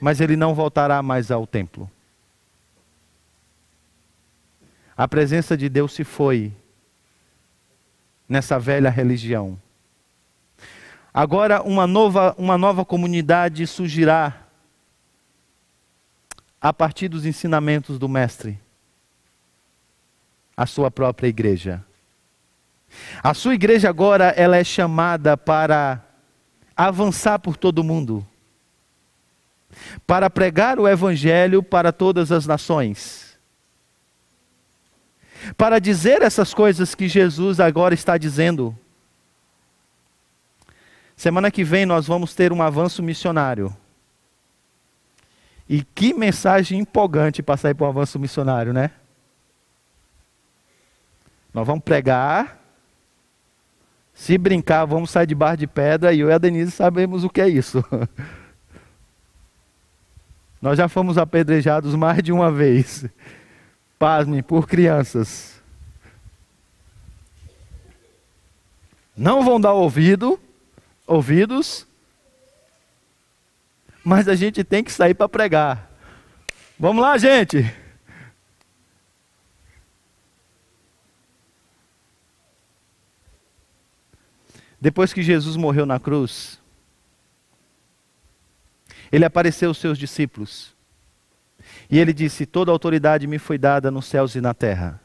Mas 0.00 0.20
ele 0.20 0.34
não 0.34 0.54
voltará 0.54 1.00
mais 1.02 1.30
ao 1.30 1.46
templo. 1.46 1.88
A 4.96 5.06
presença 5.06 5.56
de 5.56 5.68
Deus 5.68 5.92
se 5.92 6.04
foi 6.04 6.52
nessa 8.28 8.58
velha 8.58 8.90
religião. 8.90 9.60
Agora 11.14 11.62
uma 11.62 11.86
nova, 11.86 12.34
uma 12.38 12.56
nova 12.56 12.84
comunidade 12.84 13.66
surgirá 13.66 14.46
a 16.60 16.72
partir 16.72 17.08
dos 17.08 17.26
ensinamentos 17.26 17.98
do 17.98 18.08
Mestre, 18.08 18.58
a 20.62 20.66
sua 20.66 20.92
própria 20.92 21.26
igreja. 21.26 21.84
A 23.20 23.34
sua 23.34 23.54
igreja 23.54 23.88
agora 23.88 24.26
ela 24.36 24.56
é 24.56 24.62
chamada 24.62 25.36
para 25.36 26.00
avançar 26.76 27.40
por 27.40 27.56
todo 27.56 27.82
mundo, 27.82 28.24
para 30.06 30.30
pregar 30.30 30.78
o 30.78 30.86
evangelho 30.86 31.64
para 31.64 31.90
todas 31.92 32.30
as 32.30 32.46
nações, 32.46 33.36
para 35.56 35.80
dizer 35.80 36.22
essas 36.22 36.54
coisas 36.54 36.94
que 36.94 37.08
Jesus 37.08 37.58
agora 37.58 37.92
está 37.92 38.16
dizendo. 38.16 38.78
Semana 41.16 41.50
que 41.50 41.64
vem 41.64 41.84
nós 41.84 42.06
vamos 42.06 42.36
ter 42.36 42.52
um 42.52 42.62
avanço 42.62 43.02
missionário. 43.02 43.76
E 45.68 45.82
que 45.82 46.14
mensagem 46.14 46.78
empolgante 46.78 47.42
para 47.42 47.56
sair 47.56 47.74
para 47.74 47.86
o 47.86 47.88
avanço 47.88 48.16
missionário, 48.16 48.72
né? 48.72 48.92
Nós 51.52 51.66
vamos 51.66 51.84
pregar. 51.84 52.58
Se 54.14 54.38
brincar, 54.38 54.84
vamos 54.84 55.10
sair 55.10 55.26
de 55.26 55.34
bar 55.34 55.56
de 55.56 55.66
pedra. 55.66 56.12
E 56.12 56.20
eu 56.20 56.28
e 56.28 56.32
a 56.32 56.38
Denise 56.38 56.70
sabemos 56.70 57.24
o 57.24 57.30
que 57.30 57.40
é 57.40 57.48
isso. 57.48 57.84
Nós 60.60 60.78
já 60.78 60.88
fomos 60.88 61.18
apedrejados 61.18 61.94
mais 61.94 62.22
de 62.22 62.32
uma 62.32 62.50
vez. 62.50 63.06
Pasme, 63.98 64.42
por 64.42 64.68
crianças. 64.68 65.60
Não 69.16 69.44
vão 69.44 69.60
dar 69.60 69.72
ouvido, 69.72 70.40
ouvidos, 71.06 71.86
mas 74.02 74.26
a 74.26 74.34
gente 74.34 74.64
tem 74.64 74.82
que 74.82 74.90
sair 74.90 75.14
para 75.14 75.28
pregar. 75.28 75.90
Vamos 76.78 77.02
lá, 77.02 77.18
gente. 77.18 77.81
Depois 84.82 85.12
que 85.12 85.22
Jesus 85.22 85.56
morreu 85.56 85.86
na 85.86 86.00
cruz, 86.00 86.60
ele 89.12 89.24
apareceu 89.24 89.68
aos 89.68 89.78
seus 89.78 89.96
discípulos. 89.96 90.74
E 91.88 92.00
ele 92.00 92.12
disse: 92.12 92.44
Toda 92.44 92.72
autoridade 92.72 93.28
me 93.28 93.38
foi 93.38 93.56
dada 93.56 93.92
nos 93.92 94.06
céus 94.06 94.34
e 94.34 94.40
na 94.40 94.52
terra. 94.52 95.00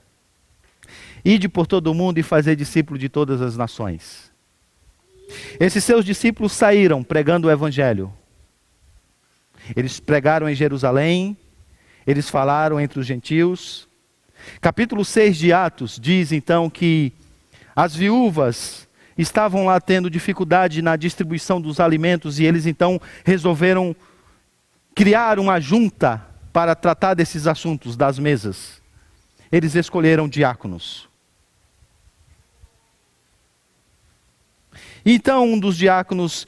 Ide 1.23 1.47
por 1.47 1.67
todo 1.67 1.91
o 1.91 1.93
mundo 1.93 2.17
e 2.17 2.23
fazer 2.23 2.55
discípulo 2.55 2.97
de 2.97 3.07
todas 3.07 3.39
as 3.39 3.55
nações. 3.55 4.31
Esses 5.59 5.83
seus 5.83 6.03
discípulos 6.03 6.53
saíram 6.53 7.03
pregando 7.03 7.47
o 7.47 7.51
evangelho. 7.51 8.11
Eles 9.75 9.99
pregaram 9.99 10.49
em 10.49 10.55
Jerusalém, 10.55 11.37
eles 12.07 12.31
falaram 12.31 12.79
entre 12.79 12.99
os 12.99 13.05
gentios. 13.05 13.87
Capítulo 14.59 15.05
6 15.05 15.37
de 15.37 15.53
Atos 15.53 15.99
diz 16.01 16.31
então 16.31 16.67
que 16.67 17.13
as 17.75 17.95
viúvas 17.95 18.86
estavam 19.17 19.65
lá 19.65 19.79
tendo 19.81 20.09
dificuldade 20.09 20.81
na 20.81 20.95
distribuição 20.95 21.59
dos 21.59 21.79
alimentos 21.79 22.39
e 22.39 22.45
eles 22.45 22.65
então 22.65 23.01
resolveram 23.25 23.95
criar 24.93 25.39
uma 25.39 25.59
junta 25.59 26.25
para 26.53 26.75
tratar 26.75 27.13
desses 27.13 27.47
assuntos 27.47 27.95
das 27.95 28.19
mesas. 28.19 28.81
Eles 29.51 29.75
escolheram 29.75 30.27
diáconos. 30.27 31.07
Então 35.05 35.53
um 35.53 35.59
dos 35.59 35.77
diáconos, 35.77 36.45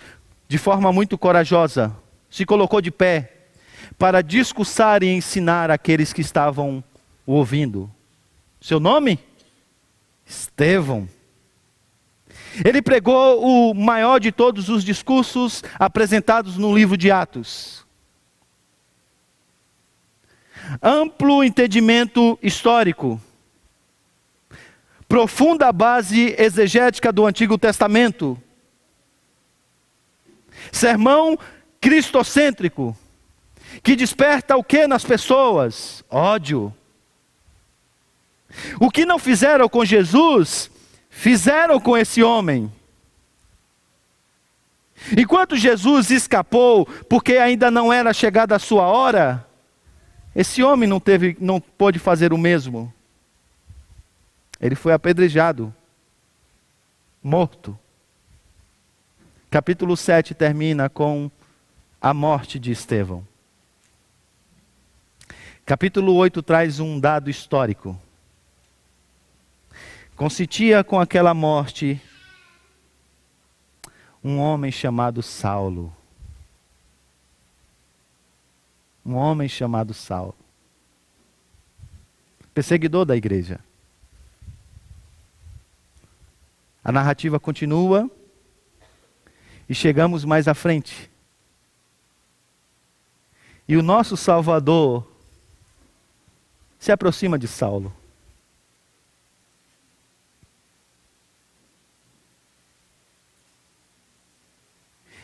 de 0.48 0.58
forma 0.58 0.92
muito 0.92 1.18
corajosa, 1.18 1.96
se 2.30 2.46
colocou 2.46 2.82
de 2.82 2.92
pé 2.92 3.48
para 3.98 4.22
discursar 4.22 5.04
e 5.04 5.08
ensinar 5.08 5.72
aqueles 5.72 6.14
que 6.14 6.22
estavam 6.22 6.84
o 7.26 7.34
ouvindo. 7.34 7.90
Seu 8.62 8.80
nome? 8.80 9.20
Estevão. 10.26 11.08
Ele 12.64 12.82
pregou 12.82 13.44
o 13.44 13.74
maior 13.74 14.20
de 14.20 14.32
todos 14.32 14.70
os 14.70 14.84
discursos 14.84 15.64
apresentados 15.78 16.58
no 16.58 16.74
livro 16.74 16.98
de 16.98 17.12
Atos. 17.12 17.86
Amplo 20.82 21.44
entendimento 21.44 22.38
histórico, 22.44 23.20
profunda 25.08 25.72
base 25.72 26.36
exegética 26.38 27.12
do 27.12 27.26
Antigo 27.26 27.58
Testamento, 27.58 28.40
sermão 30.72 31.38
cristocêntrico, 31.82 32.96
que 33.82 33.96
desperta 33.96 34.58
o 34.58 34.64
que 34.64 34.86
nas 34.86 35.04
pessoas? 35.04 36.04
Ódio. 36.10 36.74
O 38.80 38.90
que 38.90 39.06
não 39.06 39.20
fizeram 39.20 39.70
com 39.70 39.86
Jesus, 39.86 40.70
fizeram 41.20 41.82
com 41.82 41.98
esse 41.98 42.24
homem. 42.24 42.72
Enquanto 45.18 45.58
Jesus 45.58 46.10
escapou, 46.12 46.86
porque 47.10 47.34
ainda 47.34 47.70
não 47.70 47.92
era 47.92 48.14
chegada 48.14 48.56
a 48.56 48.60
sua 48.60 48.88
hora, 48.88 49.46
esse 50.34 50.64
homem 50.64 50.88
não 50.88 51.00
teve, 51.00 51.36
não 51.40 51.60
pôde 51.60 52.00
fazer 52.00 52.32
o 52.32 52.38
mesmo. 52.38 52.94
Ele 54.62 54.76
foi 54.76 54.94
apedrejado, 54.94 55.76
morto. 57.22 57.78
Capítulo 59.52 59.98
7 59.98 60.34
termina 60.34 60.88
com 60.90 61.30
a 62.00 62.14
morte 62.14 62.58
de 62.58 62.72
Estevão. 62.72 63.28
Capítulo 65.66 66.14
8 66.14 66.42
traz 66.42 66.80
um 66.80 66.98
dado 66.98 67.30
histórico. 67.30 68.00
Consistia 70.20 70.84
com 70.84 71.00
aquela 71.00 71.34
morte 71.34 71.98
um 74.22 74.38
homem 74.38 74.70
chamado 74.70 75.24
Saulo. 75.24 75.96
Um 79.06 79.16
homem 79.16 79.48
chamado 79.48 79.94
Saulo. 79.94 80.36
Perseguidor 82.54 83.06
da 83.06 83.16
igreja. 83.16 83.62
A 86.84 86.92
narrativa 86.92 87.40
continua 87.40 88.12
e 89.70 89.74
chegamos 89.74 90.26
mais 90.26 90.50
à 90.50 90.54
frente. 90.54 91.10
E 93.66 93.78
o 93.78 93.82
nosso 93.82 94.18
Salvador 94.18 95.10
se 96.78 96.92
aproxima 96.92 97.40
de 97.40 97.48
Saulo. 97.48 97.98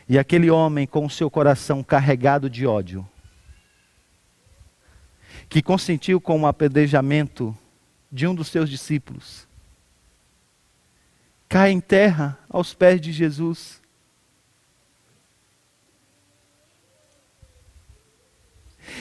E 0.08 0.20
aquele 0.20 0.51
homem 0.51 0.86
com 0.86 1.06
o 1.06 1.10
seu 1.10 1.30
coração 1.30 1.84
carregado 1.84 2.49
de 2.49 2.68
ódio, 2.68 3.08
que 5.49 5.62
consentiu 5.62 6.22
com 6.22 6.41
o 6.41 6.47
apedrejamento 6.47 7.56
de 8.12 8.28
um 8.28 8.36
dos 8.36 8.47
seus 8.47 8.70
discípulos, 8.70 9.47
cai 11.49 11.72
em 11.72 11.80
terra 11.80 12.38
aos 12.49 12.74
pés 12.74 13.01
de 13.01 13.12
Jesus 13.12 13.82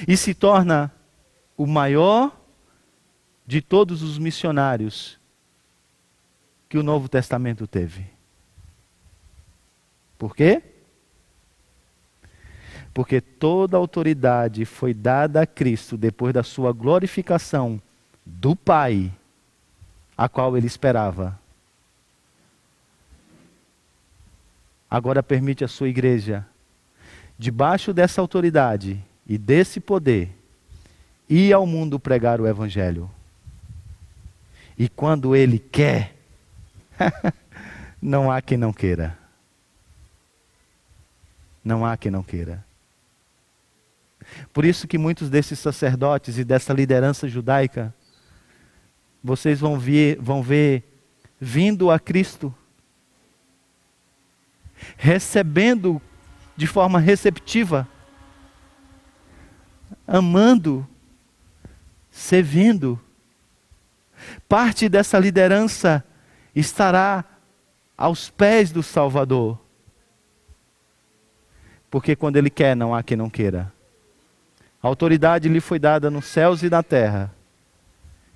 e 0.09 0.17
se 0.17 0.35
torna 0.35 0.93
o 1.57 1.67
maior 1.67 2.37
de 3.47 3.61
todos 3.61 4.03
os 4.03 4.19
missionários 4.19 5.19
que 6.69 6.79
o 6.79 6.83
Novo 6.83 7.09
Testamento 7.09 7.67
teve. 7.67 8.07
Por 10.19 10.35
quê? 10.35 10.74
Porque 12.95 13.21
toda 13.21 13.77
autoridade 13.77 14.65
foi 14.65 14.95
dada 14.95 15.43
a 15.43 15.47
Cristo 15.47 15.97
depois 15.97 16.33
da 16.33 16.43
sua 16.43 16.73
glorificação 16.73 17.83
do 18.25 18.55
Pai, 18.57 19.13
a 20.17 20.29
qual 20.29 20.57
ele 20.57 20.69
esperava. 20.69 21.39
Agora 24.89 25.23
permite 25.23 25.65
a 25.65 25.69
sua 25.69 25.89
igreja, 25.89 26.47
debaixo 27.37 27.93
dessa 27.93 28.21
autoridade, 28.21 29.05
e 29.27 29.39
desse 29.39 29.81
poder, 29.81 30.31
ir 31.29 31.53
ao 31.53 31.67
mundo 31.67 31.99
pregar 31.99 32.41
o 32.41 32.47
Evangelho. 32.47 33.11
E 34.77 34.89
quando 34.89 35.35
Ele 35.35 35.59
quer, 35.59 36.15
não 38.01 38.31
há 38.31 38.43
quem 38.43 38.59
não 38.59 38.73
queira. 38.73 39.17
Não 41.65 41.87
há 41.87 41.97
quem 41.97 42.11
não 42.11 42.23
queira. 42.23 42.65
Por 44.53 44.65
isso 44.65 44.87
que 44.87 44.99
muitos 44.99 45.31
desses 45.31 45.59
sacerdotes 45.59 46.39
e 46.39 46.45
dessa 46.45 46.73
liderança 46.73 47.29
judaica 47.29 47.95
vocês 49.23 49.59
vão 49.59 49.79
ver, 49.79 50.19
vão 50.21 50.43
ver 50.43 50.85
vindo 51.41 51.91
a 51.91 51.99
Cristo, 51.99 52.55
recebendo 54.99 56.01
de 56.57 56.67
forma 56.67 56.99
receptiva, 56.99 57.89
amando, 60.07 60.87
servindo. 62.11 63.01
Parte 64.49 64.89
dessa 64.89 65.19
liderança 65.19 66.05
estará 66.55 67.25
aos 67.97 68.31
pés 68.31 68.71
do 68.71 68.83
Salvador. 68.83 69.59
Porque 71.91 72.15
quando 72.15 72.37
Ele 72.37 72.51
quer, 72.51 72.77
não 72.77 72.95
há 72.95 73.03
quem 73.03 73.17
não 73.17 73.31
queira. 73.31 73.74
A 74.85 74.87
autoridade 74.87 75.49
lhe 75.49 75.63
foi 75.63 75.79
dada 75.79 76.11
nos 76.11 76.27
céus 76.27 76.63
e 76.63 76.69
na 76.69 76.83
terra. 76.83 77.35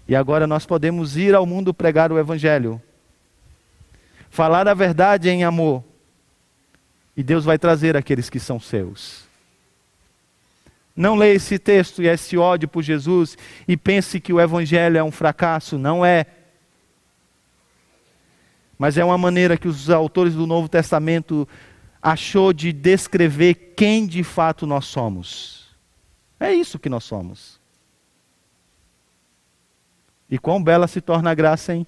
E 0.09 0.17
agora 0.17 0.47
nós 0.47 0.65
podemos 0.65 1.15
ir 1.15 1.35
ao 1.35 1.45
mundo 1.45 1.75
pregar 1.75 2.11
o 2.11 2.19
Evangelho. 2.19 2.81
Falar 4.31 4.67
a 4.67 4.73
verdade 4.73 5.29
em 5.29 5.45
amor. 5.45 5.85
E 7.15 7.23
Deus 7.23 7.45
vai 7.45 7.59
trazer 7.59 7.99
aqueles 7.99 8.31
que 8.31 8.41
são 8.41 8.59
seus. 8.59 9.25
Não 10.97 11.17
leia 11.17 11.35
esse 11.35 11.59
texto 11.59 12.03
e 12.03 12.09
esse 12.09 12.39
ódio 12.39 12.67
por 12.67 12.83
Jesus 12.83 13.37
e 13.69 13.77
pense 13.77 14.19
que 14.19 14.33
o 14.33 14.41
Evangelho 14.41 14.97
é 14.97 15.05
um 15.05 15.13
fracasso. 15.13 15.77
Não 15.77 16.03
é. 16.03 16.25
Mas 18.79 18.97
é 18.97 19.05
uma 19.05 19.19
maneira 19.19 19.59
que 19.59 19.69
os 19.69 19.91
autores 19.91 20.33
do 20.33 20.47
Novo 20.47 20.67
Testamento 20.67 21.47
achou 22.01 22.55
de 22.55 22.73
descrever 22.73 23.75
quem 23.77 24.07
de 24.07 24.25
fato 24.25 24.67
nós 24.67 24.87
somos. 24.87 25.68
É 26.41 26.53
isso 26.53 26.79
que 26.79 26.89
nós 26.89 27.05
somos. 27.05 27.61
E 30.31 30.39
quão 30.39 30.63
bela 30.63 30.87
se 30.87 31.01
torna 31.01 31.31
a 31.31 31.35
graça, 31.35 31.75
hein? 31.75 31.87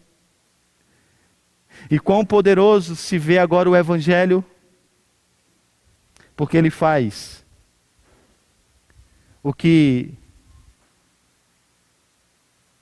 E 1.91 1.99
quão 1.99 2.25
poderoso 2.25 2.97
se 2.97 3.19
vê 3.19 3.39
agora 3.39 3.69
o 3.69 3.77
Evangelho, 3.77 4.45
porque 6.37 6.57
ele 6.57 6.71
faz 6.71 7.45
o 9.43 9.53
que 9.53 10.13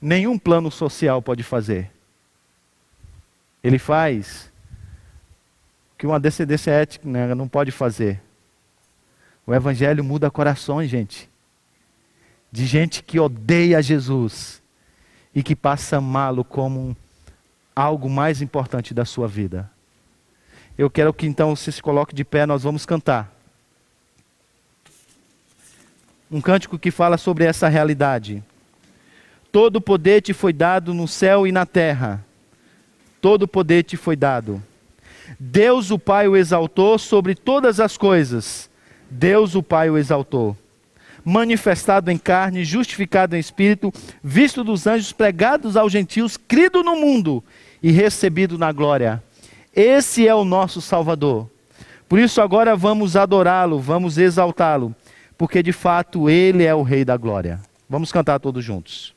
nenhum 0.00 0.38
plano 0.38 0.70
social 0.70 1.20
pode 1.20 1.42
fazer. 1.42 1.90
Ele 3.62 3.78
faz 3.78 4.50
o 5.92 5.96
que 5.98 6.06
uma 6.06 6.20
descendência 6.20 6.70
ética 6.70 7.08
né, 7.08 7.34
não 7.34 7.48
pode 7.48 7.70
fazer. 7.70 8.22
O 9.46 9.54
Evangelho 9.54 10.04
muda 10.04 10.30
corações, 10.30 10.88
gente. 10.88 11.27
De 12.50 12.66
gente 12.66 13.02
que 13.02 13.20
odeia 13.20 13.82
Jesus 13.82 14.62
e 15.34 15.42
que 15.42 15.54
passa 15.54 15.96
a 15.96 15.98
amá-lo 15.98 16.42
como 16.42 16.96
algo 17.76 18.08
mais 18.08 18.40
importante 18.40 18.94
da 18.94 19.04
sua 19.04 19.28
vida. 19.28 19.70
Eu 20.76 20.88
quero 20.88 21.12
que 21.12 21.26
então 21.26 21.54
você 21.54 21.70
se 21.70 21.82
coloque 21.82 22.14
de 22.14 22.24
pé, 22.24 22.46
nós 22.46 22.62
vamos 22.62 22.86
cantar. 22.86 23.32
Um 26.30 26.40
cântico 26.40 26.78
que 26.78 26.90
fala 26.90 27.18
sobre 27.18 27.44
essa 27.44 27.68
realidade. 27.68 28.42
Todo 29.52 29.76
o 29.76 29.80
poder 29.80 30.22
te 30.22 30.32
foi 30.32 30.52
dado 30.52 30.92
no 30.92 31.06
céu 31.06 31.46
e 31.46 31.52
na 31.52 31.66
terra. 31.66 32.24
Todo 33.20 33.42
o 33.42 33.48
poder 33.48 33.82
te 33.82 33.96
foi 33.96 34.16
dado. 34.16 34.62
Deus 35.38 35.90
o 35.90 35.98
Pai 35.98 36.28
o 36.28 36.36
exaltou 36.36 36.98
sobre 36.98 37.34
todas 37.34 37.80
as 37.80 37.96
coisas. 37.96 38.70
Deus 39.10 39.54
o 39.54 39.62
Pai 39.62 39.90
o 39.90 39.98
exaltou 39.98 40.56
manifestado 41.28 42.10
em 42.10 42.16
carne, 42.16 42.64
justificado 42.64 43.36
em 43.36 43.38
espírito, 43.38 43.92
visto 44.24 44.64
dos 44.64 44.86
anjos, 44.86 45.12
pregados 45.12 45.76
aos 45.76 45.92
gentios, 45.92 46.38
crido 46.38 46.82
no 46.82 46.96
mundo 46.96 47.44
e 47.82 47.90
recebido 47.90 48.56
na 48.56 48.72
glória. 48.72 49.22
Esse 49.76 50.26
é 50.26 50.34
o 50.34 50.42
nosso 50.44 50.80
Salvador. 50.80 51.48
Por 52.08 52.18
isso 52.18 52.40
agora 52.40 52.74
vamos 52.74 53.14
adorá-lo, 53.14 53.78
vamos 53.78 54.16
exaltá-lo, 54.16 54.94
porque 55.36 55.62
de 55.62 55.72
fato 55.72 56.30
ele 56.30 56.64
é 56.64 56.74
o 56.74 56.82
Rei 56.82 57.04
da 57.04 57.18
glória. 57.18 57.60
Vamos 57.90 58.10
cantar 58.10 58.40
todos 58.40 58.64
juntos. 58.64 59.14